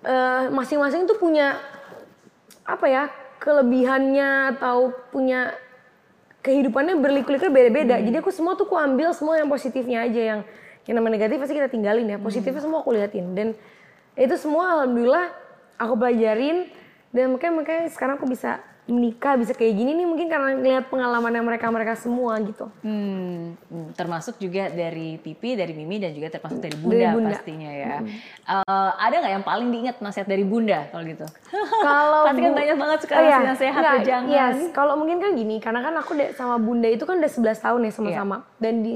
Eh, 0.00 0.44
masing-masing 0.48 1.04
tuh 1.04 1.20
punya 1.20 1.60
apa 2.64 2.86
ya 2.88 3.04
kelebihannya 3.42 4.56
atau 4.56 4.94
punya 5.12 5.52
kehidupannya 6.40 6.96
berliku-liku 7.00 7.52
beda-beda. 7.52 8.00
Jadi 8.00 8.16
aku 8.16 8.32
semua 8.32 8.56
tuh 8.56 8.64
aku 8.68 8.76
ambil 8.76 9.12
semua 9.12 9.36
yang 9.36 9.48
positifnya 9.48 10.04
aja. 10.04 10.20
Yang 10.36 10.40
yang 10.88 10.94
namanya 10.96 11.20
negatif 11.20 11.36
pasti 11.38 11.54
kita 11.56 11.68
tinggalin 11.68 12.06
ya. 12.08 12.16
Positifnya 12.16 12.62
semua 12.64 12.80
aku 12.80 12.96
liatin. 12.96 13.36
Dan 13.36 13.48
itu 14.16 14.34
semua 14.40 14.80
alhamdulillah 14.80 15.28
aku 15.76 15.94
pelajarin. 15.96 16.68
Dan 17.10 17.36
makanya 17.36 17.54
makanya 17.60 17.82
sekarang 17.92 18.16
aku 18.16 18.26
bisa 18.30 18.62
menikah 18.90 19.38
bisa 19.38 19.54
kayak 19.54 19.72
gini 19.72 19.94
nih 19.94 20.06
mungkin 20.06 20.26
karena 20.26 20.52
ngeliat 20.52 20.90
pengalamannya 20.90 21.40
mereka 21.40 21.70
mereka 21.70 21.94
semua 21.94 22.36
gitu. 22.42 22.66
Hmm, 22.82 23.54
hmm, 23.56 23.94
termasuk 23.94 24.36
juga 24.36 24.68
dari 24.68 25.16
Pipi, 25.16 25.54
dari 25.54 25.70
Mimi, 25.72 25.96
dan 25.96 26.10
juga 26.10 26.28
termasuk 26.28 26.58
dari 26.58 26.74
Bunda, 26.74 26.98
Dari 26.98 27.14
Bunda. 27.14 27.30
pastinya 27.32 27.70
ya. 27.70 28.02
Eh, 28.02 28.90
ada 28.98 29.14
nggak 29.16 29.32
yang 29.32 29.46
paling 29.46 29.68
diingat 29.70 29.96
nasihat 29.98 30.26
dari 30.26 30.42
Bunda 30.42 30.90
kalau 30.90 31.04
gitu? 31.06 31.26
Kalau 31.86 32.22
Pasti 32.26 32.42
kan 32.42 32.52
banyak 32.52 32.76
banget 32.76 32.98
suka 33.00 33.14
Oh, 33.14 33.22
iya. 33.22 33.38
nasihat 33.40 33.80
Nggak, 33.80 33.94
tuh, 33.96 34.04
jangan. 34.04 34.30
yes. 34.30 34.56
Kalau 34.70 34.94
mungkin 34.94 35.16
kan 35.18 35.30
gini, 35.32 35.56
karena 35.58 35.80
kan 35.80 35.94
aku 35.96 36.12
sama 36.34 36.58
Bunda 36.58 36.86
itu 36.86 37.06
kan 37.06 37.16
udah 37.16 37.30
11 37.30 37.56
tahun 37.56 37.80
ya 37.86 37.92
sama-sama. 37.94 38.36
Iya. 38.36 38.58
Dan 38.58 38.74
di 38.82 38.94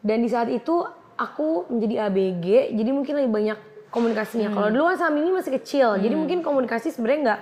dan 0.00 0.18
di 0.20 0.28
saat 0.28 0.48
itu 0.48 0.74
aku 1.14 1.68
menjadi 1.68 2.08
ABG, 2.08 2.46
jadi 2.72 2.90
mungkin 2.90 3.14
lebih 3.14 3.30
banyak 3.30 3.58
komunikasinya. 3.88 4.48
Hmm. 4.48 4.56
Kalau 4.56 4.68
dulu 4.70 4.84
kan 4.88 4.96
sama 4.98 5.12
Mimi 5.12 5.30
masih 5.30 5.52
kecil, 5.54 5.98
jadi 5.98 6.14
mungkin 6.14 6.40
komunikasi 6.40 6.90
sebenarnya 6.90 7.20
nggak 7.22 7.40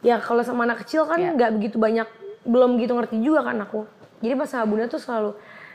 ya 0.00 0.16
kalau 0.18 0.40
sama 0.40 0.64
anak 0.64 0.84
kecil 0.84 1.04
kan 1.04 1.16
Iya. 1.16 1.32
nggak 1.32 1.50
begitu 1.56 1.76
banyak, 1.76 2.08
belum 2.42 2.76
begitu 2.76 2.92
ngerti 2.92 3.16
juga 3.20 3.40
kan 3.42 3.56
aku. 3.60 3.84
Jadi 4.20 4.32
pas 4.34 4.48
sama 4.48 4.64
Bunda 4.64 4.86
tuh 4.86 4.98
selalu 4.98 5.30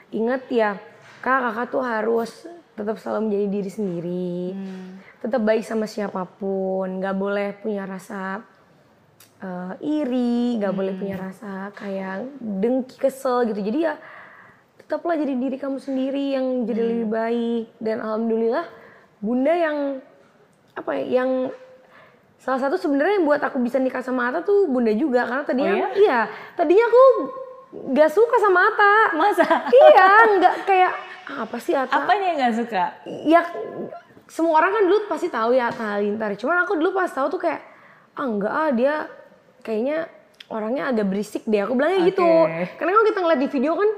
inget 0.09 0.43
ya, 0.49 0.75
kak 1.19 1.39
kakak 1.45 1.67
tuh 1.69 1.81
harus 1.81 2.31
tetap 2.71 2.97
selalu 2.97 3.29
menjadi 3.29 3.47
diri 3.47 3.71
sendiri, 3.71 4.33
Hmm. 4.51 4.89
tetap 5.19 5.41
baik 5.41 5.61
sama 5.61 5.85
siapa 5.85 6.25
pun, 6.25 6.97
nggak 6.97 7.15
boleh 7.15 7.53
punya 7.55 7.85
rasa 7.85 8.41
eh, 9.37 9.73
iri, 9.81 10.57
nggak 10.57 10.69
boleh 10.69 10.93
punya 10.93 11.17
rasa 11.17 11.73
kayak 11.73 12.29
dengki, 12.37 12.97
kesel 12.97 13.49
gitu. 13.49 13.57
Jadi 13.57 13.79
ya 13.81 13.97
tetaplah 14.77 15.17
jadi 15.17 15.33
diri 15.33 15.57
kamu 15.57 15.81
sendiri 15.81 16.37
yang 16.37 16.45
jadi 16.63 16.81
lebih 16.83 17.07
baik. 17.09 17.65
Dan 17.81 18.01
alhamdulillah 18.01 18.65
bunda 19.17 19.49
yang 19.51 19.77
apa 20.73 20.91
ya, 20.93 21.21
yang 21.21 21.49
salah 22.41 22.57
satu 22.59 22.73
sebenarnya 22.75 23.13
yang 23.15 23.27
buat 23.27 23.37
aku 23.39 23.57
bisa 23.57 23.77
nikah 23.77 24.01
sama 24.01 24.27
Ata 24.27 24.41
tuh 24.41 24.65
bunda 24.65 24.89
juga 24.91 25.23
karena 25.23 25.43
tadinya 25.43 25.71
Oh 25.71 25.77
ya? 25.77 25.89
iya 25.95 26.19
tadinya 26.51 26.83
aku 26.83 27.01
nggak 27.87 28.09
suka 28.09 28.35
sama 28.37 28.59
Ata. 28.65 28.95
Masa? 29.13 29.47
iya, 29.71 30.07
nggak 30.33 30.55
kayak 30.65 30.91
"Ah, 31.23 31.45
apa 31.45 31.57
sih 31.57 31.71
Ata? 31.71 31.93
Apanya 31.95 32.25
yang 32.27 32.37
nggak 32.41 32.55
suka? 32.57 32.83
ya 33.23 33.41
semua 34.25 34.57
orang 34.57 34.71
kan 34.73 34.83
dulu 34.83 34.97
pasti 35.05 35.27
tahu 35.27 35.51
ya 35.51 35.69
Atta 35.69 35.95
Halilintar. 35.95 36.33
Cuman 36.35 36.63
aku 36.63 36.73
dulu 36.73 36.91
pas 36.93 37.07
tahu 37.07 37.29
tuh 37.29 37.39
kayak 37.39 37.61
ah 38.11 38.25
enggak 38.25 38.49
ah 38.49 38.69
dia 38.69 38.93
kayaknya 39.61 40.07
orangnya 40.47 40.87
agak 40.87 41.05
berisik 41.05 41.43
deh. 41.45 41.61
Aku 41.61 41.75
bilangnya 41.75 42.03
gitu. 42.05 42.25
Oke. 42.25 42.73
Karena 42.73 42.91
kalau 42.91 43.05
kita 43.05 43.19
ngeliat 43.19 43.39
di 43.39 43.49
video 43.49 43.71
kan 43.73 43.89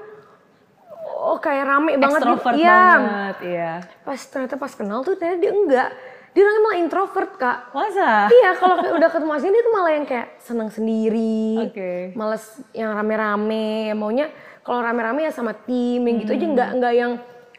oh 1.23 1.37
kayak 1.37 1.63
rame 1.63 1.91
banget 1.95 2.19
gitu. 2.19 2.29
Extrovert 2.29 2.55
Iya. 2.57 2.77
banget, 2.91 3.35
iya. 3.43 3.71
Pas 4.03 4.19
ternyata 4.19 4.55
pas 4.55 4.73
kenal 4.73 4.99
tuh 5.01 5.15
ternyata 5.15 5.39
dia 5.39 5.51
enggak. 5.51 5.89
Dia 6.33 6.41
orangnya 6.41 6.61
malah 6.61 6.77
introvert, 6.79 7.31
Kak. 7.35 7.57
Masa? 7.71 8.25
iya, 8.27 8.51
kalau 8.53 8.75
udah 8.91 9.05
ketemu 9.07 9.31
aslinya 9.31 9.53
dia 9.53 9.63
tuh 9.63 9.73
malah 9.73 9.91
yang 9.91 10.05
kayak 10.05 10.27
senang 10.39 10.69
sendiri. 10.69 11.61
Oke. 11.63 11.91
Males 12.13 12.43
yang 12.71 12.89
rame-rame, 12.91 13.93
maunya 13.93 14.33
kalau 14.61 14.81
rame-rame 14.81 15.23
ya 15.23 15.31
sama 15.31 15.53
tim 15.53 16.01
yang 16.01 16.17
gitu 16.17 16.31
aja 16.31 16.41
Hmm. 16.41 16.53
nggak 16.53 16.69
nggak 16.73 16.93
yang 16.93 17.11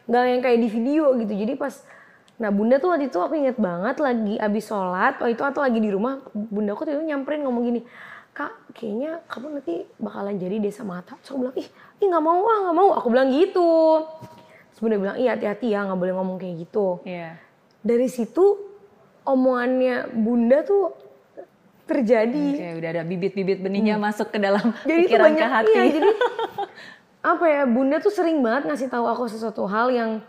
nggak 0.05 0.23
yang 0.27 0.41
kayak 0.41 0.59
di 0.59 0.67
video 0.67 1.03
gitu. 1.15 1.33
Jadi 1.33 1.53
pas 1.55 1.73
nah 2.35 2.51
bunda 2.51 2.75
tuh 2.75 2.91
waktu 2.91 3.07
itu 3.07 3.15
aku 3.15 3.31
inget 3.33 3.55
banget 3.55 3.95
lagi 3.97 4.35
abis 4.35 4.67
sholat 4.67 5.15
waktu 5.17 5.33
itu 5.33 5.43
atau 5.45 5.63
lagi 5.63 5.79
di 5.79 5.87
rumah 5.87 6.19
bunda 6.35 6.75
aku 6.75 6.83
tuh 6.83 6.99
nyamperin 6.99 7.47
ngomong 7.47 7.63
gini 7.63 7.79
kak 8.29 8.51
kayaknya 8.75 9.23
kamu 9.25 9.55
nanti 9.55 9.87
bakalan 9.95 10.35
jadi 10.35 10.59
deh 10.59 10.67
sama 10.69 10.99
Atta. 10.99 11.15
Terus 11.15 11.31
aku 11.31 11.39
bilang 11.39 11.55
ih 11.55 11.67
ih 11.95 12.07
nggak 12.11 12.19
mau 12.21 12.43
ah 12.43 12.57
nggak 12.59 12.75
mau 12.75 12.89
aku 12.91 13.07
bilang 13.07 13.31
gitu. 13.31 14.03
Terus 14.67 14.79
bunda 14.83 14.97
bilang 14.99 15.15
iya 15.15 15.31
hati-hati 15.31 15.71
ya 15.71 15.87
nggak 15.87 15.95
boleh 15.95 16.13
ngomong 16.13 16.35
kayak 16.35 16.55
gitu 16.59 16.99
Iya. 17.07 17.39
Dari 17.85 18.09
situ 18.09 18.57
omongannya 19.21 20.09
bunda 20.09 20.65
tuh 20.65 20.97
terjadi. 21.85 22.45
Oke, 22.57 22.69
udah 22.81 22.89
ada 22.97 23.03
bibit-bibit 23.05 23.61
benihnya 23.61 24.01
masuk 24.01 24.33
ke 24.33 24.41
dalam 24.41 24.73
Hmm. 24.73 24.85
Jadi 24.89 25.01
itu 25.05 25.09
pikiran 25.13 25.25
banyak 25.29 25.45
ke 25.45 25.53
hati. 25.53 25.71
iya, 25.71 25.83
jadi 25.93 26.09
apa 27.33 27.45
ya 27.49 27.63
bunda 27.65 27.97
tuh 28.01 28.13
sering 28.13 28.41
banget 28.41 28.69
ngasih 28.69 28.89
tahu 28.89 29.05
aku 29.05 29.25
sesuatu 29.29 29.65
hal 29.65 29.89
yang 29.93 30.21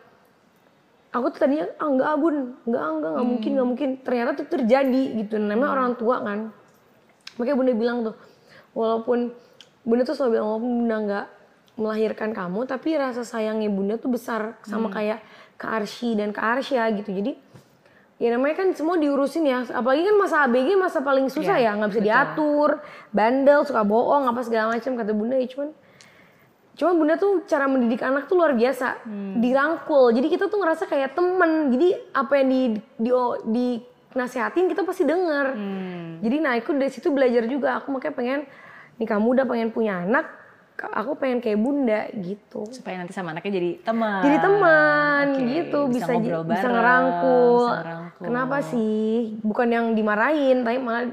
aku 1.12 1.32
tuh 1.32 1.40
tadinya 1.48 1.64
ah 1.80 1.88
enggak 1.88 2.12
bun. 2.20 2.36
Enggak 2.68 2.82
ah, 2.84 2.92
enggak 2.92 3.11
nggak 3.16 3.26
mungkin 3.26 3.50
nggak 3.57 3.68
mungkin. 3.72 3.88
Ternyata 4.04 4.30
tuh 4.36 4.48
terjadi 4.52 5.02
gitu. 5.24 5.34
Namanya 5.40 5.70
orang 5.72 5.92
tua 5.96 6.20
kan. 6.20 6.52
Makanya 7.40 7.57
bunda 7.57 7.72
bilang 7.72 7.98
tuh 8.04 8.14
walaupun 8.76 9.32
bunda 9.80 10.02
tuh 10.04 10.12
selalu 10.12 10.30
bilang 10.36 10.46
walaupun 10.52 10.72
bunda 10.84 10.96
nggak 11.09 11.26
melahirkan 11.76 12.32
kamu 12.32 12.64
tapi 12.64 12.96
rasa 12.96 13.20
sayangnya 13.20 13.68
bunda 13.68 14.00
tuh 14.00 14.09
besar 14.09 14.57
sama 14.64 14.88
kayak 14.88 15.20
ke 15.61 15.64
Arsy 15.68 16.16
dan 16.16 16.32
ke 16.32 16.40
Arsya 16.40 16.88
gitu. 16.92 17.12
Jadi 17.12 17.45
ya 18.17 18.33
namanya 18.33 18.64
kan 18.64 18.69
semua 18.73 18.97
diurusin 18.97 19.45
ya 19.45 19.64
apalagi 19.69 20.09
kan 20.09 20.17
masa 20.17 20.37
ABG 20.49 20.69
masa 20.81 21.05
paling 21.05 21.29
susah 21.29 21.61
Iya, 21.61 21.77
ya 21.77 21.77
nggak 21.77 21.91
bisa 21.93 22.01
betul. 22.01 22.09
diatur 22.09 22.71
bandel 23.12 23.61
suka 23.69 23.83
bohong 23.85 24.25
apa 24.25 24.41
segala 24.41 24.73
macam 24.73 24.97
kata 24.97 25.12
bunda 25.12 25.37
ya 25.37 25.49
cuman 25.53 25.71
Cuma 26.77 26.93
bunda 26.93 27.17
tuh 27.17 27.49
cara 27.49 27.64
mendidik 27.64 28.05
anak 28.05 28.29
tuh 28.29 28.37
luar 28.37 28.53
biasa, 28.53 29.01
dirangkul. 29.41 30.12
Jadi 30.12 30.29
kita 30.29 30.53
tuh 30.53 30.61
ngerasa 30.61 30.85
kayak 30.85 31.17
temen. 31.17 31.73
Jadi 31.73 31.89
apa 32.12 32.33
yang 32.37 32.49
di, 32.53 32.61
di, 33.01 33.11
di 33.49 33.67
nasehatin 34.12 34.69
kita 34.69 34.85
pasti 34.85 35.09
denger. 35.09 35.57
Hmm. 35.57 36.21
Jadi 36.21 36.37
nah 36.37 36.53
aku 36.53 36.77
dari 36.77 36.93
situ 36.93 37.09
belajar 37.09 37.49
juga. 37.49 37.81
Aku 37.81 37.89
makanya 37.89 38.14
pengen 38.14 38.41
nikah 39.01 39.17
muda, 39.17 39.49
pengen 39.49 39.73
punya 39.73 40.05
anak. 40.05 40.29
Aku 40.77 41.16
pengen 41.16 41.41
kayak 41.41 41.57
bunda 41.57 42.05
gitu. 42.12 42.68
Supaya 42.68 43.01
nanti 43.01 43.16
sama 43.16 43.33
anaknya 43.33 43.57
jadi 43.57 43.70
teman. 43.81 44.20
Jadi 44.20 44.37
teman 44.39 45.24
Oke, 45.33 45.43
gitu, 45.49 45.79
bisa 45.89 46.12
bisa 46.12 46.12
bareng, 46.12 46.45
ngerangkul. 46.68 47.57
bisa 47.64 47.77
ngerangkul. 47.81 48.24
Kenapa 48.29 48.57
sih? 48.62 49.41
Bukan 49.41 49.68
yang 49.68 49.87
dimarahin, 49.93 50.61
tapi 50.61 50.77
malah 50.77 51.09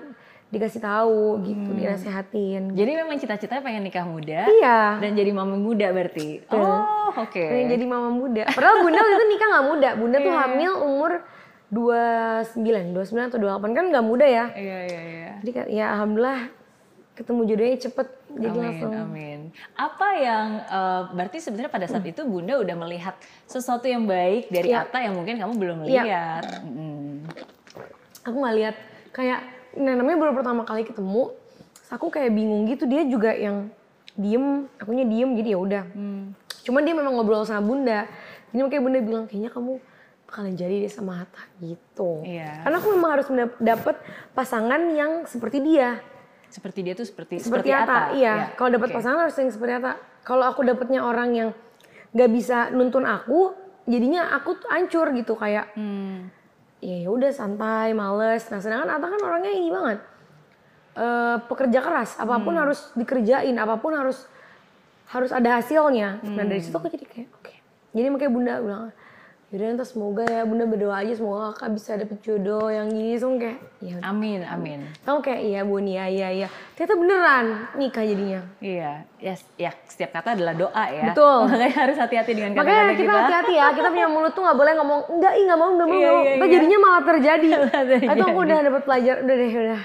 dikasih 0.50 0.80
tahu 0.80 1.42
gitu, 1.42 1.66
Hmm. 1.66 1.80
dinasehatin. 1.80 2.78
Jadi 2.78 2.92
memang 2.94 3.18
cita-citanya 3.18 3.64
pengen 3.64 3.82
nikah 3.82 4.06
muda 4.06 4.46
Iya. 4.46 5.02
dan 5.02 5.12
jadi 5.14 5.32
mami 5.32 5.58
muda 5.58 5.90
berarti. 5.90 6.46
Betul. 6.46 6.62
Oh, 6.62 7.10
oke. 7.10 7.42
Pengen 7.42 7.74
jadi 7.74 7.86
mama 7.88 8.14
muda. 8.14 8.46
Padahal 8.52 8.86
bunda 8.86 9.02
itu 9.02 9.26
nikah 9.28 9.48
nggak 9.50 9.66
muda. 9.66 9.90
Bunda 9.98 10.18
tuh 10.20 10.30
Iya. 10.30 10.40
hamil 10.46 10.72
umur 10.78 11.12
29, 11.74 12.94
29 12.94 13.28
atau 13.28 13.40
28 13.42 13.74
kan 13.74 13.86
nggak 13.90 14.06
muda 14.06 14.26
ya. 14.30 14.46
Iya, 14.54 14.78
iya, 14.86 15.02
iya. 15.02 15.32
Jadi 15.42 15.52
ya 15.74 15.86
alhamdulillah 15.98 16.40
ketemu 17.14 17.42
jodohnya 17.46 17.78
cepet. 17.80 18.08
Jadi 18.34 18.48
amin, 18.50 18.64
langsung. 18.66 18.92
amin. 18.92 19.40
Apa 19.78 20.08
yang 20.18 20.48
eh, 20.60 21.02
berarti 21.14 21.38
sebenarnya 21.38 21.70
pada 21.70 21.86
saat 21.86 22.02
itu 22.04 22.26
Bunda 22.26 22.58
udah 22.58 22.76
melihat 22.76 23.14
sesuatu 23.46 23.86
yang 23.86 24.10
baik 24.10 24.50
dari 24.50 24.74
Iya. 24.74 24.86
Atta 24.86 25.00
yang 25.00 25.14
mungkin 25.14 25.38
kamu 25.38 25.54
belum 25.54 25.78
Iya. 25.86 26.04
lihat. 26.04 26.44
Mm. 26.66 27.30
Aku 28.24 28.36
nggak 28.40 28.56
lihat 28.58 28.76
kayak 29.12 29.40
nah 29.74 29.94
namanya 29.94 30.18
baru 30.20 30.34
pertama 30.34 30.62
kali 30.64 30.84
ketemu. 30.84 31.34
Aku 31.94 32.10
kayak 32.10 32.34
bingung 32.34 32.66
gitu 32.66 32.90
dia 32.90 33.06
juga 33.06 33.30
yang 33.30 33.70
diem, 34.14 34.66
akunya 34.82 35.06
diem 35.06 35.30
jadi 35.38 35.50
ya 35.54 35.60
udah. 35.60 35.84
Hmm. 35.94 36.34
Cuman 36.66 36.82
dia 36.82 36.94
memang 36.94 37.14
ngobrol 37.14 37.46
sama 37.46 37.62
bunda. 37.62 38.10
Jadi 38.50 38.62
makanya 38.62 38.82
bunda 38.82 39.00
bilang 39.02 39.26
kayaknya 39.26 39.50
kamu 39.50 39.78
bakalan 40.26 40.54
jadi 40.58 40.76
deh 40.82 40.90
sama 40.90 41.22
Hatta 41.22 41.44
gitu. 41.60 42.26
Iya. 42.26 42.66
Karena 42.66 42.76
aku 42.78 42.90
memang 42.90 43.12
harus 43.14 43.28
dapet 43.60 43.96
pasangan 44.34 44.82
yang 44.90 45.30
seperti 45.30 45.62
dia. 45.62 46.02
Seperti 46.54 46.86
dia 46.86 46.94
tuh 46.94 47.02
seperti 47.04 47.42
seperti 47.42 47.74
Ata, 47.74 48.14
iya. 48.14 48.54
Kalau 48.54 48.70
dapat 48.70 48.94
Oke. 48.94 48.96
pasangan 49.02 49.26
harus 49.26 49.34
yang 49.34 49.50
seperti 49.50 49.74
Ata. 49.74 49.98
Kalau 50.22 50.46
aku 50.46 50.62
dapetnya 50.62 51.02
orang 51.02 51.34
yang 51.34 51.50
nggak 52.14 52.30
bisa 52.30 52.70
nuntun 52.70 53.04
aku, 53.04 53.58
jadinya 53.84 54.30
aku 54.32 54.54
tuh 54.56 54.70
hancur 54.70 55.10
gitu 55.12 55.34
kayak 55.34 55.74
Hmm. 55.74 56.30
ya 56.78 57.10
udah 57.10 57.34
santai, 57.34 57.92
males. 57.92 58.46
Nah 58.48 58.62
sedangkan 58.62 58.86
Ata 58.88 59.06
kan 59.08 59.20
orangnya 59.20 59.50
ini 59.52 59.70
banget, 59.70 60.00
Eh, 60.94 61.38
pekerja 61.50 61.82
keras. 61.82 62.22
Apa 62.22 62.38
pun 62.38 62.54
Hmm. 62.54 62.70
harus 62.70 62.94
dikerjain, 62.94 63.58
apa 63.58 63.82
pun 63.82 63.98
harus 63.98 64.30
harus 65.10 65.34
ada 65.34 65.58
hasilnya. 65.58 66.22
Nah 66.22 66.46
dari 66.46 66.62
Hmm. 66.62 66.70
situ 66.70 66.76
aku 66.78 66.86
jadi 66.86 67.02
kayak 67.04 67.30
oke. 67.34 67.54
Jadi 67.92 68.08
makanya 68.08 68.30
bunda 68.30 68.54
bilang 68.62 68.84
yaudah 69.54 69.78
ntar 69.78 69.86
semoga 69.86 70.26
ya 70.26 70.42
bunda 70.44 70.66
berdoa 70.66 70.98
aja 70.98 71.14
semoga 71.14 71.54
kakak 71.54 71.70
bisa 71.72 71.92
dapet 71.94 72.18
jodoh 72.20 72.68
yang 72.68 72.90
gini 72.90 73.14
so 73.14 73.30
kayak 73.32 73.62
ya 73.78 74.02
Amin, 74.02 74.42
amin. 74.42 74.82
kamu 75.00 75.22
kayak 75.22 75.42
iya 75.44 75.62
bun 75.62 75.86
iya 75.86 76.10
iya 76.10 76.28
iya 76.34 76.48
ternyata 76.74 76.94
beneran 76.96 77.46
nikah 77.76 78.02
jadinya 78.02 78.42
Iya, 78.58 78.92
ya, 79.20 79.34
ya 79.56 79.72
setiap 79.86 80.10
kata 80.12 80.34
adalah 80.34 80.54
doa 80.54 80.84
ya. 80.90 81.06
Betul. 81.08 81.46
Makanya 81.54 81.76
harus 81.78 81.98
hati-hati 81.98 82.32
dengan 82.32 82.50
makanya 82.52 82.66
kata-kata 82.84 82.94
kita 82.96 83.06
kita. 83.06 83.22
hati-hati 83.22 83.54
ya 83.54 83.68
kita 83.72 83.88
punya 83.88 84.08
mulut 84.08 84.32
tuh 84.32 84.42
nggak 84.42 84.58
boleh 84.58 84.74
ngomong 84.74 85.00
enggak 85.12 85.34
ih 85.36 85.44
nggak 85.46 85.60
mau 85.60 85.70
nggak 85.72 85.86
mau 85.86 85.94
Iya, 85.94 86.02
nggak 86.02 86.18
mau 86.18 86.26
iya, 86.26 86.34
iya. 86.36 86.50
jadinya 86.50 86.78
malah 86.80 87.02
terjadi 87.06 87.48
terjadi. 87.78 88.06
itu 88.10 88.24
aku 88.26 88.40
udah 88.42 88.58
dapet 88.60 88.82
pelajar 88.84 89.16
udah 89.22 89.36
deh 89.36 89.52
udah 89.54 89.82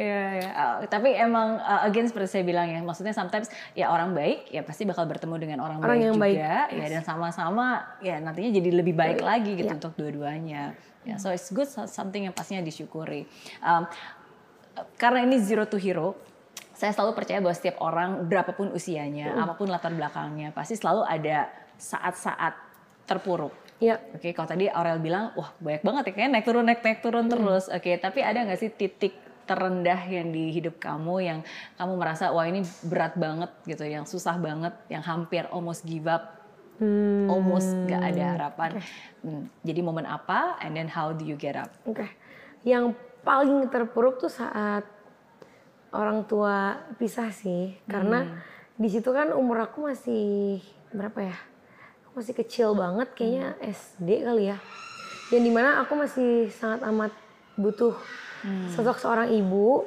Iya, 0.00 0.22
iya. 0.40 0.50
Uh, 0.56 0.76
tapi 0.88 1.12
emang 1.12 1.60
uh, 1.60 1.84
again 1.84 2.08
seperti 2.08 2.40
saya 2.40 2.44
bilang 2.48 2.66
ya, 2.66 2.80
maksudnya 2.80 3.12
sometimes 3.12 3.46
ya 3.76 3.92
orang 3.92 4.16
baik 4.16 4.48
ya 4.48 4.64
pasti 4.64 4.88
bakal 4.88 5.04
bertemu 5.04 5.36
dengan 5.36 5.58
orang, 5.60 5.76
Orang 5.76 6.00
baik 6.00 6.06
yang 6.08 6.16
juga, 6.16 6.24
baik, 6.24 6.38
ya 6.72 6.86
dan 6.88 7.02
sama-sama 7.04 7.66
ya 8.00 8.16
nantinya 8.16 8.50
jadi 8.50 8.70
lebih 8.72 8.96
baik 8.96 9.20
lagi 9.20 9.60
gitu 9.60 9.68
Iya. 9.68 9.76
untuk 9.76 9.92
dua-duanya. 9.94 10.72
Ya, 11.00 11.16
so 11.16 11.28
it's 11.28 11.48
good 11.48 11.68
so- 11.68 11.84
something 11.84 12.24
yang 12.24 12.32
pastinya 12.32 12.60
disyukuri. 12.60 13.28
Um, 13.60 13.84
karena 14.96 15.24
ini 15.24 15.36
zero 15.36 15.64
to 15.64 15.76
hero, 15.76 16.16
saya 16.72 16.92
selalu 16.92 17.12
percaya 17.12 17.40
bahwa 17.40 17.52
setiap 17.52 17.76
orang 17.84 18.24
berapapun 18.24 18.72
usianya, 18.72 19.36
apa 19.36 19.52
pun 19.52 19.68
latar 19.68 19.92
belakangnya, 19.92 20.52
pasti 20.52 20.76
selalu 20.76 21.04
ada 21.04 21.52
saat-saat 21.76 22.56
terpuruk. 23.04 23.52
ya 23.80 23.96
Oke, 24.12 24.36
kalau 24.36 24.44
tadi 24.44 24.68
Aurel 24.68 25.00
bilang, 25.00 25.32
wah 25.34 25.56
banyak 25.56 25.80
banget 25.80 26.02
ya, 26.08 26.12
kayak 26.12 26.30
naik 26.30 26.44
turun 26.44 26.64
naik 26.64 26.80
naik 26.80 27.00
turun 27.00 27.26
terus. 27.26 27.64
Oke, 27.68 27.96
tapi 27.96 28.20
ada 28.20 28.44
nggak 28.44 28.60
sih 28.60 28.68
titik 28.68 29.16
terendah 29.50 29.98
yang 30.06 30.30
di 30.30 30.54
hidup 30.54 30.78
kamu 30.78 31.14
yang 31.26 31.38
kamu 31.74 31.98
merasa 31.98 32.30
wah 32.30 32.46
ini 32.46 32.62
berat 32.86 33.18
banget 33.18 33.50
gitu, 33.66 33.82
yang 33.82 34.06
susah 34.06 34.38
banget, 34.38 34.70
yang 34.86 35.02
hampir 35.02 35.50
almost 35.50 35.82
give 35.82 36.06
up, 36.06 36.38
Hmm, 36.80 37.28
almost 37.28 37.76
nggak 37.84 38.02
ada 38.08 38.24
harapan. 38.40 38.70
Hmm, 39.20 39.52
jadi 39.60 39.84
momen 39.84 40.08
apa, 40.08 40.56
and 40.64 40.72
then 40.72 40.88
how 40.88 41.12
do 41.12 41.28
you 41.28 41.36
get 41.36 41.52
up? 41.52 41.68
oke. 41.84 42.08
Yang 42.64 42.96
paling 43.20 43.68
terpuruk 43.68 44.16
tuh 44.16 44.32
saat 44.32 44.88
orang 45.92 46.24
tua 46.24 46.80
pisah 46.96 47.28
sih 47.28 47.76
karena 47.84 48.24
di 48.80 48.88
situ 48.88 49.12
kan 49.12 49.36
umur 49.36 49.68
aku 49.68 49.92
masih 49.92 50.56
berapa 50.88 51.20
ya? 51.20 51.36
Aku 52.08 52.24
masih 52.24 52.32
kecil 52.32 52.72
banget 52.72 53.12
kayaknya 53.12 53.60
SD 53.60 54.24
kali 54.24 54.48
ya. 54.48 54.56
Yang 55.28 55.42
di 55.44 55.52
mana 55.52 55.84
aku 55.84 55.92
masih 56.00 56.48
sangat 56.48 56.80
amat 56.88 57.12
butuh 57.60 57.92
sosok 58.72 58.96
seorang 58.98 59.28
ibu 59.30 59.84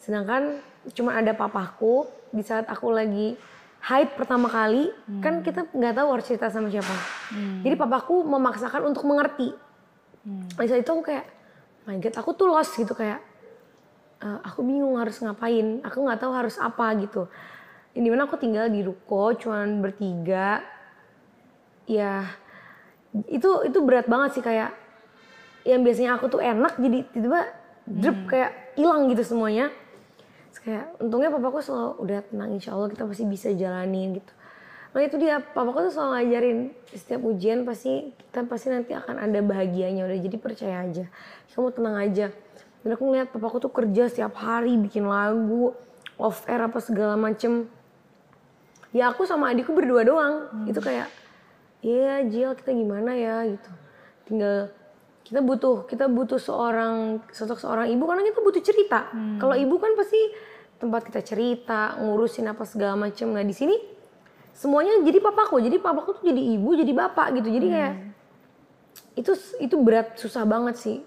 sedangkan 0.00 0.58
cuma 0.96 1.14
ada 1.14 1.30
papaku 1.30 2.04
di 2.32 2.42
saat 2.42 2.66
aku 2.66 2.90
lagi 2.90 3.36
haid 3.82 4.14
pertama 4.14 4.46
kali 4.46 4.90
kan 5.20 5.42
kita 5.42 5.66
nggak 5.70 5.94
tahu 5.94 6.08
harus 6.14 6.24
cerita 6.26 6.46
sama 6.48 6.70
siapa. 6.70 6.90
Jadi 7.62 7.74
papaku 7.74 8.22
memaksakan 8.22 8.88
untuk 8.88 9.02
mengerti. 9.06 9.50
Di 10.54 10.66
saat 10.70 10.82
itu 10.82 10.90
aku 10.90 11.02
kayak 11.02 11.26
my 11.86 11.98
god 11.98 12.14
aku 12.14 12.30
tuh 12.32 12.46
lost 12.46 12.78
gitu 12.78 12.94
kayak 12.94 13.18
"Eh, 14.22 14.38
aku 14.46 14.62
bingung 14.62 14.94
harus 14.98 15.18
ngapain 15.18 15.82
aku 15.82 15.98
nggak 15.98 16.18
tahu 16.22 16.32
harus 16.34 16.56
apa 16.62 16.94
gitu. 17.02 17.26
Ini 17.92 18.06
mana 18.08 18.24
aku 18.30 18.38
tinggal 18.38 18.70
di 18.70 18.86
ruko 18.86 19.34
cuman 19.34 19.82
bertiga. 19.82 20.62
Ya 21.90 22.26
itu 23.28 23.50
itu 23.66 23.78
berat 23.82 24.06
banget 24.08 24.38
sih 24.38 24.44
kayak 24.46 24.72
yang 25.68 25.82
biasanya 25.86 26.16
aku 26.18 26.26
tuh 26.32 26.40
enak 26.42 26.74
jadi 26.80 27.06
tiba-tiba 27.12 27.61
drip 27.86 28.18
kayak 28.30 28.76
hilang 28.78 29.10
gitu 29.10 29.22
semuanya. 29.26 29.70
Terus 30.52 30.60
kayak 30.62 30.86
untungnya 31.00 31.30
papaku 31.32 31.64
selalu 31.64 31.90
udah 32.02 32.18
tenang 32.28 32.50
insya 32.54 32.76
Allah 32.76 32.88
kita 32.92 33.08
pasti 33.08 33.24
bisa 33.24 33.48
jalanin 33.52 34.20
gitu. 34.20 34.32
Nah 34.92 35.00
itu 35.00 35.16
dia 35.16 35.40
papaku 35.40 35.88
tuh 35.88 35.92
selalu 35.92 36.10
ngajarin 36.20 36.58
setiap 36.92 37.20
ujian 37.24 37.64
pasti 37.64 38.12
kita 38.12 38.44
pasti 38.44 38.68
nanti 38.68 38.92
akan 38.92 39.16
ada 39.16 39.40
bahagianya 39.40 40.04
udah 40.04 40.18
jadi 40.20 40.36
percaya 40.36 40.76
aja. 40.84 41.04
Kamu 41.56 41.72
tenang 41.72 41.96
aja. 41.96 42.28
Dan 42.82 42.98
aku 42.98 43.02
ngeliat 43.08 43.30
papaku 43.32 43.62
tuh 43.62 43.72
kerja 43.72 44.10
setiap 44.10 44.36
hari 44.36 44.74
bikin 44.76 45.06
lagu 45.06 45.72
off 46.20 46.44
air 46.50 46.60
apa 46.60 46.82
segala 46.82 47.16
macem. 47.16 47.70
Ya 48.92 49.08
aku 49.08 49.24
sama 49.24 49.48
adikku 49.48 49.72
berdua 49.72 50.04
doang. 50.04 50.66
Itu 50.68 50.84
kayak 50.84 51.08
iya 51.80 52.20
Jill 52.28 52.52
kita 52.52 52.76
gimana 52.76 53.16
ya? 53.16 53.48
gitu. 53.48 53.70
Tinggal 54.28 54.68
kita 55.32 55.40
butuh 55.40 55.88
kita 55.88 56.12
butuh 56.12 56.36
seorang 56.36 57.24
sosok 57.32 57.56
seorang 57.56 57.88
ibu 57.88 58.04
karena 58.04 58.20
kita 58.20 58.44
butuh 58.44 58.60
cerita. 58.60 59.08
Kalau 59.40 59.56
ibu 59.56 59.80
kan 59.80 59.96
pasti 59.96 60.20
tempat 60.76 61.08
kita 61.08 61.24
cerita 61.24 61.96
ngurusin 62.04 62.52
apa 62.52 62.68
segala 62.68 63.00
macam 63.00 63.32
nah 63.32 63.40
di 63.40 63.56
sini 63.56 63.72
semuanya 64.52 65.00
jadi 65.00 65.24
papaku. 65.24 65.56
Jadi 65.64 65.80
papaku 65.80 66.20
tuh 66.20 66.24
jadi 66.28 66.36
ibu 66.36 66.76
jadi 66.76 66.92
bapak 66.92 67.40
gitu. 67.40 67.48
Jadi 67.48 67.66
kayak 67.72 67.92
itu 69.16 69.32
itu 69.56 69.76
berat 69.80 70.20
susah 70.20 70.44
banget 70.44 70.76
sih. 70.76 71.00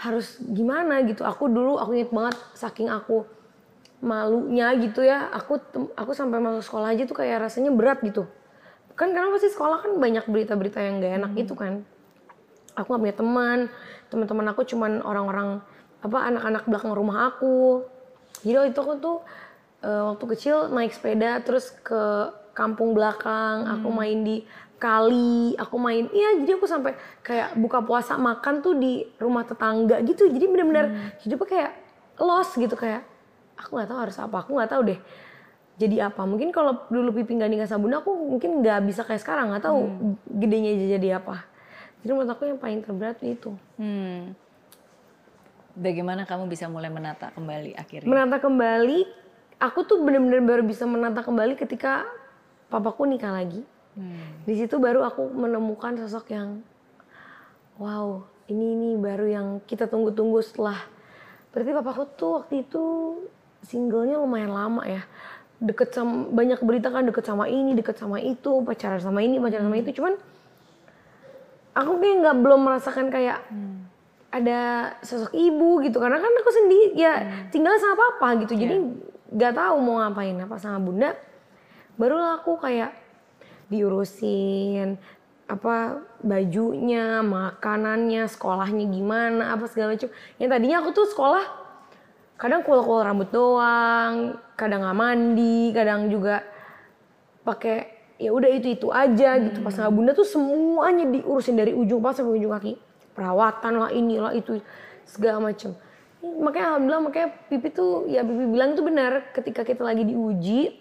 Harus 0.00 0.40
gimana 0.40 1.04
gitu. 1.04 1.20
Aku 1.20 1.52
dulu 1.52 1.76
aku 1.76 1.92
inget 1.92 2.16
banget 2.16 2.40
saking 2.56 2.88
aku 2.88 3.28
malunya 4.00 4.72
gitu 4.80 5.04
ya. 5.04 5.28
Aku 5.28 5.60
aku 5.92 6.16
sampai 6.16 6.40
masuk 6.40 6.64
sekolah 6.72 6.96
aja 6.96 7.04
tuh 7.04 7.20
kayak 7.20 7.52
rasanya 7.52 7.68
berat 7.68 8.00
gitu. 8.00 8.24
Kan 8.96 9.12
karena 9.12 9.28
pasti 9.28 9.52
sekolah 9.52 9.84
kan 9.84 9.92
banyak 10.00 10.24
berita-berita 10.24 10.80
yang 10.80 11.04
gak 11.04 11.20
enak 11.20 11.32
gitu 11.36 11.52
kan 11.52 11.84
aku 12.76 12.94
gak 12.94 13.02
punya 13.02 13.16
teman. 13.16 13.58
Teman-teman 14.12 14.46
aku 14.52 14.62
cuman 14.68 15.02
orang-orang 15.02 15.64
apa 16.04 16.18
anak-anak 16.28 16.62
belakang 16.68 16.92
rumah 16.92 17.32
aku. 17.32 17.82
Jadi 18.44 18.54
waktu 18.54 18.70
itu 18.76 18.80
aku 18.84 18.94
tuh 19.00 19.16
eh, 19.82 20.02
waktu 20.12 20.24
kecil 20.36 20.56
naik 20.70 20.92
sepeda 20.92 21.40
terus 21.42 21.72
ke 21.82 22.30
kampung 22.52 22.92
belakang. 22.92 23.66
Aku 23.80 23.88
main 23.90 24.22
di 24.22 24.44
kali 24.76 25.56
aku 25.56 25.80
main 25.80 26.04
iya 26.12 26.36
jadi 26.36 26.60
aku 26.60 26.68
sampai 26.68 26.92
kayak 27.24 27.56
buka 27.56 27.80
puasa 27.80 28.20
makan 28.20 28.60
tuh 28.60 28.76
di 28.76 29.02
rumah 29.16 29.42
tetangga 29.48 30.04
gitu. 30.04 30.28
Jadi 30.28 30.44
benar-benar 30.46 31.16
hidupnya 31.24 31.48
kayak 31.48 31.72
lost 32.20 32.60
gitu 32.60 32.76
kayak 32.76 33.02
aku 33.56 33.80
nggak 33.80 33.88
tahu 33.88 33.98
harus 34.04 34.16
apa 34.20 34.36
aku 34.44 34.50
nggak 34.52 34.68
tahu 34.68 34.82
deh 34.92 35.00
jadi 35.80 36.12
apa. 36.12 36.28
Mungkin 36.28 36.52
kalau 36.52 36.84
dulu 36.92 37.16
pipi 37.16 37.40
nggak 37.40 37.48
nikah 37.48 37.68
sama 37.68 37.88
bunda 37.88 38.04
aku 38.04 38.12
mungkin 38.36 38.60
nggak 38.60 38.84
bisa 38.84 39.00
kayak 39.00 39.24
sekarang 39.24 39.48
nggak 39.48 39.64
tahu 39.64 39.80
gedenya 40.28 40.76
aja 40.76 40.86
jadi 41.00 41.08
apa 41.24 41.55
jadi 42.00 42.12
menurut 42.12 42.32
aku 42.32 42.42
yang 42.44 42.58
paling 42.58 42.80
terberat 42.80 43.18
itu 43.22 43.52
Hmm. 43.76 44.32
Bagaimana 45.76 46.24
kamu 46.24 46.48
bisa 46.48 46.72
mulai 46.72 46.88
menata 46.88 47.28
kembali 47.36 47.76
akhirnya? 47.76 48.08
menata 48.08 48.40
kembali 48.40 49.04
aku 49.60 49.84
tuh 49.84 50.00
bener-bener 50.00 50.40
baru 50.40 50.62
bisa 50.64 50.88
menata 50.88 51.20
kembali 51.20 51.52
ketika 51.54 52.08
papaku 52.68 53.04
nikah 53.04 53.32
lagi 53.32 53.60
Hmm. 53.96 54.44
di 54.44 54.52
situ 54.56 54.76
baru 54.76 55.00
aku 55.04 55.24
menemukan 55.32 55.96
sosok 55.96 56.32
yang 56.32 56.60
wow 57.76 58.24
ini 58.46 58.76
ini 58.76 58.88
baru 58.96 59.26
yang 59.26 59.46
kita 59.64 59.88
tunggu-tunggu 59.88 60.40
setelah 60.40 60.76
berarti 61.52 61.72
papaku 61.72 62.02
tuh 62.12 62.30
waktu 62.40 62.64
itu 62.64 62.84
singlenya 63.64 64.20
lumayan 64.20 64.52
lama 64.52 64.84
ya 64.84 65.00
deket 65.56 65.96
sama 65.96 66.28
banyak 66.28 66.60
berita 66.60 66.92
kan 66.92 67.08
deket 67.08 67.24
sama 67.24 67.48
ini 67.48 67.72
deket 67.72 67.96
sama 67.96 68.20
itu 68.20 68.60
pacaran 68.60 69.00
sama 69.00 69.24
ini 69.24 69.40
pacaran 69.40 69.64
sama 69.64 69.80
itu 69.80 69.90
cuman 69.96 70.14
aku 71.76 72.00
kayak 72.00 72.24
nggak 72.24 72.36
belum 72.40 72.60
merasakan 72.64 73.12
kayak 73.12 73.44
ada 74.32 74.60
sosok 75.04 75.36
ibu 75.36 75.84
gitu. 75.84 76.00
Karena 76.00 76.16
kan 76.16 76.32
aku 76.32 76.50
sendiri 76.50 76.96
ya 76.96 77.44
tinggal 77.52 77.76
sama 77.76 77.94
papa 78.16 78.40
gitu. 78.40 78.56
Jadi 78.56 78.76
nggak 79.36 79.52
tahu 79.52 79.76
mau 79.84 80.00
ngapain 80.00 80.40
apa 80.40 80.56
sama 80.56 80.80
bunda. 80.80 81.12
Barulah 82.00 82.40
aku 82.40 82.56
kayak 82.56 82.96
diurusin 83.68 84.96
apa 85.46 86.02
bajunya 86.26 87.22
makanannya 87.22 88.26
sekolahnya 88.26 88.88
gimana 88.88 89.54
apa 89.54 89.68
segala 89.68 89.94
macam. 89.94 90.10
Yang 90.40 90.48
tadinya 90.48 90.76
aku 90.80 90.90
tuh 90.96 91.06
sekolah 91.12 91.44
kadang 92.36 92.60
kul-kul 92.60 93.00
rambut 93.00 93.32
doang 93.32 94.36
kadang 94.60 94.84
nggak 94.84 94.98
mandi 94.98 95.72
kadang 95.72 96.12
juga 96.12 96.44
pakai 97.48 97.95
ya 98.16 98.32
udah 98.32 98.50
itu 98.50 98.76
itu 98.76 98.88
aja 98.92 99.40
gitu. 99.40 99.60
Pas 99.60 99.72
sama 99.72 99.92
bunda 99.92 100.12
tuh 100.12 100.26
semuanya 100.26 101.04
diurusin 101.08 101.56
dari 101.56 101.72
ujung 101.72 102.00
pas 102.00 102.16
sampai 102.16 102.36
ujung 102.36 102.52
kaki. 102.52 102.74
Perawatan 103.16 103.72
lah 103.80 103.90
inilah 103.92 104.32
itu 104.36 104.60
segala 105.06 105.40
macam 105.40 105.72
makanya 106.26 106.66
alhamdulillah 106.74 107.02
makanya 107.06 107.28
pipi 107.46 107.68
tuh 107.70 108.08
ya 108.10 108.26
pipi 108.26 108.44
bilang 108.50 108.74
itu 108.74 108.82
benar 108.82 109.30
ketika 109.30 109.62
kita 109.62 109.82
lagi 109.86 110.02
diuji 110.02 110.74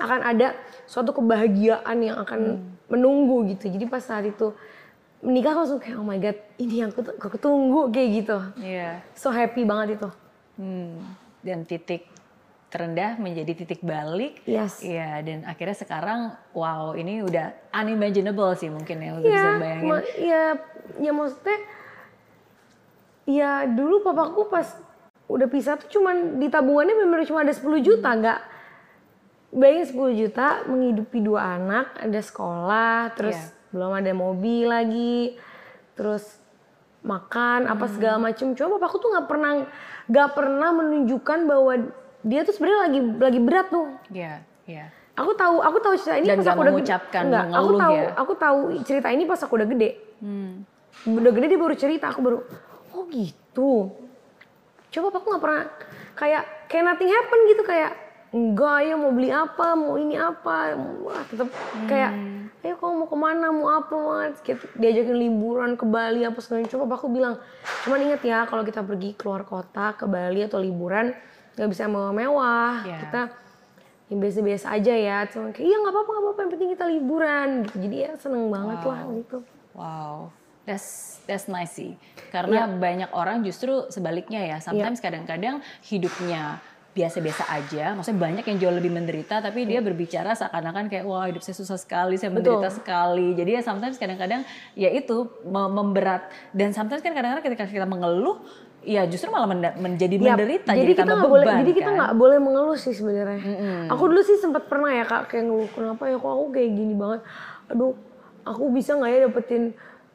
akan 0.00 0.20
ada 0.24 0.56
suatu 0.88 1.12
kebahagiaan 1.12 1.96
yang 2.00 2.16
akan 2.24 2.64
menunggu 2.88 3.44
gitu. 3.52 3.68
Jadi 3.68 3.84
pas 3.86 4.00
saat 4.00 4.24
itu 4.24 4.56
menikah 5.22 5.54
langsung 5.54 5.78
kayak 5.78 6.00
oh 6.00 6.06
my 6.06 6.18
god 6.18 6.34
ini 6.58 6.82
yang 6.82 6.90
aku, 6.90 7.04
aku 7.20 7.36
tunggu 7.36 7.92
kayak 7.92 8.08
gitu. 8.24 8.36
Iya. 8.58 9.04
so 9.12 9.28
happy 9.28 9.62
banget 9.68 10.00
itu. 10.00 10.08
Hmm. 10.56 10.96
Dan 11.44 11.68
titik 11.68 12.08
terendah 12.72 13.20
menjadi 13.20 13.52
titik 13.54 13.84
balik. 13.84 14.40
yes 14.42 14.80
Iya, 14.80 15.20
dan 15.20 15.44
akhirnya 15.44 15.76
sekarang 15.76 16.20
wow 16.52 16.96
ini 16.96 17.20
udah 17.20 17.52
unimaginable 17.70 18.56
sih 18.56 18.66
mungkin 18.66 18.96
ya 18.96 19.10
untuk 19.12 19.28
bisa 19.28 19.36
Iya, 19.46 19.60
bayangin. 19.60 19.86
ma- 19.86 20.08
ya, 20.16 20.42
ya 20.98 21.12
maksudnya, 21.12 21.58
ya 23.24 23.50
dulu 23.68 24.00
papaku 24.02 24.48
pas 24.48 24.66
udah 25.28 25.46
pisah 25.46 25.76
tuh 25.76 25.88
cuman 25.90 26.36
di 26.36 26.48
tabungannya 26.48 26.96
benar 26.96 27.20
cuma 27.22 27.40
ada 27.40 27.52
10 27.52 27.62
juta, 27.78 28.08
nggak 28.10 28.40
bayangin 29.52 29.86
10 29.92 30.12
juta 30.18 30.46
menghidupi 30.64 31.18
dua 31.20 31.56
anak, 31.56 31.92
ada 31.98 32.20
sekolah, 32.20 33.12
terus 33.12 33.36
Iya. 33.36 33.60
belum 33.70 33.92
ada 33.94 34.12
mobil 34.12 34.64
lagi 34.64 35.36
terus 35.92 36.24
makan 37.00 37.66
apa 37.66 37.84
segala 37.86 38.16
macem 38.22 38.52
cuma 38.52 38.76
papaku 38.76 38.96
tuh 38.96 39.10
nggak 39.10 39.26
pernah 39.26 39.52
nggak 40.06 40.30
pernah 40.32 40.70
menunjukkan 40.72 41.38
bahwa 41.44 41.72
dia 42.22 42.40
tuh 42.42 42.52
sebenarnya 42.52 42.80
lagi 42.82 43.00
lagi 43.18 43.40
berat 43.40 43.66
tuh 43.68 43.86
Iya, 44.08 44.32
iya. 44.64 44.84
aku 45.12 45.32
tahu 45.32 45.56
aku 45.58 45.78
tahu 45.78 45.94
cerita 45.96 46.16
ini 46.16 46.26
Dan 46.26 46.36
pas 46.36 46.46
aku 46.46 46.54
udah 46.54 46.62
gede. 46.62 46.70
mengucapkan, 46.72 47.22
Nggak, 47.24 47.44
aku 47.52 47.70
tahu 47.76 47.92
ya? 47.92 48.04
aku 48.14 48.32
tahu 48.34 48.58
cerita 48.82 49.08
ini 49.08 49.22
pas 49.24 49.40
aku 49.40 49.52
udah 49.54 49.68
gede 49.68 49.90
Hmm. 50.18 50.62
udah 51.04 51.32
gede 51.32 51.46
dia 51.48 51.58
baru 51.58 51.74
cerita 51.74 52.06
aku 52.06 52.20
baru 52.20 52.38
oh 52.92 53.04
gitu 53.08 53.90
coba 54.88 55.06
aku 55.10 55.26
nggak 55.26 55.42
pernah 55.42 55.64
kayak 56.14 56.42
kayak 56.68 56.84
nothing 56.84 57.10
happen 57.10 57.38
gitu 57.48 57.62
kayak 57.62 57.90
enggak 58.30 58.78
ya 58.82 58.94
mau 58.94 59.10
beli 59.10 59.28
apa 59.28 59.66
mau 59.72 59.96
ini 59.96 60.14
apa 60.14 60.78
wah 61.00 61.22
tetap 61.26 61.50
kayak 61.84 62.12
ayo 62.62 62.78
kamu 62.78 62.94
mau 62.94 63.08
ke 63.08 63.16
mana 63.18 63.46
mau 63.50 63.66
apa 63.68 63.92
mas 63.92 64.38
gitu 64.40 64.62
diajakin 64.74 65.16
liburan 65.18 65.70
ke 65.74 65.82
Bali 65.82 66.22
apa 66.22 66.38
segala 66.38 66.62
coba 66.64 66.94
aku 66.94 67.10
bilang 67.10 67.34
cuman 67.82 67.98
ingat 68.04 68.22
ya 68.22 68.46
kalau 68.46 68.62
kita 68.62 68.78
pergi 68.80 69.12
keluar 69.12 69.42
kota 69.42 69.92
ke 69.92 70.06
Bali 70.06 70.40
atau 70.40 70.56
liburan 70.56 71.10
nggak 71.54 71.68
bisa 71.68 71.84
mewah-mewah 71.86 72.72
Ya. 72.82 72.98
kita 73.00 73.22
yang 74.08 74.20
biasa-biasa 74.20 74.66
aja 74.70 74.92
ya 74.92 75.18
cuma 75.26 75.48
kayak 75.50 75.64
iya 75.64 75.76
nggak 75.78 75.88
apa-apa 75.90 76.10
nggak 76.10 76.22
apa-apa 76.22 76.40
yang 76.40 76.50
penting 76.50 76.70
kita 76.70 76.84
liburan 76.86 77.48
gitu 77.62 77.76
jadi 77.80 77.96
ya 77.96 78.10
seneng 78.16 78.44
banget 78.48 78.80
lah 78.82 79.00
gitu 79.10 79.38
Wow, 79.72 80.28
that's 80.68 81.16
that's 81.24 81.48
nice 81.48 81.72
sih. 81.72 81.96
Karena 82.28 82.68
banyak 82.68 83.08
orang 83.10 83.40
justru 83.40 83.88
sebaliknya 83.88 84.44
ya. 84.44 84.60
Sometimes 84.60 85.00
kadang-kadang 85.00 85.64
hidupnya 85.80 86.60
biasa-biasa 86.92 87.48
aja. 87.48 87.96
Maksudnya 87.96 88.20
banyak 88.20 88.44
yang 88.44 88.58
jauh 88.60 88.74
lebih 88.76 88.92
menderita, 88.92 89.40
tapi 89.40 89.64
dia 89.64 89.80
berbicara 89.80 90.36
seakan-akan 90.36 90.92
kayak 90.92 91.08
wah 91.08 91.24
hidup 91.24 91.40
saya 91.40 91.56
susah 91.56 91.80
sekali, 91.80 92.20
saya 92.20 92.28
menderita 92.28 92.68
sekali. 92.68 93.32
Jadi 93.32 93.50
ya 93.56 93.62
sometimes 93.64 93.96
kadang-kadang 93.96 94.44
ya 94.76 94.92
itu 94.92 95.24
me- 95.42 95.72
memberat. 95.72 96.28
Dan 96.52 96.76
sometimes 96.76 97.00
kan 97.00 97.16
kadang-kadang 97.16 97.48
ketika 97.48 97.64
kita 97.64 97.88
mengeluh, 97.88 98.44
ya 98.82 99.06
justru 99.06 99.30
malah 99.30 99.46
menda- 99.46 99.74
menjadi 99.74 100.16
Ya, 100.16 100.34
menderita, 100.34 100.70
jadi, 100.70 100.80
jadi, 100.82 100.92
kita 100.92 101.02
nggak 101.04 101.30
boleh, 101.30 101.46
jadi 101.58 101.72
kita 101.72 101.86
kan. 101.86 101.96
nggak 101.96 102.12
boleh 102.14 102.38
mengeluh 102.38 102.74
sih 102.76 102.90
sebenarnya. 102.90 103.40
Aku 103.88 104.02
dulu 104.06 104.20
sih 104.20 104.36
sempat 104.36 104.66
pernah 104.66 104.90
ya 104.90 105.02
kak 105.02 105.28
kayak 105.28 105.44
ngeluh 105.46 105.70
kenapa 105.70 106.02
ya 106.06 106.16
kok 106.16 106.28
aku 106.28 106.46
kayak 106.50 106.70
gini 106.72 106.94
banget. 106.94 107.20
Aduh, 107.68 107.94
aku 108.42 108.64
bisa 108.70 108.94
nggak 108.94 109.10
ya 109.10 109.18
dapetin 109.22 109.62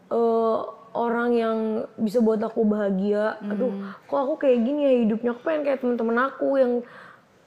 eh, 0.08 0.58
orang 0.94 1.30
yang 1.32 1.58
bisa 1.96 2.20
buat 2.20 2.40
aku 2.40 2.64
bahagia. 2.64 3.38
Aduh, 3.42 3.72
kok 4.04 4.20
aku 4.20 4.34
kayak 4.38 4.60
gini 4.62 4.80
ya 4.82 4.94
hidupnya. 5.02 5.30
Aku 5.32 5.42
pengen 5.42 5.62
kayak 5.64 5.80
teman-teman 5.80 6.18
aku 6.26 6.48
yang 6.56 6.74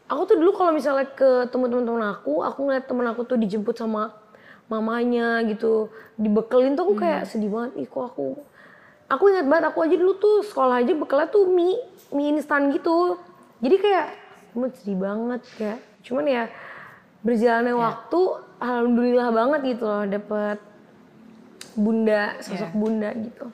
aku 0.07 0.23
tuh 0.25 0.37
dulu 0.37 0.51
kalau 0.53 0.73
misalnya 0.73 1.07
ke 1.07 1.47
teman-teman 1.49 2.03
aku, 2.11 2.41
aku 2.41 2.59
ngeliat 2.62 2.85
temen 2.85 3.07
aku 3.07 3.23
tuh 3.25 3.37
dijemput 3.37 3.75
sama 3.75 4.14
mamanya 4.66 5.43
gitu, 5.45 5.91
dibekelin 6.14 6.75
tuh 6.75 6.87
aku 6.87 6.95
kayak 6.97 7.27
sedih 7.27 7.51
banget. 7.51 7.73
Ih 7.77 7.87
kok 7.87 8.05
aku 8.07 8.39
aku 9.11 9.25
ingat 9.29 9.47
banget 9.51 9.65
aku 9.69 9.79
aja 9.83 9.97
dulu 9.99 10.15
tuh 10.17 10.47
sekolah 10.47 10.81
aja 10.81 10.93
bekalnya 10.95 11.29
tuh 11.29 11.51
mie 11.51 11.77
mie 12.15 12.31
instan 12.33 12.71
gitu 12.71 13.19
jadi 13.59 13.77
kayak 13.77 14.07
mood 14.55 14.73
sedih 14.79 14.97
banget 14.97 15.43
kayak 15.59 15.79
cuman 16.01 16.25
ya 16.25 16.45
berjalannya 17.21 17.75
waktu 17.77 18.21
alhamdulillah 18.57 19.29
banget 19.29 19.61
gitu 19.77 19.85
loh 19.85 20.05
dapet 20.07 20.59
bunda 21.75 22.35
sosok 22.41 22.73
bunda 22.73 23.11
gitu 23.15 23.47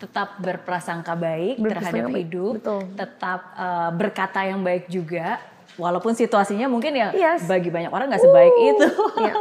tetap 0.00 0.40
berprasangka 0.40 1.12
baik 1.12 1.60
Berprasangka 1.60 1.92
terhadap 1.92 2.08
baik, 2.08 2.20
hidup, 2.24 2.52
betul. 2.56 2.80
tetap 2.96 3.40
uh, 3.52 3.90
berkata 3.92 4.40
yang 4.48 4.64
baik 4.64 4.88
juga, 4.88 5.36
walaupun 5.76 6.16
situasinya 6.16 6.72
mungkin 6.72 6.96
ya 6.96 7.12
Yes. 7.12 7.44
bagi 7.44 7.68
banyak 7.68 7.92
orang 7.92 8.08
nggak 8.08 8.24
sebaik 8.24 8.54
itu, 8.64 8.88
iya. 9.20 9.34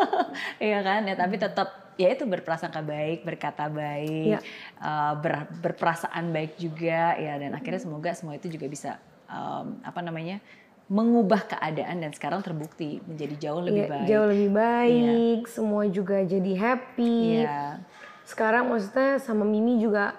iya 0.68 0.80
kan? 0.84 1.02
Ya 1.08 1.16
tapi 1.16 1.40
tetap 1.40 1.89
ya 2.00 2.16
itu 2.16 2.24
berprasangka 2.24 2.80
baik, 2.80 3.28
berkata 3.28 3.68
baik, 3.68 4.40
Iya. 4.40 4.40
uh, 4.80 5.20
ber- 5.20 5.52
berperasaan 5.60 6.32
baik 6.32 6.56
juga, 6.56 7.14
ya 7.14 7.36
dan 7.36 7.52
akhirnya 7.52 7.84
semoga 7.84 8.16
semua 8.16 8.40
itu 8.40 8.48
juga 8.48 8.66
bisa 8.66 8.92
um, 9.28 9.84
apa 9.84 10.00
namanya 10.00 10.40
mengubah 10.88 11.46
keadaan 11.46 12.02
dan 12.02 12.16
sekarang 12.16 12.40
terbukti 12.40 12.98
menjadi 13.04 13.36
jauh 13.38 13.62
lebih 13.62 13.84
Iya, 13.86 13.92
baik. 13.92 14.08
jauh 14.08 14.28
lebih 14.28 14.50
baik 14.50 15.42
semua 15.46 15.84
juga 15.86 16.18
jadi 16.24 16.52
happy 16.56 17.44
Iya. 17.44 17.84
sekarang 18.24 18.72
maksudnya 18.72 19.20
sama 19.20 19.44
Mimi 19.44 19.78
juga 19.78 20.16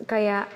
kayak 0.00 0.48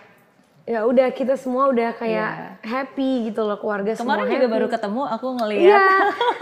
ya 0.64 0.80
udah 0.82 1.12
kita 1.12 1.36
semua 1.36 1.68
udah 1.68 1.92
kayak 1.92 2.56
happy 2.60 3.28
gitu 3.28 3.44
loh 3.44 3.60
keluarga 3.60 3.92
Iya. 3.92 4.00
Kemarin 4.00 4.22
semua 4.22 4.32
juga 4.32 4.40
happy. 4.42 4.54
baru 4.56 4.66
ketemu 4.66 5.02
aku 5.06 5.26
ngeliat 5.34 5.60
Iya, 5.60 5.84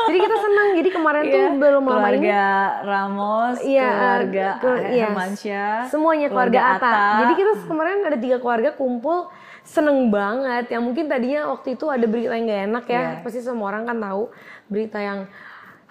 jadi 0.07 0.19
kita 0.21 0.37
senang. 0.39 0.69
Jadi 0.73 0.89
kemarin 0.91 1.23
tuh 1.25 1.41
Iya, 1.41 1.51
belum 1.53 1.83
lama 1.83 1.91
ini 1.91 1.99
keluarga 2.23 2.45
Ramos, 2.83 3.57
Iya, 3.61 3.89
keluarga 3.91 4.47
ke- 4.57 4.83
iya. 4.89 5.05
Hermansyah, 5.05 5.75
semuanya 5.89 6.27
keluarga, 6.29 6.61
Atta. 6.61 6.87
Atta. 6.87 7.03
Jadi 7.19 7.33
kita 7.35 7.51
kemarin 7.67 7.97
ada 8.05 8.17
tiga 8.17 8.37
keluarga 8.39 8.71
kumpul 8.73 9.19
seneng 9.63 9.99
banget. 10.09 10.65
Yang 10.69 10.83
mungkin 10.85 11.05
tadinya 11.07 11.41
waktu 11.49 11.69
itu 11.73 11.85
ada 11.87 12.05
berita 12.05 12.31
yang 12.33 12.47
gak 12.47 12.63
enak 12.69 12.85
ya. 12.87 12.95
Iya. 12.95 13.11
Pasti 13.21 13.41
semua 13.41 13.67
orang 13.69 13.83
kan 13.85 13.99
tahu 13.99 14.31
berita 14.67 14.99
yang 14.99 15.27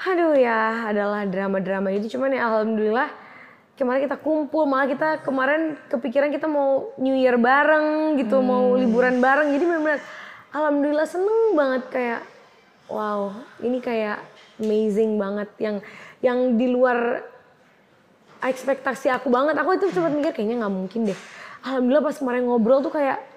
aduh 0.02 0.34
ya 0.34 0.88
adalah 0.88 1.22
drama-drama 1.26 1.92
itu. 1.92 2.08
Cuman 2.10 2.32
ya 2.32 2.48
alhamdulillah 2.48 3.12
kemarin 3.82 4.06
kita 4.06 4.22
kumpul 4.22 4.70
malah 4.70 4.86
kita 4.86 5.26
kemarin 5.26 5.74
kepikiran 5.90 6.30
kita 6.30 6.46
mau 6.46 6.94
New 7.02 7.18
Year 7.18 7.42
bareng 7.42 8.22
gitu, 8.22 8.38
mau 8.46 8.78
liburan 8.78 9.18
bareng. 9.18 9.50
Jadi 9.50 9.64
benar-benar 9.66 10.00
alhamdulillah 10.54 11.08
seneng 11.10 11.58
banget 11.58 11.84
kayak 11.90 12.22
wow, 12.86 13.34
ini 13.66 13.82
kayak 13.82 14.22
amazing 14.62 15.18
banget 15.18 15.50
yang 15.58 15.76
yang 16.22 16.38
di 16.62 16.70
luar 16.70 17.26
ekspektasi 18.46 19.10
aku 19.10 19.34
banget. 19.34 19.58
Aku 19.58 19.74
itu 19.74 19.90
sempat 19.90 20.14
mikir 20.14 20.38
kayaknya 20.38 20.62
nggak 20.62 20.76
mungkin 20.78 21.10
deh. 21.10 21.20
Alhamdulillah 21.66 22.06
pas 22.06 22.18
kemarin 22.22 22.46
ngobrol 22.46 22.86
tuh 22.86 22.94
kayak 22.94 23.34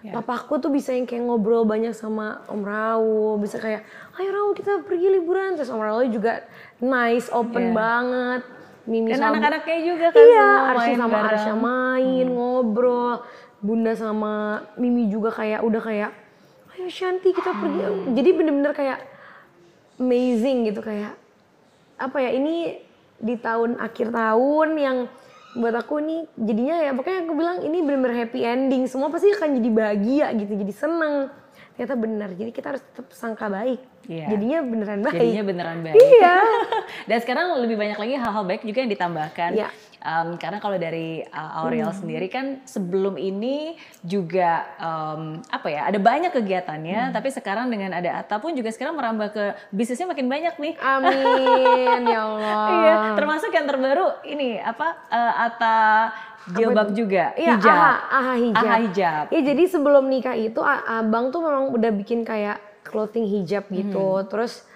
Ya. 0.00 0.16
papaku 0.16 0.56
tuh 0.64 0.72
bisa 0.72 0.96
yang 0.96 1.04
kayak 1.04 1.28
ngobrol 1.28 1.68
banyak 1.68 1.92
sama 1.92 2.40
Om 2.48 2.64
Raul, 2.64 3.36
bisa 3.36 3.60
kayak 3.60 3.84
ayo 4.16 4.32
Raul 4.32 4.56
kita 4.56 4.80
pergi 4.80 5.12
liburan. 5.12 5.60
Terus 5.60 5.68
Om 5.68 5.76
Raul 5.76 6.08
juga 6.08 6.40
nice, 6.80 7.28
open 7.28 7.68
Ya. 7.68 7.76
banget. 7.76 8.42
Mimi 8.88 9.12
Dan 9.12 9.20
sama 9.20 9.36
anak-anaknya 9.36 9.78
juga 9.84 10.06
kan 10.12 10.24
iya, 10.24 10.40
semua 10.40 10.68
Arsy 10.72 10.80
main 10.80 10.96
sama 10.96 11.10
bareng. 11.10 11.20
Hmm. 11.20 11.30
Arsya 11.34 11.54
main, 11.56 12.26
ngobrol. 12.32 13.14
Bunda 13.60 13.92
sama 13.92 14.32
Mimi 14.80 15.04
juga 15.12 15.28
kayak 15.36 15.60
udah 15.60 15.82
kayak 15.84 16.10
ayo 16.76 16.88
Shanti 16.88 17.36
kita 17.36 17.52
pergi. 17.52 17.80
Hmm. 17.84 18.16
Jadi 18.16 18.30
bener-bener 18.32 18.72
kayak 18.72 18.98
amazing 20.00 20.64
gitu 20.72 20.80
kayak 20.80 21.12
apa 22.00 22.16
ya 22.24 22.30
ini 22.32 22.80
di 23.20 23.36
tahun 23.36 23.76
akhir 23.76 24.08
tahun 24.16 24.68
yang 24.80 24.98
buat 25.60 25.76
aku 25.76 26.00
nih 26.00 26.20
jadinya 26.40 26.76
ya 26.80 26.90
pokoknya 26.96 27.20
aku 27.28 27.34
bilang 27.36 27.58
ini 27.60 27.84
bener-bener 27.84 28.24
happy 28.24 28.40
ending 28.46 28.88
semua 28.88 29.12
pasti 29.12 29.28
akan 29.34 29.60
jadi 29.60 29.70
bahagia 29.70 30.26
gitu 30.40 30.52
jadi 30.56 30.72
seneng 30.72 31.28
ternyata 31.76 31.94
benar 32.00 32.30
jadi 32.32 32.50
kita 32.54 32.66
harus 32.72 32.82
tetap 32.86 33.12
sangka 33.12 33.50
baik 33.52 33.82
Iya. 34.10 34.26
jadinya 34.26 34.58
beneran 34.60 35.00
baik 35.00 35.14
Jadinya 35.14 35.44
beneran 35.46 35.78
baik. 35.80 35.94
iya 35.94 36.34
Dan 37.08 37.18
sekarang 37.18 37.46
lebih 37.56 37.78
banyak 37.78 37.94
lagi 37.94 38.14
hal-hal 38.14 38.42
baik 38.42 38.62
juga 38.62 38.82
yang 38.82 38.90
ditambahkan. 38.90 39.50
Iya. 39.54 39.70
Um, 40.00 40.40
karena 40.40 40.58
kalau 40.58 40.74
dari 40.74 41.20
uh, 41.22 41.60
Aurel 41.60 41.92
sendiri 41.92 42.26
kan 42.26 42.64
sebelum 42.64 43.14
ini 43.14 43.76
juga 44.00 44.64
um, 44.80 45.22
apa 45.46 45.68
ya 45.68 45.84
ada 45.84 46.00
banyak 46.00 46.32
kegiatannya, 46.32 47.12
tapi 47.12 47.28
sekarang 47.28 47.68
dengan 47.68 47.92
ada 47.92 48.16
Atta 48.16 48.40
pun 48.40 48.56
juga 48.56 48.72
sekarang 48.72 48.96
merambah 48.96 49.28
ke 49.28 49.44
bisnisnya 49.70 50.08
makin 50.08 50.24
banyak 50.24 50.56
nih. 50.56 50.72
amin 50.74 52.00
ya 52.02 52.20
Allah 52.26 52.64
Iya, 52.72 52.94
termasuk 53.12 53.52
yang 53.52 53.68
terbaru 53.68 54.24
ini 54.24 54.56
apa 54.56 54.88
uh, 55.06 55.44
Atta 55.44 55.76
jilbab 56.50 56.96
juga, 56.96 57.36
Iya, 57.36 57.60
hijab. 57.60 57.68
aha, 57.70 57.92
aha 58.10 58.34
hijab. 58.40 58.64
Aha 58.64 58.76
hijab. 58.80 59.24
Iya, 59.28 59.42
jadi 59.52 59.64
sebelum 59.68 60.08
nikah 60.08 60.32
itu 60.32 60.64
abang 60.64 61.28
tuh 61.28 61.44
memang 61.44 61.70
udah 61.70 61.92
bikin 61.92 62.24
kayak 62.24 62.56
clothing 62.90 63.30
hijab 63.30 63.70
gitu. 63.70 64.18
Hmm. 64.18 64.26
Terus 64.26 64.66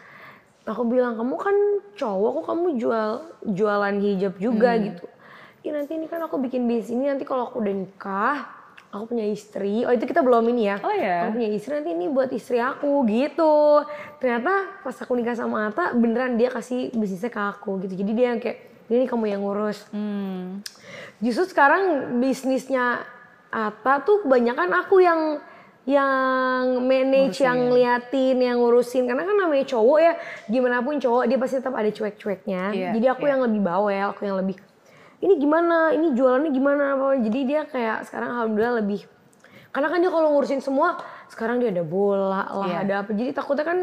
aku 0.65 0.87
bilang 0.87 1.19
kamu 1.19 1.35
kan 1.37 1.57
cowok 1.99 2.31
kok 2.41 2.45
kamu 2.55 2.67
jual 2.79 3.09
jualan 3.45 3.97
hijab 4.01 4.39
juga 4.39 4.79
Hmm. 4.79 4.85
gitu. 4.89 5.07
Iya 5.65 5.71
nanti 5.75 5.93
ini 5.97 6.07
kan 6.07 6.21
aku 6.23 6.39
bikin 6.39 6.65
bisnis 6.65 6.93
ini 6.93 7.11
nanti 7.11 7.25
kalau 7.25 7.49
aku 7.51 7.59
udah 7.59 7.75
nikah 7.75 8.39
aku 8.89 9.11
punya 9.11 9.27
istri. 9.27 9.83
Oh 9.83 9.91
itu 9.91 10.07
kita 10.07 10.23
belum 10.23 10.47
ini 10.55 10.71
ya. 10.71 10.77
Oh 10.79 10.95
ya. 10.95 11.27
Aku 11.27 11.35
punya 11.35 11.51
istri 11.51 11.75
nanti 11.75 11.91
ini 11.91 12.07
buat 12.07 12.31
istri 12.31 12.63
aku 12.63 13.03
gitu. 13.11 13.83
Ternyata 14.23 14.85
pas 14.87 14.95
aku 14.95 15.19
nikah 15.19 15.35
sama 15.35 15.67
Ata 15.67 15.91
beneran 15.93 16.39
dia 16.39 16.47
kasih 16.49 16.95
bisnisnya 16.95 17.33
ke 17.33 17.43
aku 17.43 17.83
gitu. 17.83 17.99
Jadi 17.99 18.11
dia 18.15 18.27
yang 18.31 18.39
kayak 18.39 18.59
ini 18.87 19.09
kamu 19.09 19.25
yang 19.35 19.41
ngurus. 19.43 19.83
Hmm. 19.91 20.63
Justru 21.19 21.51
sekarang 21.51 22.15
bisnisnya 22.23 23.03
Ata 23.51 24.05
tuh 24.05 24.23
kebanyakan 24.23 24.71
aku 24.79 25.01
yang 25.01 25.43
yang 25.85 26.81
manage, 26.81 27.45
yang 27.45 27.69
liatin, 27.69 28.41
yang 28.41 28.57
ngurusin. 28.57 29.05
Karena 29.05 29.25
kan 29.29 29.37
namanya 29.37 29.65
cowok 29.69 29.99
ya, 30.01 30.13
gimana 30.49 30.81
pun 30.81 30.97
cowok 30.97 31.29
dia 31.29 31.37
pasti 31.37 31.61
tetap 31.61 31.77
ada 31.77 31.91
cuek-cueknya. 31.93 32.63
Iya, 32.73 32.89
Jadi 32.97 33.07
aku 33.13 33.25
yang 33.29 33.41
lebih 33.45 33.61
bawel, 33.61 34.17
aku 34.17 34.25
yang 34.25 34.41
lebih 34.41 34.57
ini 35.25 35.41
gimana, 35.41 35.93
ini 35.93 36.13
jualannya 36.17 36.51
gimana 36.53 36.83
apa. 36.97 37.07
Jadi 37.21 37.39
dia 37.45 37.65
kayak 37.69 38.09
sekarang 38.09 38.33
alhamdulillah 38.33 38.81
lebih 38.81 39.05
karena 39.75 39.91
kan 39.91 39.99
dia 39.99 40.07
kalau 40.15 40.31
ngurusin 40.39 40.63
semua, 40.63 41.03
sekarang 41.27 41.59
dia 41.59 41.75
ada 41.75 41.83
bola 41.83 42.47
lah, 42.47 42.47
Iya. 42.63 42.77
ada 42.87 42.95
apa. 43.03 43.11
Jadi 43.11 43.35
takutnya 43.35 43.67
kan 43.67 43.79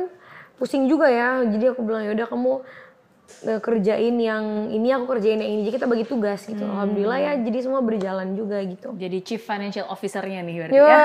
pusing 0.56 0.88
juga 0.88 1.12
ya. 1.12 1.44
Jadi 1.44 1.68
aku 1.68 1.84
bilang 1.84 2.08
ya 2.08 2.16
udah 2.16 2.28
kamu 2.32 2.64
kerjain 3.42 4.16
yang 4.16 4.44
ini 4.70 4.92
aku 4.92 5.10
kerjain 5.10 5.36
yang 5.36 5.50
ini. 5.50 5.62
Jadi 5.64 5.74
kita 5.76 5.88
bagi 5.88 6.04
tugas 6.04 6.44
gitu. 6.44 6.62
Alhamdulillah 6.62 7.18
ya 7.18 7.34
jadi 7.40 7.58
semua 7.60 7.82
berjalan 7.82 8.34
juga 8.34 8.62
gitu. 8.62 8.94
Jadi 8.94 9.18
chief 9.22 9.42
financial 9.42 9.88
officer-nya 9.88 10.42
nih 10.42 10.56
berarti. 10.60 10.78
ya. 10.78 11.00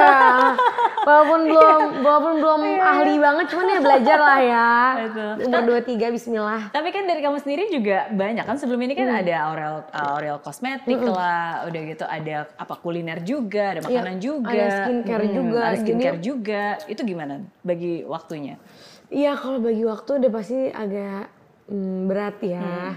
Walaupun 1.07 1.41
belum 1.47 1.81
walaupun 2.03 2.35
belum 2.37 2.61
ahli 2.77 3.15
banget 3.17 3.47
cuman 3.47 3.67
ya 3.69 3.79
belajar 3.79 4.19
lah 4.19 4.41
ya. 4.43 4.71
Betul. 5.07 5.33
umur 5.47 5.63
dua 5.65 5.81
tiga 5.81 6.07
Bismillah. 6.11 6.61
Tapi 6.69 6.89
kan 6.91 7.07
dari 7.07 7.23
kamu 7.23 7.39
sendiri 7.39 7.71
juga 7.71 8.11
banyak. 8.11 8.43
Kan 8.43 8.59
sebelum 8.59 8.81
ini 8.83 8.93
kan 8.93 9.15
ada 9.15 9.35
Aurel 9.47 9.87
uh, 9.87 10.07
Aurel 10.11 10.43
kosmetik 10.43 10.99
lah, 11.01 11.63
udah 11.65 11.81
gitu 11.87 12.05
ada 12.05 12.51
apa 12.51 12.75
kuliner 12.77 13.23
juga, 13.23 13.79
ada 13.79 13.81
makanan 13.81 14.19
juga, 14.19 14.51
ada 14.51 14.67
skincare 14.83 15.25
Mm, 15.25 15.33
juga. 15.33 15.59
ada 15.59 15.71
Jadi- 15.71 15.81
skincare 15.81 16.19
juga. 16.19 16.63
Itu 16.85 17.01
gimana 17.03 17.35
bagi 17.63 18.03
waktunya? 18.03 18.59
Iya 19.07 19.39
kalau 19.39 19.63
bagi 19.63 19.87
waktu 19.87 20.11
udah 20.19 20.31
pasti 20.35 20.59
agak 20.67 21.31
mm, 21.69 21.99
berat 22.07 22.37
ya. 22.43 22.63
Hmm. 22.63 22.95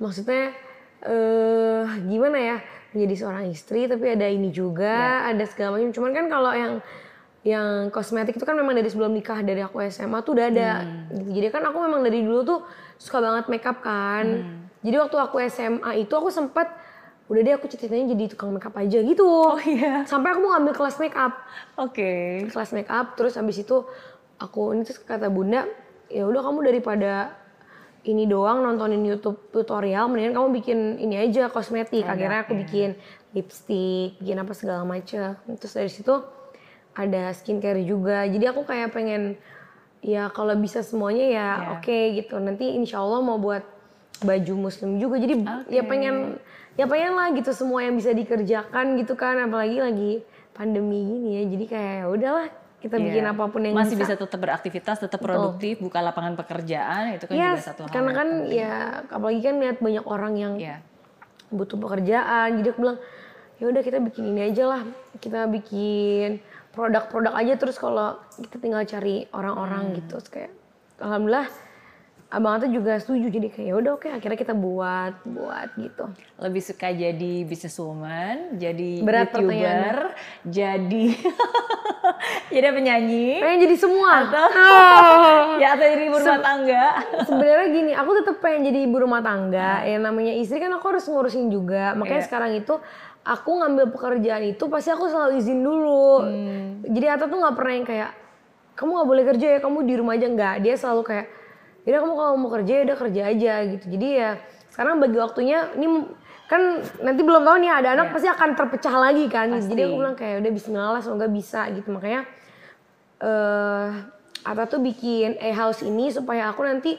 Maksudnya 0.00 0.52
eh 1.00 1.84
gimana 2.04 2.36
ya 2.36 2.56
menjadi 2.92 3.14
seorang 3.16 3.44
istri 3.48 3.88
tapi 3.88 4.12
ada 4.12 4.26
ini 4.28 4.52
juga 4.52 5.24
Ya. 5.24 5.32
ada 5.32 5.44
segala 5.48 5.78
macam. 5.78 5.90
Cuman 5.90 6.10
kan 6.12 6.26
kalau 6.28 6.52
yang 6.52 6.72
yang 7.40 7.88
kosmetik 7.88 8.36
itu 8.36 8.44
kan 8.44 8.52
memang 8.52 8.76
dari 8.76 8.84
sebelum 8.84 9.16
nikah 9.16 9.40
dari 9.40 9.64
aku 9.64 9.80
SMA 9.88 10.20
tuh 10.20 10.36
udah 10.36 10.46
ada. 10.52 10.70
Hmm. 10.84 11.08
Gitu. 11.08 11.40
Jadi 11.40 11.46
kan 11.48 11.62
aku 11.64 11.78
memang 11.80 12.00
dari 12.04 12.20
dulu 12.20 12.40
tuh 12.44 12.60
suka 13.00 13.18
banget 13.18 13.48
makeup 13.48 13.80
kan. 13.80 14.24
Hmm. 14.44 14.68
Jadi 14.84 14.96
waktu 14.96 15.16
aku 15.16 15.36
SMA 15.48 15.90
itu 15.98 16.12
aku 16.12 16.28
sempat 16.28 16.68
udah 17.30 17.40
deh 17.40 17.54
aku 17.54 17.70
ceritanya 17.70 18.10
jadi 18.10 18.24
tukang 18.34 18.50
makeup 18.50 18.74
aja 18.74 18.98
gitu. 19.00 19.24
Oh 19.24 19.56
iya. 19.62 20.04
Sampai 20.04 20.34
aku 20.34 20.44
mau 20.44 20.52
ngambil 20.52 20.74
kelas 20.74 20.98
makeup 20.98 21.32
Oke. 21.78 22.44
kelas 22.50 22.74
make 22.74 22.90
up 22.90 23.14
terus 23.16 23.38
habis 23.38 23.56
itu 23.56 23.86
aku 24.36 24.74
ini 24.74 24.82
terus 24.82 24.98
kata 24.98 25.30
bunda 25.30 25.64
ya 26.10 26.26
udah 26.26 26.42
kamu 26.42 26.60
daripada 26.66 27.38
ini 28.04 28.24
doang 28.24 28.64
nontonin 28.64 29.04
YouTube 29.04 29.36
tutorial 29.52 30.08
mendingan 30.08 30.32
kamu 30.32 30.48
bikin 30.62 30.78
ini 30.96 31.20
aja 31.20 31.52
kosmetik. 31.52 32.08
Akhirnya 32.08 32.48
aku 32.48 32.56
bikin 32.56 32.96
lipstick 33.36 34.16
bikin 34.18 34.36
apa 34.40 34.52
segala 34.56 34.82
macam 34.82 35.36
terus 35.60 35.74
dari 35.76 35.92
situ 35.92 36.14
ada 36.96 37.30
skincare 37.36 37.84
juga. 37.84 38.24
Jadi 38.24 38.44
aku 38.48 38.64
kayak 38.64 38.96
pengen 38.96 39.36
ya 40.00 40.32
kalau 40.32 40.56
bisa 40.56 40.80
semuanya 40.80 41.26
ya 41.28 41.38
Ya. 41.38 41.48
oke 41.76 41.98
gitu. 42.16 42.40
Nanti 42.40 42.72
insya 42.72 43.04
Allah 43.04 43.20
mau 43.20 43.36
buat 43.36 43.62
baju 44.24 44.52
muslim 44.68 44.96
juga. 44.96 45.20
Jadi 45.20 45.44
ya 45.68 45.84
pengen 45.84 46.40
ya 46.80 46.88
pengen 46.88 47.12
lah 47.16 47.28
gitu 47.36 47.52
semua 47.52 47.84
yang 47.84 48.00
bisa 48.00 48.16
dikerjakan 48.16 48.96
gitu 48.96 49.12
kan. 49.12 49.36
Apalagi 49.44 49.76
lagi 49.76 50.12
pandemi 50.56 51.04
gini 51.04 51.28
ya. 51.36 51.42
Jadi 51.52 51.64
kayak 51.68 51.94
ya 52.00 52.06
udahlah 52.08 52.48
kita 52.80 52.96
bikin 52.96 53.22
Iya. 53.22 53.30
apa 53.30 53.44
pun 53.46 53.60
yang 53.60 53.76
Masih 53.76 53.92
bisa, 53.92 54.16
bisa 54.16 54.24
tetap 54.24 54.40
beraktivitas, 54.40 54.96
tetap 54.98 55.20
produktif, 55.20 55.78
buka 55.78 56.00
lapangan 56.00 56.32
pekerjaan 56.34 57.12
itu 57.12 57.24
kan 57.24 57.34
Yes, 57.34 57.60
juga 57.60 57.64
satu 57.66 57.80
hal. 57.84 57.90
karena 57.90 58.10
kan 58.10 58.28
penting. 58.42 58.56
ya 58.56 58.74
apalagi 59.06 59.40
kan 59.42 59.54
lihat 59.58 59.76
banyak 59.78 60.04
orang 60.04 60.32
yang 60.34 60.54
Iya. 60.56 60.76
butuh 61.50 61.76
pekerjaan 61.76 62.48
jadi 62.56 62.68
aku 62.68 62.80
bilang 62.80 62.98
ya 63.56 63.64
udah 63.66 63.82
kita 63.82 63.98
bikin 64.00 64.24
ini 64.26 64.40
aja 64.46 64.64
lah 64.66 64.82
kita 65.16 65.44
bikin 65.46 66.40
produk-produk 66.70 67.34
aja 67.34 67.54
terus 67.54 67.76
kalau 67.76 68.16
kita 68.34 68.56
tinggal 68.56 68.80
cari 68.82 69.28
orang-orang 69.30 69.90
Hmm. 69.90 69.96
gitu 69.96 70.16
Terus 70.16 70.30
kayak 70.30 70.52
alhamdulillah 70.98 71.48
abang 72.30 72.54
Ata 72.54 72.70
juga 72.70 72.94
setuju 72.94 73.26
jadi 73.26 73.50
kayak 73.50 73.66
ya 73.66 73.74
udah 73.74 73.92
oke 73.98 74.06
akhirnya 74.06 74.38
kita 74.38 74.54
buat 74.54 75.18
buat 75.26 75.68
gitu. 75.74 76.04
Lebih 76.38 76.62
suka 76.62 76.88
jadi 76.88 77.34
businesswoman, 77.42 78.54
jadi 78.54 79.02
Berat 79.02 79.34
youtuber, 79.34 80.14
jadi 80.46 81.04
jadi 82.54 82.66
penyanyi, 82.70 83.42
pengen 83.42 83.58
jadi 83.66 83.76
semua. 83.76 84.30
Atau 84.30 84.46
ya 85.62 85.74
atau 85.74 85.86
jadi 85.86 86.04
ibu 86.06 86.16
rumah 86.16 86.38
tangga. 86.38 86.86
sebenarnya 87.26 87.66
gini 87.74 87.92
aku 87.98 88.10
tetap 88.22 88.36
pengen 88.38 88.60
jadi 88.70 88.78
ibu 88.86 88.96
rumah 89.02 89.20
tangga. 89.20 89.82
Ya 89.82 89.98
namanya 89.98 90.30
istri 90.38 90.62
kan 90.62 90.70
aku 90.70 90.86
harus 90.86 91.10
ngurusin 91.10 91.50
juga. 91.50 91.98
Makanya 91.98 92.22
Iya. 92.22 92.26
sekarang 92.30 92.54
itu 92.54 92.74
aku 93.26 93.50
ngambil 93.58 93.90
pekerjaan 93.90 94.46
itu 94.46 94.64
pasti 94.70 94.94
aku 94.94 95.10
selalu 95.10 95.34
izin 95.34 95.66
dulu. 95.66 96.22
Jadi 96.86 97.06
Ata 97.10 97.26
tuh 97.26 97.42
nggak 97.42 97.54
pernah 97.58 97.74
yang 97.74 97.86
kayak 97.90 98.10
kamu 98.78 98.90
nggak 98.96 99.08
boleh 99.10 99.24
kerja 99.34 99.46
ya 99.50 99.58
kamu 99.58 99.78
di 99.82 99.94
rumah 99.98 100.14
aja. 100.14 100.26
Nggak. 100.30 100.54
Dia 100.62 100.74
selalu 100.78 101.02
kayak 101.02 101.26
ya 101.88 102.00
kamu 102.00 102.14
kalau 102.16 102.34
mau 102.36 102.50
kerja 102.52 102.72
ya 102.72 102.82
udah 102.90 102.98
kerja 102.98 103.22
aja 103.32 103.52
gitu 103.76 103.84
jadi 103.96 104.08
ya 104.12 104.30
sekarang 104.70 105.00
bagi 105.00 105.16
waktunya 105.18 105.72
ini 105.76 106.06
kan 106.50 106.82
nanti 107.00 107.20
belum 107.22 107.46
tahu 107.46 107.56
nih 107.62 107.70
ada 107.70 107.88
anak 107.94 108.10
pasti 108.10 108.26
akan 108.26 108.58
terpecah 108.58 108.94
lagi 108.98 109.30
kan 109.30 109.54
jadi 109.70 109.86
aku 109.86 109.96
bilang 110.02 110.16
kayak 110.18 110.42
udah 110.42 110.50
Bismillah 110.50 110.90
lah, 110.98 111.02
semoga 111.02 111.26
bisa 111.30 111.66
gitu 111.70 111.88
makanya 111.94 112.26
eh 113.22 113.88
Ata 114.40 114.64
tuh 114.64 114.80
bikin 114.80 115.36
e-house 115.36 115.84
ini 115.84 116.08
supaya 116.08 116.48
aku 116.48 116.64
nanti 116.64 116.96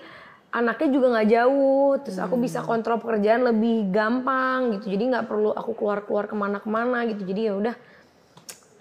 anaknya 0.54 0.90
juga 0.94 1.08
nggak 1.18 1.30
jauh, 1.32 1.92
terus 2.04 2.22
aku 2.22 2.38
bisa 2.38 2.62
kontrol 2.62 3.02
pekerjaan 3.02 3.50
lebih 3.50 3.90
gampang 3.90 4.78
gitu. 4.78 4.94
Jadi 4.94 5.04
nggak 5.10 5.26
perlu 5.26 5.50
aku 5.50 5.74
keluar-keluar 5.74 6.30
ke 6.30 6.36
mana-kemana 6.38 7.08
gitu. 7.10 7.26
Jadi 7.26 7.42
ya 7.50 7.54
udah 7.58 7.76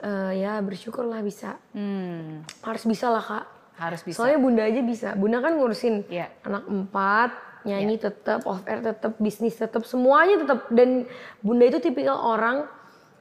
eh, 0.04 0.32
ya 0.44 0.52
bersyukur 0.60 1.08
lah 1.08 1.24
bisa. 1.24 1.56
Hmm, 1.72 2.44
Harus 2.60 2.84
bisa 2.84 3.08
lah 3.08 3.24
kak. 3.24 3.44
Harus 3.80 4.04
bisa. 4.04 4.20
Soalnya 4.20 4.38
bunda 4.38 4.62
aja 4.62 4.80
bisa. 4.84 5.08
Bunda 5.16 5.40
kan 5.40 5.56
ngurusin 5.56 6.04
Iya. 6.06 6.28
anak 6.44 6.68
empat, 6.68 7.30
nyanyi 7.64 7.96
tetap, 7.96 8.44
off 8.44 8.60
air 8.64 8.80
tetap, 8.80 9.16
bisnis 9.16 9.56
tetap, 9.56 9.82
semuanya 9.82 10.36
tetap. 10.38 10.68
Dan 10.68 11.08
bunda 11.40 11.64
itu 11.64 11.80
tipikal 11.80 12.16
orang 12.16 12.68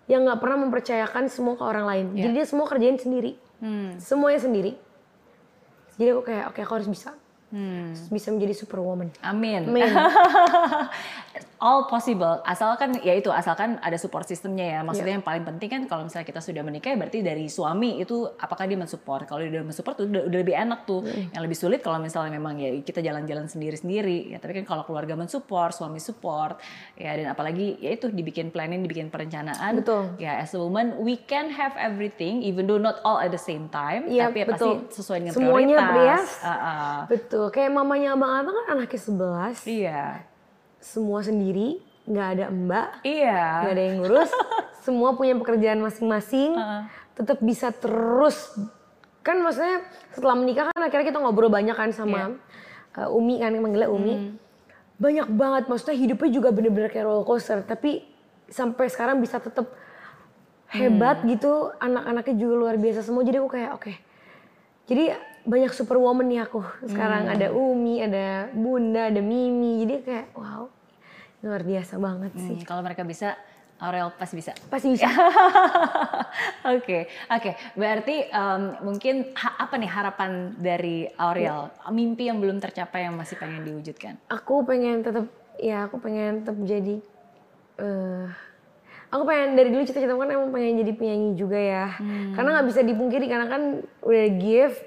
yang 0.06 0.28
nggak 0.28 0.38
pernah 0.38 0.58
mempercayakan 0.60 1.30
semua 1.30 1.56
ke 1.56 1.64
orang 1.64 1.86
lain. 1.86 2.06
Jadi 2.14 2.32
dia 2.34 2.46
semua 2.46 2.66
kerjain 2.66 2.98
sendiri, 2.98 3.40
Hmm, 3.60 3.96
semuanya 3.98 4.40
sendiri. 4.40 4.72
Jadi 5.96 6.10
aku 6.10 6.24
kayak 6.24 6.44
oke 6.50 6.60
aku 6.60 6.74
harus 6.76 6.88
bisa, 6.88 7.12
hmm. 7.52 8.10
bisa 8.10 8.30
menjadi 8.34 8.54
superwoman. 8.56 9.10
Amin. 9.22 9.70
Amin. 9.70 9.90
All 11.60 11.92
possible, 11.92 12.40
asalkan 12.48 13.04
ya 13.04 13.20
itu 13.20 13.28
asalkan 13.28 13.84
ada 13.84 14.00
support 14.00 14.24
sistemnya 14.24 14.64
ya. 14.64 14.80
Maksudnya 14.80 15.20
yang 15.20 15.26
paling 15.28 15.44
penting 15.44 15.68
kan 15.68 15.82
kalau 15.92 16.08
misalnya 16.08 16.24
kita 16.24 16.40
sudah 16.40 16.64
menikah 16.64 16.96
berarti 16.96 17.20
dari 17.20 17.52
suami 17.52 18.00
itu 18.00 18.32
apakah 18.40 18.64
dia 18.64 18.80
mensupport. 18.80 19.28
Kalau 19.28 19.44
dia 19.44 19.60
mensupport 19.60 20.00
tuh 20.00 20.06
udah, 20.08 20.24
udah 20.32 20.40
lebih 20.40 20.56
enak 20.56 20.88
tuh. 20.88 21.04
Yang 21.04 21.44
lebih 21.44 21.58
sulit 21.60 21.80
kalau 21.84 22.00
misalnya 22.00 22.32
memang 22.32 22.56
ya 22.64 22.80
kita 22.80 23.04
jalan-jalan 23.04 23.52
sendiri-sendiri. 23.52 24.32
Ya 24.32 24.40
tapi 24.40 24.56
kan 24.56 24.72
kalau 24.72 24.88
keluarga 24.88 25.20
mensupport, 25.20 25.76
suami 25.76 26.00
support, 26.00 26.64
ya 26.96 27.20
dan 27.20 27.28
apalagi 27.36 27.76
ya 27.84 27.92
itu 27.92 28.08
dibikin 28.08 28.56
planning, 28.56 28.80
dibikin 28.88 29.12
perencanaan. 29.12 29.84
Betul. 29.84 30.16
Ya 30.16 30.40
as 30.40 30.56
a 30.56 30.60
woman 30.64 30.96
we 31.04 31.20
can 31.28 31.52
have 31.52 31.76
everything 31.76 32.40
even 32.40 32.72
though 32.72 32.80
not 32.80 33.04
all 33.04 33.20
at 33.20 33.36
the 33.36 33.42
same 33.42 33.68
time. 33.68 34.08
Iya, 34.08 34.32
tapi 34.32 34.44
ya 34.44 34.46
betul. 34.48 34.88
pasti 34.88 34.96
sesuai 34.96 35.18
dengan 35.28 35.36
Semuanya 35.36 35.78
prioritas. 35.84 35.92
prias. 35.92 36.28
Ah, 36.40 36.52
ah. 36.56 36.98
Betul, 37.12 37.39
kayak 37.48 37.72
mamanya 37.72 38.20
Abang 38.20 38.28
Ata 38.28 38.52
kan 38.52 38.66
anaknya 38.76 39.00
11, 39.00 39.64
Iya. 39.64 40.04
semua 40.84 41.24
sendiri, 41.24 41.80
nggak 42.04 42.28
ada 42.36 42.46
mbak, 42.52 42.88
Iya. 43.08 43.44
nggak 43.64 43.74
ada 43.74 43.84
yang 43.88 43.96
ngurus, 44.04 44.32
semua 44.86 45.16
punya 45.16 45.40
pekerjaan 45.40 45.80
masing-masing, 45.80 46.60
tetap 47.16 47.40
bisa 47.40 47.72
terus. 47.72 48.60
Kan 49.24 49.40
maksudnya 49.40 49.88
setelah 50.12 50.36
menikah 50.36 50.72
kan 50.72 50.82
akhirnya 50.84 51.08
kita 51.08 51.20
ngobrol 51.24 51.48
banyak 51.48 51.76
kan 51.76 51.96
sama 51.96 52.36
uh, 53.00 53.10
Umi 53.16 53.40
kan, 53.40 53.56
manggilnya 53.56 53.88
Umi. 53.88 54.36
Banyak 55.00 55.32
banget, 55.32 55.64
maksudnya 55.72 55.96
hidupnya 55.96 56.30
juga 56.34 56.50
bener-bener 56.52 56.92
kayak 56.92 57.08
roller 57.08 57.24
coaster, 57.24 57.64
tapi 57.64 58.04
sampai 58.52 58.92
sekarang 58.92 59.24
bisa 59.24 59.40
tetap 59.40 59.72
hebat 60.70 61.24
gitu, 61.24 61.72
anak-anaknya 61.80 62.36
juga 62.36 62.54
luar 62.58 62.76
biasa 62.76 63.02
semua, 63.02 63.24
jadi 63.24 63.40
aku 63.40 63.50
kayak 63.50 63.72
oke. 63.80 64.09
Jadi 64.90 65.14
banyak 65.46 65.72
superwoman 65.72 66.26
nih 66.26 66.42
aku. 66.44 66.60
Sekarang 66.84 67.30
ada 67.30 67.48
Umi, 67.50 68.02
ada 68.02 68.50
Bunda, 68.52 69.08
ada 69.08 69.22
Mimi. 69.22 69.86
Jadi 69.86 69.96
kayak 70.02 70.26
wow, 70.34 70.66
luar 71.40 71.62
biasa 71.62 71.96
banget 71.96 72.32
sih. 72.36 72.58
Hmm, 72.58 72.66
kalau 72.66 72.82
mereka 72.82 73.06
bisa, 73.06 73.38
Aurel 73.78 74.12
pasti 74.12 74.36
bisa. 74.36 74.52
Pasti 74.68 74.92
bisa. 74.92 75.08
Oke, 76.70 77.08
oke. 77.28 77.52
Berarti 77.74 78.28
em, 78.28 78.64
mungkin 78.84 79.32
ha- 79.34 79.58
apa 79.58 79.80
nih 79.80 79.88
harapan 79.88 80.32
dari 80.54 81.08
Aurel? 81.16 81.72
Mimpi 81.90 82.28
yang 82.28 82.38
belum 82.38 82.60
tercapai 82.60 83.08
yang 83.08 83.16
masih 83.16 83.40
pengen 83.40 83.64
diwujudkan? 83.64 84.20
Aku 84.28 84.62
pengen 84.62 85.02
tetap, 85.02 85.26
ya 85.58 85.88
aku 85.88 85.98
pengen 85.98 86.44
tetap 86.44 86.60
jadi. 86.62 87.00
eh 87.80 88.28
aku 89.10 89.24
pengen 89.26 89.58
dari 89.58 89.70
dulu 89.74 89.84
cita-cita 89.86 90.14
kan 90.14 90.30
emang 90.30 90.50
pengen 90.50 90.86
jadi 90.86 90.94
penyanyi 90.94 91.30
juga 91.34 91.60
ya. 91.60 91.88
Karena 92.34 92.50
nggak 92.60 92.68
bisa 92.70 92.82
dipungkiri 92.86 93.26
karena 93.26 93.48
kan 93.50 93.62
udah 94.06 94.26
gift. 94.38 94.80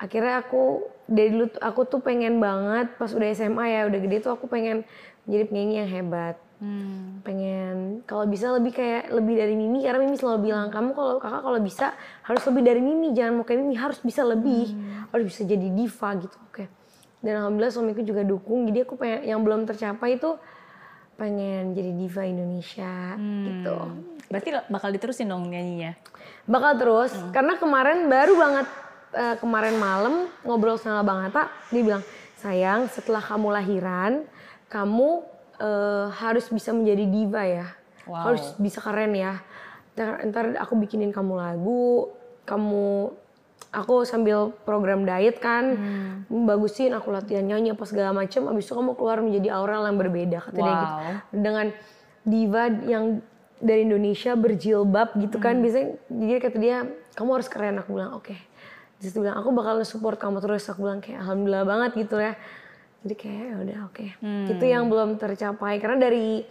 Akhirnya 0.00 0.42
aku 0.42 0.82
dari 1.06 1.30
dulu 1.30 1.46
aku 1.60 1.80
tuh 1.84 2.00
pengen 2.00 2.40
banget 2.40 2.96
pas 2.96 3.12
udah 3.12 3.28
SMA 3.36 3.64
ya 3.68 3.80
udah 3.86 4.00
gede 4.00 4.16
tuh 4.24 4.32
aku 4.34 4.48
pengen 4.48 4.82
menjadi 5.26 5.44
penyanyi 5.46 5.74
yang 5.84 5.90
hebat. 5.90 6.36
pengen 7.26 8.06
kalau 8.06 8.22
bisa 8.22 8.54
lebih 8.54 8.70
kayak 8.70 9.10
lebih 9.10 9.34
dari 9.34 9.58
Mimi 9.58 9.82
karena 9.82 9.98
Mimi 9.98 10.14
selalu 10.14 10.46
bilang 10.46 10.70
kamu 10.70 10.94
kalau 10.94 11.18
kakak 11.18 11.42
kalau 11.42 11.58
bisa 11.58 11.86
harus 12.22 12.42
lebih 12.46 12.62
dari 12.62 12.78
Mimi 12.78 13.10
jangan 13.18 13.42
mau 13.42 13.42
kayak 13.42 13.66
Mimi 13.66 13.74
harus 13.74 13.98
bisa 13.98 14.22
lebih 14.22 14.70
harus 15.10 15.26
bisa 15.26 15.42
jadi 15.42 15.66
diva 15.74 16.10
gitu 16.22 16.36
oke 16.38 16.64
dan 17.18 17.32
alhamdulillah 17.42 17.74
suamiku 17.74 18.06
juga 18.06 18.22
dukung 18.22 18.70
jadi 18.70 18.86
aku 18.86 18.94
pengen 18.94 19.26
yang 19.26 19.42
belum 19.42 19.66
tercapai 19.66 20.22
itu 20.22 20.38
pengen 21.22 21.70
jadi 21.78 21.94
diva 21.94 22.26
Indonesia 22.26 23.14
gitu. 23.46 23.76
Berarti 24.26 24.48
bakal 24.66 24.90
diterusin 24.90 25.30
dong 25.30 25.46
nyanyinya? 25.46 25.94
bakal 26.46 26.74
terus 26.74 27.12
karena 27.30 27.54
kemarin 27.54 28.10
baru 28.10 28.34
banget 28.34 28.66
eh, 29.14 29.36
kemarin 29.38 29.76
malam 29.78 30.14
ngobrol 30.42 30.74
sama 30.74 31.06
Bang 31.06 31.22
Atta 31.22 31.46
dia 31.70 31.82
bilang 31.86 32.02
sayang 32.42 32.90
setelah 32.90 33.22
kamu 33.22 33.48
lahiran 33.54 34.12
kamu 34.66 35.22
eh, 35.62 36.06
harus 36.18 36.50
bisa 36.50 36.74
menjadi 36.74 37.04
diva 37.06 37.44
ya. 37.46 37.68
Wow. 38.02 38.34
harus 38.34 38.42
bisa 38.58 38.82
keren 38.82 39.14
ya. 39.14 39.38
Ntar, 39.94 40.26
ntar 40.26 40.44
aku 40.58 40.74
bikinin 40.74 41.14
kamu 41.14 41.38
lagu 41.38 42.10
kamu 42.42 43.14
aku 43.72 44.04
sambil 44.04 44.52
program 44.68 45.08
diet 45.08 45.40
kan 45.40 45.80
bagusin 46.28 46.92
aku 46.92 47.08
latihan 47.08 47.42
nyanyi 47.42 47.72
apa 47.72 47.88
segala 47.88 48.12
macam 48.12 48.52
abis 48.52 48.68
itu 48.68 48.76
kamu 48.76 48.92
keluar 48.94 49.18
menjadi 49.24 49.48
aura 49.56 49.80
yang 49.88 49.96
berbeda 49.96 50.38
kata 50.44 50.58
dia 50.60 50.72
gitu. 50.76 50.86
Wow. 50.92 51.12
dengan 51.32 51.66
diva 52.22 52.64
yang 52.84 53.04
dari 53.62 53.88
Indonesia 53.88 54.36
berjilbab 54.36 55.16
gitu 55.16 55.40
kan 55.40 55.58
biasanya 55.64 55.96
jadi 56.12 56.40
kata 56.42 56.58
dia 56.60 56.76
kamu 57.16 57.30
harus 57.40 57.48
keren 57.48 57.80
aku 57.80 57.96
bilang 57.96 58.12
oke. 58.20 58.36
Terus 59.00 59.10
dia 59.16 59.20
bilang 59.24 59.40
aku 59.40 59.48
bakal 59.56 59.80
support 59.88 60.20
kamu 60.20 60.38
terus 60.44 60.68
aku 60.68 60.84
bilang 60.84 61.00
kayak 61.00 61.24
alhamdulillah 61.24 61.64
banget 61.64 61.90
gitu 62.06 62.20
ya. 62.20 62.36
Jadi 63.02 63.14
kayak 63.18 63.40
ya 63.40 63.54
udah 63.56 63.78
oke. 63.88 64.06
Itu 64.52 64.64
yang 64.68 64.84
belum 64.92 65.16
tercapai 65.16 65.80
karena 65.80 65.96
dari 65.96 66.44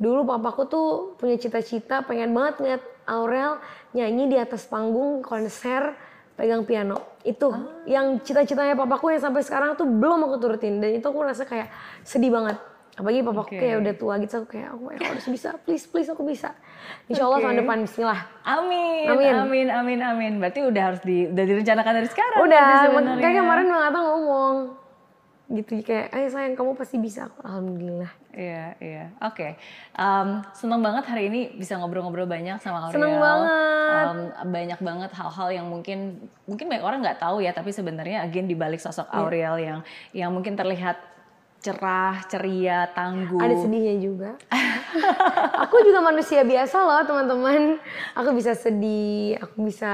dulu 0.00 0.24
papaku 0.26 0.62
tuh 0.66 0.88
punya 1.20 1.36
cita-cita 1.36 2.02
pengen 2.02 2.32
banget 2.32 2.54
ngeliat 2.58 2.82
Aurel 3.06 3.58
nyanyi 3.92 4.30
di 4.30 4.36
atas 4.38 4.66
panggung 4.66 5.22
konser 5.22 5.94
pegang 6.34 6.64
piano 6.64 6.96
itu 7.22 7.48
yang 7.86 8.18
cita-citanya 8.24 8.74
papaku 8.74 9.14
yang 9.14 9.22
sampai 9.22 9.44
sekarang 9.44 9.76
tuh 9.78 9.86
belum 9.86 10.26
aku 10.26 10.36
turutin 10.40 10.80
dan 10.80 10.96
itu 10.96 11.06
aku 11.06 11.22
rasa 11.22 11.44
kayak 11.46 11.68
sedih 12.02 12.32
banget 12.32 12.56
apalagi 12.92 13.24
papaku 13.24 13.56
Oke. 13.56 13.56
kayak 13.56 13.76
udah 13.80 13.94
tua 13.96 14.14
gitu 14.20 14.34
aku 14.44 14.48
kayak 14.52 14.68
aku 14.76 14.84
aku 14.92 15.04
harus 15.16 15.26
bisa 15.32 15.48
please 15.64 15.84
please 15.88 16.08
aku 16.12 16.22
bisa 16.28 16.52
insya 17.08 17.24
Allah 17.24 17.40
Oke. 17.40 17.44
tahun 17.48 17.56
depan 17.64 17.76
Bismillah 17.88 18.20
Amin, 18.42 19.06
Amin. 19.08 19.32
amin, 19.38 19.66
amin, 19.70 19.98
amin. 20.02 20.32
Berarti 20.42 20.60
udah 20.66 20.82
harus 20.92 21.00
di, 21.06 21.30
udah 21.30 21.44
direncanakan 21.46 21.92
dari 22.02 22.08
sekarang. 22.10 22.38
udah 22.42 22.66
kayak 23.22 23.36
kemarin 23.38 23.66
Bang 23.70 23.82
Atta 23.86 24.00
ngomong 24.02 24.56
gitu 25.52 25.84
kayak 25.84 26.08
eh 26.10 26.32
sayang 26.32 26.56
kamu 26.56 26.72
pasti 26.72 26.96
bisa 26.96 27.28
alhamdulillah 27.44 28.08
Iya, 28.32 28.80
iya. 28.80 29.04
Oke. 29.20 29.60
Em, 29.92 30.28
seneng 30.56 30.80
banget 30.80 31.04
hari 31.04 31.28
ini 31.28 31.52
bisa 31.52 31.76
ngobrol-ngobrol 31.76 32.24
banyak 32.24 32.56
sama 32.64 32.88
Aurel. 32.88 32.96
Seneng 32.96 33.20
banget. 33.20 33.48
Em, 33.92 34.18
banyak 34.48 34.80
banget 34.80 35.10
hal-hal 35.12 35.48
yang 35.52 35.66
mungkin 35.68 36.16
mungkin 36.48 36.64
banyak 36.72 36.80
orang 36.80 37.04
nggak 37.04 37.20
tahu 37.20 37.44
ya, 37.44 37.52
tapi 37.52 37.76
sebenarnya 37.76 38.24
again 38.24 38.48
di 38.48 38.56
balik 38.56 38.80
sosok 38.80 39.12
Iya. 39.12 39.16
Aurel 39.20 39.54
yang 39.60 39.78
yang 40.16 40.30
mungkin 40.32 40.56
terlihat 40.56 41.11
cerah, 41.62 42.26
ceria, 42.26 42.90
tangguh. 42.90 43.38
ada 43.38 43.54
sedihnya 43.54 43.94
juga 44.02 44.34
aku 45.64 45.76
juga 45.86 46.02
manusia 46.04 46.42
biasa 46.42 46.76
loh 46.82 47.00
teman-teman 47.06 47.78
aku 48.12 48.34
bisa 48.36 48.52
sedih 48.52 49.38
aku 49.40 49.70
bisa 49.70 49.92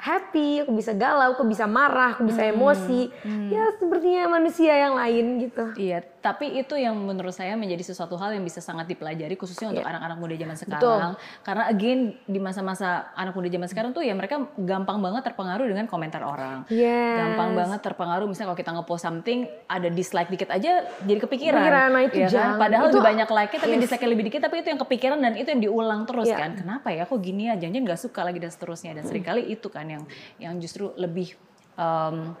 happy 0.00 0.64
aku 0.64 0.72
bisa 0.74 0.96
galau 0.96 1.36
aku 1.36 1.44
bisa 1.46 1.68
marah 1.68 2.16
aku 2.16 2.26
bisa 2.26 2.48
emosi 2.48 3.12
ya 3.52 3.68
sepertinya 3.78 4.32
manusia 4.40 4.72
yang 4.74 4.96
lain 4.96 5.44
gitu 5.44 5.64
Iya, 5.80 6.02
tapi 6.20 6.60
itu 6.60 6.76
yang 6.76 6.92
menurut 6.96 7.32
saya 7.32 7.56
menjadi 7.56 7.92
sesuatu 7.92 8.18
hal 8.20 8.36
yang 8.36 8.44
bisa 8.44 8.60
sangat 8.60 8.84
dipelajari 8.90 9.32
khususnya 9.38 9.72
untuk 9.72 9.86
anak-anak 9.86 10.18
muda 10.20 10.34
zaman 10.36 10.56
sekarang. 10.56 11.12
Karena 11.46 11.64
again 11.70 12.00
di 12.28 12.40
masa-masa 12.42 13.08
anak 13.16 13.32
muda 13.32 13.48
zaman 13.48 13.68
sekarang 13.70 13.90
tuh 13.96 14.04
ya 14.04 14.12
mereka 14.12 14.40
gampang 14.60 15.00
banget 15.00 15.22
terpengaruh 15.32 15.66
dengan 15.68 15.86
komentar 15.88 16.20
orang. 16.20 16.68
Yes. 16.68 17.16
Gampang 17.16 17.56
banget 17.56 17.80
terpengaruh 17.80 18.26
misalnya 18.28 18.52
kalau 18.52 18.60
kita 18.60 18.70
nge-post 18.76 19.02
something 19.04 19.38
ada 19.68 19.88
dislike 19.88 20.28
dikit 20.28 20.50
aja 20.52 20.84
jadi 21.10 21.20
kepikiran. 21.20 21.58
Kepikiran, 21.58 21.88
nah 21.88 22.02
itu 22.02 22.16
kan? 22.16 22.28
jangan. 22.28 22.56
Padahal 22.56 22.82
Itu- 22.82 22.90
lebih 22.92 23.04
banyak 23.04 23.28
like-nya 23.28 23.58
tapi 23.58 23.72
Yes. 23.72 23.82
dislike 23.82 24.06
lebih 24.06 24.24
dikit 24.26 24.40
tapi 24.40 24.54
itu 24.56 24.68
yang 24.68 24.80
kepikiran 24.80 25.18
dan 25.18 25.32
itu 25.34 25.48
yang 25.48 25.62
diulang 25.62 26.00
terus 26.04 26.26
Iya. 26.26 26.38
kan. 26.38 26.50
Kenapa 26.56 26.88
ya 26.88 27.02
kok 27.04 27.18
gini 27.18 27.42
ya? 27.46 27.54
Jangan-jangan 27.54 27.86
nggak 27.86 28.00
suka 28.00 28.20
lagi 28.22 28.38
dan 28.38 28.50
seterusnya 28.50 28.90
dan 28.92 29.04
sering 29.04 29.22
kali 29.22 29.42
itu 29.46 29.66
kan 29.66 29.84
yang 29.84 30.02
yang 30.36 30.54
justru 30.56 30.94
lebih 30.94 31.34
em, 31.76 32.34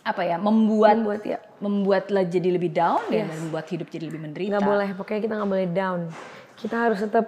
apa 0.00 0.22
ya 0.22 0.36
membuat 0.36 0.96
Membuat 0.96 1.22
ya. 1.22 1.38
membuatlah 1.58 2.24
jadi 2.24 2.48
lebih 2.50 2.70
down 2.70 3.04
ya, 3.08 3.22
Yes. 3.22 3.28
dan 3.28 3.38
membuat 3.42 3.66
hidup 3.68 3.86
jadi 3.86 4.04
lebih 4.06 4.20
menderita. 4.20 4.50
nggak 4.50 4.64
boleh 4.64 4.88
pokoknya 4.94 5.20
kita 5.20 5.34
nggak 5.34 5.50
boleh 5.50 5.68
down 5.68 6.00
kita 6.56 6.76
harus 6.80 6.98
tetap 6.98 7.26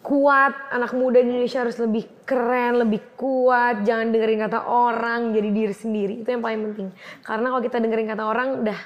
kuat 0.00 0.54
anak 0.70 0.94
muda 0.94 1.18
di 1.18 1.26
Indonesia 1.28 1.58
harus 1.60 1.74
lebih 1.76 2.06
keren 2.22 2.78
lebih 2.78 3.02
kuat 3.14 3.82
jangan 3.82 4.08
dengerin 4.08 4.40
kata 4.40 4.60
orang 4.62 5.34
jadi 5.34 5.48
diri 5.50 5.74
sendiri 5.74 6.14
itu 6.22 6.28
yang 6.28 6.38
paling 6.38 6.60
penting 6.64 6.88
karena 7.20 7.46
kalau 7.48 7.62
kita 7.62 7.76
dengerin 7.76 8.08
kata 8.08 8.24
orang 8.24 8.48
udah 8.62 8.78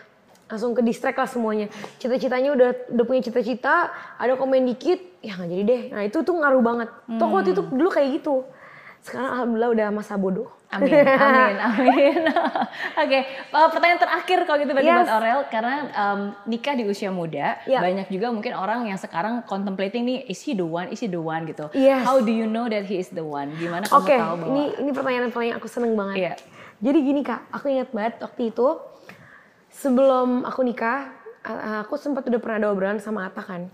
langsung 0.53 0.77
ke 0.77 0.85
distract 0.85 1.17
lah 1.17 1.25
semuanya 1.25 1.73
cita-citanya 1.97 2.53
udah 2.53 2.69
udah 2.93 3.05
punya 3.09 3.25
cita-cita 3.25 3.89
ada 4.21 4.37
komen 4.37 4.69
dikit 4.69 5.01
ya 5.25 5.41
nggak 5.41 5.49
jadi 5.49 5.63
deh 5.65 5.83
nah 5.97 6.03
itu 6.05 6.19
tuh 6.21 6.37
ngaruh 6.37 6.61
banget 6.61 6.89
Tuh 7.09 7.27
waktu 7.27 7.57
itu 7.57 7.65
dulu 7.65 7.89
kayak 7.89 8.21
gitu 8.21 8.45
sekarang 9.01 9.33
alhamdulillah 9.33 9.71
udah 9.73 9.87
masa 9.91 10.15
bodoh 10.15 10.53
Amin, 10.73 10.89
amin, 11.05 11.57
amin. 11.61 12.17
Oke, 13.05 13.19
uh, 13.53 13.69
pertanyaan 13.69 14.01
terakhir 14.01 14.49
kalau 14.49 14.57
gitu 14.57 14.73
berarti 14.73 14.89
Yes. 14.89 15.05
buat 15.05 15.13
Aurel 15.21 15.41
karena 15.53 15.75
um, 15.93 16.21
nikah 16.49 16.73
di 16.73 16.89
usia 16.89 17.13
muda 17.13 17.61
Ya. 17.69 17.85
banyak 17.85 18.09
juga 18.09 18.33
mungkin 18.33 18.57
orang 18.57 18.89
yang 18.89 18.97
sekarang 18.97 19.45
contemplating 19.45 20.09
nih 20.09 20.25
is 20.33 20.41
he 20.41 20.57
the 20.57 20.65
one, 20.65 20.89
is 20.89 21.05
he 21.05 21.13
the 21.13 21.21
one 21.21 21.45
gitu. 21.45 21.69
Yes. 21.77 22.09
How 22.09 22.25
do 22.25 22.33
you 22.33 22.49
know 22.49 22.73
that 22.73 22.89
he 22.89 22.97
is 22.97 23.13
the 23.13 23.21
one? 23.21 23.53
Gimana 23.61 23.85
kamu 23.85 24.01
Oke, 24.01 24.17
tahu 24.17 24.33
bahwa 24.41 24.49
ini 24.49 24.65
ini 24.81 24.91
pertanyaan 24.97 25.25
yang 25.29 25.35
paling 25.37 25.53
aku 25.53 25.69
seneng 25.69 25.93
banget. 25.93 26.17
Iya. 26.17 26.33
Jadi 26.81 26.99
gini 27.05 27.21
kak, 27.21 27.53
aku 27.53 27.69
ingat 27.69 27.93
banget 27.93 28.15
waktu 28.25 28.43
itu 28.49 28.67
sebelum 29.83 30.47
aku 30.47 30.62
nikah, 30.62 31.11
aku 31.83 31.99
sempat 31.99 32.22
udah 32.30 32.39
pernah 32.39 32.57
ada 32.62 32.68
obrolan 32.70 33.03
sama 33.03 33.26
Ata 33.26 33.43
kan. 33.43 33.66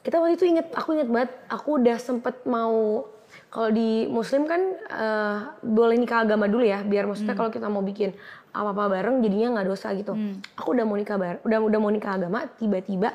Kita 0.00 0.22
waktu 0.22 0.38
itu 0.38 0.46
inget, 0.46 0.70
aku 0.72 0.94
inget 0.94 1.10
banget, 1.10 1.30
aku 1.50 1.82
udah 1.82 1.98
sempet 1.98 2.46
mau 2.46 3.04
kalau 3.50 3.70
di 3.70 4.10
Muslim 4.10 4.42
kan 4.46 4.62
eh, 4.90 5.38
boleh 5.62 5.98
nikah 5.98 6.22
agama 6.26 6.46
dulu 6.46 6.66
ya, 6.66 6.82
biar 6.86 7.06
maksudnya 7.06 7.34
kalau 7.34 7.50
kita 7.50 7.66
mau 7.70 7.82
bikin 7.82 8.14
apa-apa 8.50 8.90
bareng 8.90 9.22
jadinya 9.22 9.58
nggak 9.58 9.66
dosa 9.70 9.94
gitu. 9.94 10.14
Aku 10.58 10.74
udah 10.74 10.86
mau 10.86 10.98
nikah 10.98 11.18
bareng, 11.18 11.42
udah 11.46 11.58
udah 11.62 11.78
mau 11.82 11.90
nikah 11.90 12.14
agama, 12.18 12.46
tiba-tiba 12.58 13.14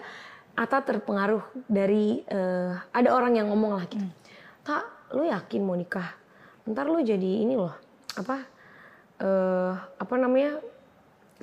Ata 0.55 0.79
terpengaruh 0.87 1.67
dari 1.67 2.23
eh, 2.27 2.71
ada 2.95 3.09
orang 3.11 3.35
yang 3.35 3.51
ngomong 3.51 3.75
lah 3.75 3.85
gitu. 3.91 4.07
Tak, 4.63 5.11
lu 5.15 5.27
yakin 5.27 5.61
mau 5.67 5.75
nikah? 5.75 6.15
Ntar 6.63 6.87
lu 6.87 7.03
jadi 7.03 7.31
ini 7.43 7.55
loh, 7.55 7.75
apa? 8.15 8.37
eh 9.15 9.73
apa 9.95 10.13
namanya? 10.19 10.59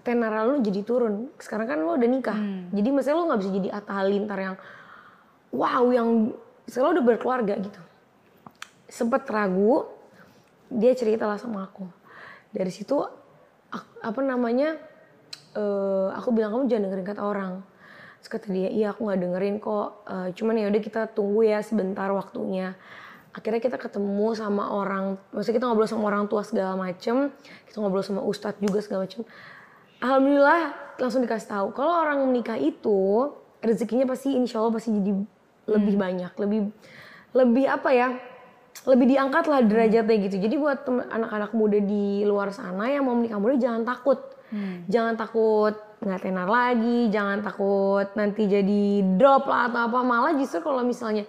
Tenara 0.03 0.43
lu 0.45 0.59
jadi 0.59 0.83
turun. 0.83 1.31
Sekarang 1.39 1.65
kan 1.65 1.79
lu 1.79 1.95
udah 1.95 2.11
nikah. 2.11 2.35
Jadi 2.71 2.89
maksudnya 2.91 3.17
lu 3.17 3.25
nggak 3.27 3.41
bisa 3.41 3.51
jadi 3.53 3.69
Atta 3.71 3.93
Halilintar 3.95 4.39
yang 4.39 4.57
wow 5.55 5.85
yang 5.89 6.09
sekarang 6.67 6.99
udah 6.99 7.05
berkeluarga 7.07 7.55
gitu. 7.57 7.81
Sempet 8.87 9.25
ragu, 9.27 9.89
dia 10.69 10.93
cerita 10.93 11.25
lah 11.25 11.37
sama 11.37 11.65
aku. 11.65 11.87
Dari 12.51 12.69
situ 12.69 13.01
ak- 13.69 14.01
apa 14.01 14.21
namanya? 14.21 14.77
eh 15.53 16.09
aku 16.17 16.33
bilang 16.33 16.51
kamu 16.51 16.65
jangan 16.65 16.83
dengerin 16.89 17.07
kata 17.07 17.23
orang. 17.23 17.53
Terus 18.19 18.31
kata 18.31 18.47
dia, 18.49 18.69
iya 18.69 18.87
aku 18.91 19.05
nggak 19.05 19.21
dengerin 19.21 19.57
kok. 19.59 19.89
Eh, 20.07 20.29
cuman 20.33 20.55
ya 20.57 20.67
udah 20.67 20.81
kita 20.81 21.01
tunggu 21.09 21.45
ya 21.45 21.61
sebentar 21.61 22.09
waktunya. 22.09 22.73
Akhirnya 23.33 23.61
kita 23.61 23.77
ketemu 23.77 24.33
sama 24.33 24.69
orang, 24.71 25.17
maksudnya 25.29 25.57
kita 25.57 25.67
ngobrol 25.67 25.89
sama 25.89 26.05
orang 26.07 26.25
tua 26.25 26.41
segala 26.41 26.73
macem. 26.73 27.33
Kita 27.65 27.81
ngobrol 27.81 28.01
sama 28.01 28.21
ustadz 28.23 28.61
juga 28.61 28.81
segala 28.81 29.05
macem. 29.05 29.25
Alhamdulillah 30.03 30.75
langsung 30.99 31.23
dikasih 31.23 31.49
tahu 31.49 31.67
kalau 31.73 32.03
orang 32.03 32.27
menikah 32.27 32.59
itu 32.59 33.31
rezekinya 33.63 34.11
pasti 34.11 34.35
insya 34.35 34.59
Allah 34.59 34.75
pasti 34.75 34.91
jadi 34.91 35.15
lebih 35.71 35.95
banyak, 35.95 36.33
lebih 36.43 36.61
lebih 37.33 37.65
apa 37.71 37.91
ya? 37.95 38.09
Lebih 38.83 39.15
diangkat 39.15 39.45
lah 39.47 39.61
derajatnya 39.63 40.17
gitu. 40.27 40.37
Jadi 40.43 40.55
buat 40.59 40.83
anak-anak 40.91 41.55
muda 41.55 41.79
di 41.79 42.27
luar 42.27 42.51
sana 42.51 42.91
yang 42.91 43.07
mau 43.07 43.15
menikah 43.15 43.39
muda 43.39 43.55
jangan 43.55 43.87
takut. 43.87 44.19
Jangan 44.91 45.15
takut 45.17 45.75
nggak 46.03 46.21
tenar 46.29 46.51
lagi, 46.51 47.09
jangan 47.09 47.41
takut 47.41 48.11
nanti 48.19 48.45
jadi 48.51 49.07
drop 49.17 49.47
lah 49.47 49.71
atau 49.71 49.87
apa. 49.87 49.99
Malah 50.03 50.33
justru 50.35 50.61
kalau 50.61 50.83
misalnya 50.83 51.25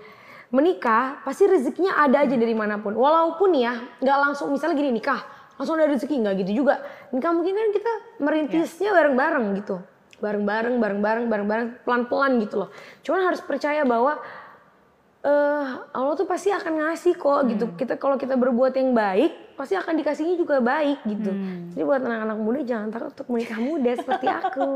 menikah 0.49 1.21
pasti 1.21 1.45
rezekinya 1.45 1.93
ada 1.93 2.25
aja 2.25 2.35
dari 2.35 2.57
mana 2.57 2.81
pun. 2.81 2.97
Walaupun 2.97 3.53
ya 3.53 3.79
nggak 4.01 4.17
langsung 4.17 4.49
misalnya 4.49 4.75
gini 4.81 4.97
nikah 4.97 5.21
langsung 5.63 5.79
ada 5.79 5.87
rezeki 5.87 6.15
nggak 6.19 6.35
gitu 6.43 6.51
juga. 6.59 6.83
Nikah 7.15 7.31
mungkin 7.31 7.55
kan 7.55 7.69
kita 7.71 7.91
merintisnya 8.19 8.91
bareng-bareng 8.91 9.45
gitu, 9.63 9.79
bareng-bareng, 10.19 10.75
bareng-bareng, 10.75 11.25
bareng-bareng, 11.31 11.67
pelan-pelan 11.87 12.31
gitu 12.43 12.67
loh. 12.67 12.69
Cuman 12.99 13.31
harus 13.31 13.39
percaya 13.39 13.87
bahwa 13.87 14.19
eh 15.23 15.65
Allah 15.95 16.13
tuh 16.19 16.27
pasti 16.27 16.51
akan 16.51 16.83
ngasih 16.83 17.15
kok 17.15 17.47
gitu. 17.47 17.65
Kita 17.79 17.95
kalau 17.95 18.19
kita 18.19 18.35
berbuat 18.35 18.75
yang 18.75 18.91
baik 18.91 19.55
pasti 19.55 19.79
akan 19.79 19.95
dikasihnya 19.95 20.35
juga 20.35 20.59
baik 20.59 20.99
gitu. 21.07 21.31
Jadi 21.71 21.83
buat 21.87 22.03
anak-anak 22.03 22.37
muda 22.43 22.59
jangan 22.67 22.91
takut 22.91 23.15
untuk 23.15 23.27
menikah 23.31 23.55
muda 23.55 23.91
seperti 23.95 24.27
aku. 24.27 24.67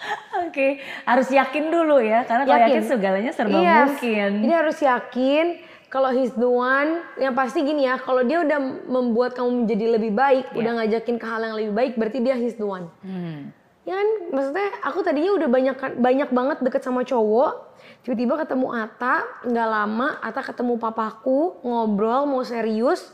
Oke, 0.46 0.78
harus 1.02 1.26
yakin 1.26 1.74
dulu 1.74 1.98
ya 1.98 2.22
karena 2.22 2.46
kalau 2.46 2.62
yakin, 2.70 2.82
segalanya 2.86 3.32
serba 3.34 3.58
Yes. 3.58 3.98
mungkin. 3.98 4.30
Jadi 4.46 4.52
harus 4.54 4.78
yakin 4.78 5.46
kalau 5.90 6.14
he's 6.14 6.30
the 6.38 6.46
one, 6.46 7.02
yang 7.18 7.34
pasti 7.34 7.66
gini 7.66 7.82
ya, 7.82 7.98
kalau 7.98 8.22
dia 8.22 8.46
udah 8.46 8.86
membuat 8.86 9.34
kamu 9.34 9.66
menjadi 9.66 9.98
lebih 9.98 10.14
baik, 10.14 10.54
udah 10.54 10.72
ngajakin 10.78 11.18
ke 11.18 11.26
hal 11.26 11.42
yang 11.42 11.58
lebih 11.58 11.74
baik, 11.74 11.92
berarti 11.98 12.22
dia 12.22 12.38
he's 12.38 12.54
the 12.54 12.64
one. 12.64 12.86
Hmm. 13.02 13.50
Ya 13.82 13.98
kan, 13.98 14.08
maksudnya 14.30 14.70
aku 14.86 15.02
tadinya 15.02 15.34
udah 15.34 15.48
banyak 15.50 15.76
banyak 15.98 16.30
banget 16.30 16.58
deket 16.62 16.86
sama 16.86 17.02
cowok, 17.02 17.74
tiba-tiba 18.06 18.38
ketemu 18.38 18.70
Ata, 18.70 19.26
nggak 19.42 19.68
lama 19.68 20.08
Ata 20.22 20.40
ketemu 20.46 20.78
papaku, 20.78 21.58
ngobrol 21.66 22.22
mau 22.30 22.46
serius, 22.46 23.10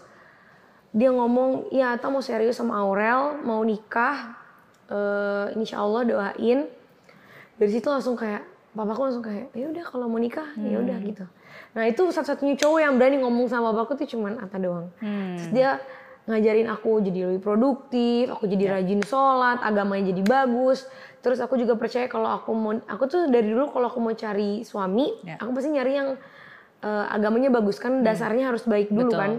dia 0.92 1.08
ngomong, 1.08 1.72
ya 1.72 1.96
Ata 1.96 2.12
mau 2.12 2.20
serius 2.20 2.60
sama 2.60 2.76
Aurel, 2.76 3.40
mau 3.40 3.64
nikah, 3.64 4.36
eh 4.92 5.56
insya 5.56 5.80
Allah 5.80 6.04
doain. 6.04 6.68
Dari 7.56 7.70
situ 7.72 7.88
langsung 7.88 8.20
kayak 8.20 8.44
papaku 8.76 9.00
langsung 9.08 9.24
kayak 9.24 9.48
ya 9.56 9.72
udah 9.72 9.84
kalau 9.88 10.12
mau 10.12 10.20
nikah 10.20 10.52
ya 10.60 10.76
udah 10.76 11.00
gitu 11.00 11.24
nah 11.76 11.84
itu 11.84 12.08
satu-satunya 12.08 12.56
cowok 12.56 12.80
yang 12.80 12.96
berani 12.96 13.20
ngomong 13.20 13.46
sama 13.46 13.70
papaku 13.70 14.00
tuh 14.00 14.16
cuman 14.16 14.40
Atta 14.40 14.56
doang 14.56 14.88
terus 15.36 15.52
dia 15.52 15.76
ngajarin 16.26 16.66
aku 16.66 17.04
jadi 17.04 17.30
lebih 17.30 17.44
produktif 17.44 18.32
aku 18.32 18.48
jadi 18.48 18.80
rajin 18.80 19.04
sholat 19.04 19.60
agamanya 19.60 20.10
jadi 20.10 20.22
bagus 20.24 20.88
terus 21.20 21.38
aku 21.38 21.54
juga 21.54 21.76
percaya 21.76 22.08
kalau 22.08 22.32
aku 22.32 22.50
mau 22.50 22.72
aku 22.80 23.04
tuh 23.06 23.28
dari 23.28 23.46
dulu 23.46 23.70
kalau 23.70 23.86
aku 23.86 24.00
mau 24.00 24.10
cari 24.10 24.64
suami 24.64 25.12
Ya. 25.22 25.36
aku 25.36 25.52
pasti 25.52 25.70
nyari 25.70 25.92
yang 25.94 26.08
eh, 26.80 27.04
agamanya 27.12 27.52
bagus 27.52 27.76
kan 27.76 28.00
dasarnya 28.00 28.50
harus 28.50 28.64
baik 28.64 28.88
dulu 28.88 29.12
Betul. 29.12 29.20
kan 29.20 29.32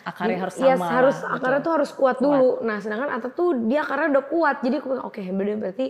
Akarnya 0.00 0.38
harus 0.40 0.56
Iya, 0.56 0.74
sama. 0.80 0.86
harus 0.88 1.16
betul. 1.20 1.34
akarnya 1.36 1.60
tuh 1.60 1.72
harus 1.76 1.90
kuat 1.92 2.16
dulu. 2.18 2.64
Nah, 2.64 2.80
sedangkan 2.80 3.12
Atta 3.12 3.28
tuh 3.28 3.52
dia 3.68 3.84
akarnya 3.84 4.16
udah 4.16 4.24
kuat. 4.32 4.56
Jadi 4.64 4.80
aku 4.80 4.96
oke, 4.96 5.20
berarti 5.28 5.54
berarti 5.60 5.86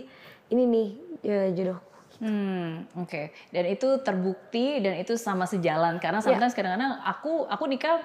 ini 0.51 0.63
nih 0.67 0.87
ya, 1.23 1.39
jodoh. 1.55 1.79
Hmm, 2.21 2.85
oke. 3.01 3.33
Dan 3.49 3.65
itu 3.65 3.97
terbukti 4.05 4.77
dan 4.77 4.93
itu 5.01 5.17
sama 5.17 5.49
sejalan 5.49 5.97
karena 5.97 6.21
Iya. 6.21 6.25
sometimes 6.29 6.53
kadang-kadang 6.53 7.01
aku 7.01 7.49
aku 7.49 7.65
nikah 7.65 7.97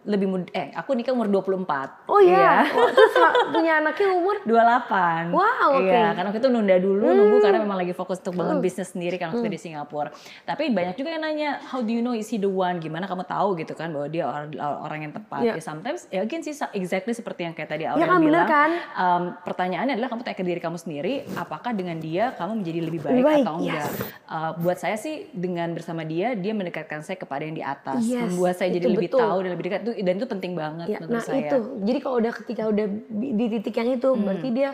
lebih 0.00 0.32
muda 0.32 0.48
eh 0.56 0.72
aku 0.72 0.96
nikah 0.96 1.12
umur 1.12 1.28
24. 1.28 2.08
Oh 2.08 2.24
iya, 2.24 2.64
oh, 2.72 2.88
terus 2.88 3.12
punya 3.52 3.84
anaknya 3.84 4.08
umur 4.16 4.40
28. 4.48 5.28
Wow, 5.28 5.76
oke. 5.76 5.84
Hmm. 5.84 5.92
Iya, 5.92 6.06
karena 6.16 6.28
waktu 6.32 6.40
itu 6.40 6.48
nunda 6.48 6.76
dulu, 6.80 7.04
nunggu 7.04 7.36
karena 7.44 7.58
memang 7.60 7.78
lagi 7.78 7.92
fokus 7.92 8.16
untuk 8.24 8.40
bangun 8.40 8.64
bisnis 8.64 8.96
sendiri 8.96 9.20
kan 9.20 9.28
waktu 9.28 9.52
di 9.52 9.60
Singapura. 9.60 10.08
Tapi 10.48 10.72
banyak 10.72 10.96
juga 10.96 11.12
yang 11.12 11.22
nanya, 11.22 11.60
how 11.68 11.84
do 11.84 11.92
you 11.92 12.00
know 12.00 12.16
is 12.16 12.32
he 12.32 12.40
the 12.40 12.48
one? 12.48 12.80
Gimana 12.80 13.04
kamu 13.04 13.28
tahu 13.28 13.60
gitu 13.60 13.76
kan 13.76 13.92
bahwa 13.92 14.08
dia 14.08 14.24
orang, 14.24 14.48
orang 14.56 14.98
yang 15.04 15.12
tepat? 15.12 15.40
Iya. 15.44 15.52
Ya 15.56 15.62
sometimes, 15.62 16.00
ya 16.08 16.20
again 16.24 16.40
sih 16.40 16.56
exactly 16.72 17.12
seperti 17.12 17.44
yang 17.44 17.52
kayak 17.52 17.68
tadi 17.68 17.84
Aurel 17.84 18.00
kan, 18.00 18.18
bener 18.18 18.24
bilang. 18.24 18.48
kan? 18.48 18.70
um, 18.96 19.22
pertanyaannya 19.44 20.00
adalah 20.00 20.08
kamu 20.08 20.20
tanya 20.24 20.36
ke 20.40 20.46
diri 20.48 20.60
kamu 20.64 20.78
sendiri, 20.80 21.14
apakah 21.36 21.76
dengan 21.76 22.00
dia 22.00 22.32
kamu 22.34 22.64
menjadi 22.64 22.80
lebih 22.80 23.00
baik, 23.04 23.14
Lebih 23.20 23.26
baik, 23.28 23.44
atau 23.44 23.54
enggak? 23.60 23.90
Uh, 24.24 24.50
buat 24.64 24.78
saya 24.80 24.96
sih 24.96 25.28
dengan 25.36 25.76
bersama 25.76 26.08
dia, 26.08 26.32
dia 26.32 26.56
mendekatkan 26.56 27.04
saya 27.04 27.20
kepada 27.20 27.44
yang 27.44 27.52
di 27.52 27.60
atas, 27.60 28.00
Yes, 28.00 28.24
membuat 28.24 28.56
saya 28.56 28.72
jadi 28.72 28.88
itu 28.88 28.96
lebih 28.96 29.10
betul. 29.12 29.20
tahu 29.20 29.38
dan 29.44 29.50
lebih 29.52 29.66
dekat. 29.68 29.80
Itu- 29.90 30.00
Dan 30.00 30.14
itu 30.16 30.26
penting 30.26 30.52
banget 30.54 30.86
Ya, 30.88 30.98
menurut 30.98 31.12
nah 31.12 31.22
saya. 31.22 31.42
itu. 31.42 31.58
Jadi 31.82 31.98
kalau 31.98 32.16
udah 32.18 32.32
ketika 32.34 32.62
udah 32.66 32.86
di 33.10 33.46
titik 33.48 33.74
yang 33.74 33.90
itu, 33.92 34.08
berarti 34.14 34.48
dia 34.50 34.70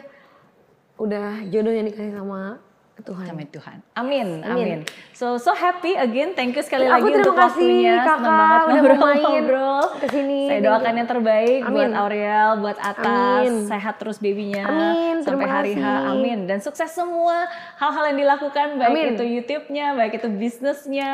udah 0.97 1.27
jodohnya 1.47 1.85
dikasih 1.85 2.14
sama 2.14 2.61
Tuhan. 3.05 3.28
Sama 3.28 3.44
Tuhan. 3.53 3.76
Amin, 3.92 4.40
amin. 4.40 4.80
Amin. 4.80 4.80
So 5.12 5.36
so 5.36 5.53
happy 5.53 5.92
again. 5.94 6.32
Thank 6.32 6.57
you 6.57 6.64
sekali 6.64 6.88
lagi 6.88 7.05
aku 7.05 7.09
terima 7.12 7.22
untuk 7.28 7.34
kasih, 7.36 7.68
waktunya. 7.68 7.94
Senang 8.01 8.09
Kakak, 8.09 8.32
banget 8.32 8.61
udah 8.64 8.72
mau 8.72 8.80
main 8.80 8.97
ngobrol-ngobrol. 8.97 9.84
ke 10.01 10.07
sini. 10.09 10.40
Saya 10.49 10.61
doakan 10.64 10.94
yang 10.97 11.09
terbaik 11.09 11.61
buat 11.66 11.84
Amin. 11.86 11.92
Aurel, 11.92 12.51
buat 12.64 12.78
Atas, 12.80 13.44
Amin. 13.44 13.55
sehat 13.68 13.94
terus 14.01 14.16
babynya 14.16 14.64
Amin, 14.64 15.14
sampai 15.20 15.28
terima 15.28 15.47
hari 15.47 15.72
H. 15.76 15.80
kasih. 15.84 16.09
Amin. 16.09 16.38
Dan 16.49 16.59
sukses 16.64 16.90
semua 16.90 17.36
hal-hal 17.76 18.05
yang 18.14 18.18
dilakukan 18.24 18.66
baik 18.80 18.88
Amin. 18.88 19.09
itu 19.12 19.24
YouTube-nya, 19.24 19.86
baik 19.92 20.12
itu 20.16 20.28
bisnisnya. 20.32 21.11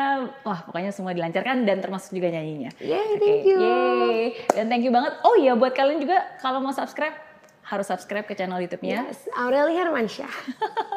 Wah, 0.47 0.63
pokoknya 0.63 0.95
semua 0.95 1.11
dilancarkan 1.11 1.67
dan 1.67 1.83
termasuk 1.83 2.15
juga 2.15 2.31
nyanyinya. 2.31 2.71
Yay, 2.79 3.19
Oke, 3.19 3.19
thank 3.19 3.43
you. 3.43 3.57
Yeay. 3.59 4.19
Dan 4.55 4.65
thank 4.71 4.83
you 4.87 4.93
banget. 4.95 5.19
Oh 5.27 5.35
iya, 5.35 5.51
buat 5.53 5.75
kalian 5.75 5.99
juga 5.99 6.23
kalau 6.39 6.63
mau 6.63 6.71
subscribe 6.71 7.32
harus 7.73 7.89
subscribe 7.89 8.23
ke 8.23 8.37
channel 8.37 8.61
YouTube-nya. 8.61 9.09
Yes, 9.09 9.25
Aureli 9.33 9.73
Hermansyah. 9.75 10.33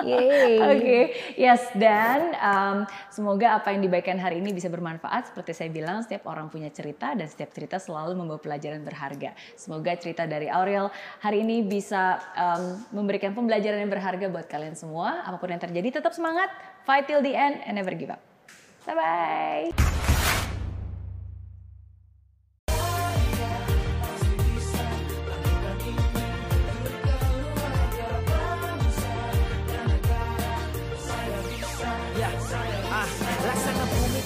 Oke, 0.76 1.00
yes 1.34 1.66
dan 1.74 2.36
um, 2.38 2.76
semoga 3.08 3.56
apa 3.58 3.72
yang 3.72 3.80
dibagikan 3.82 4.20
hari 4.20 4.38
ini 4.44 4.52
bisa 4.52 4.68
bermanfaat. 4.68 5.32
Seperti 5.32 5.56
saya 5.56 5.70
bilang, 5.72 6.04
setiap 6.04 6.28
orang 6.28 6.52
punya 6.52 6.68
cerita 6.70 7.16
dan 7.16 7.26
setiap 7.26 7.50
cerita 7.56 7.80
selalu 7.80 8.14
membawa 8.14 8.38
pelajaran 8.38 8.84
berharga. 8.84 9.32
Semoga 9.56 9.96
cerita 9.96 10.28
dari 10.28 10.52
Aurel 10.52 10.92
hari 11.24 11.42
ini 11.42 11.64
bisa 11.64 12.20
um, 12.36 12.84
memberikan 13.02 13.32
pembelajaran 13.32 13.80
yang 13.80 13.90
berharga 13.90 14.26
buat 14.28 14.46
kalian 14.46 14.76
semua. 14.76 15.24
Apa 15.24 15.40
pun 15.40 15.50
yang 15.50 15.62
terjadi, 15.62 15.98
tetap 15.98 16.12
semangat, 16.12 16.52
fight 16.84 17.08
till 17.08 17.24
the 17.24 17.32
end, 17.32 17.64
and 17.64 17.74
never 17.80 17.96
give 17.96 18.12
up. 18.12 18.20
Bye 18.86 18.94
bye. 18.94 20.15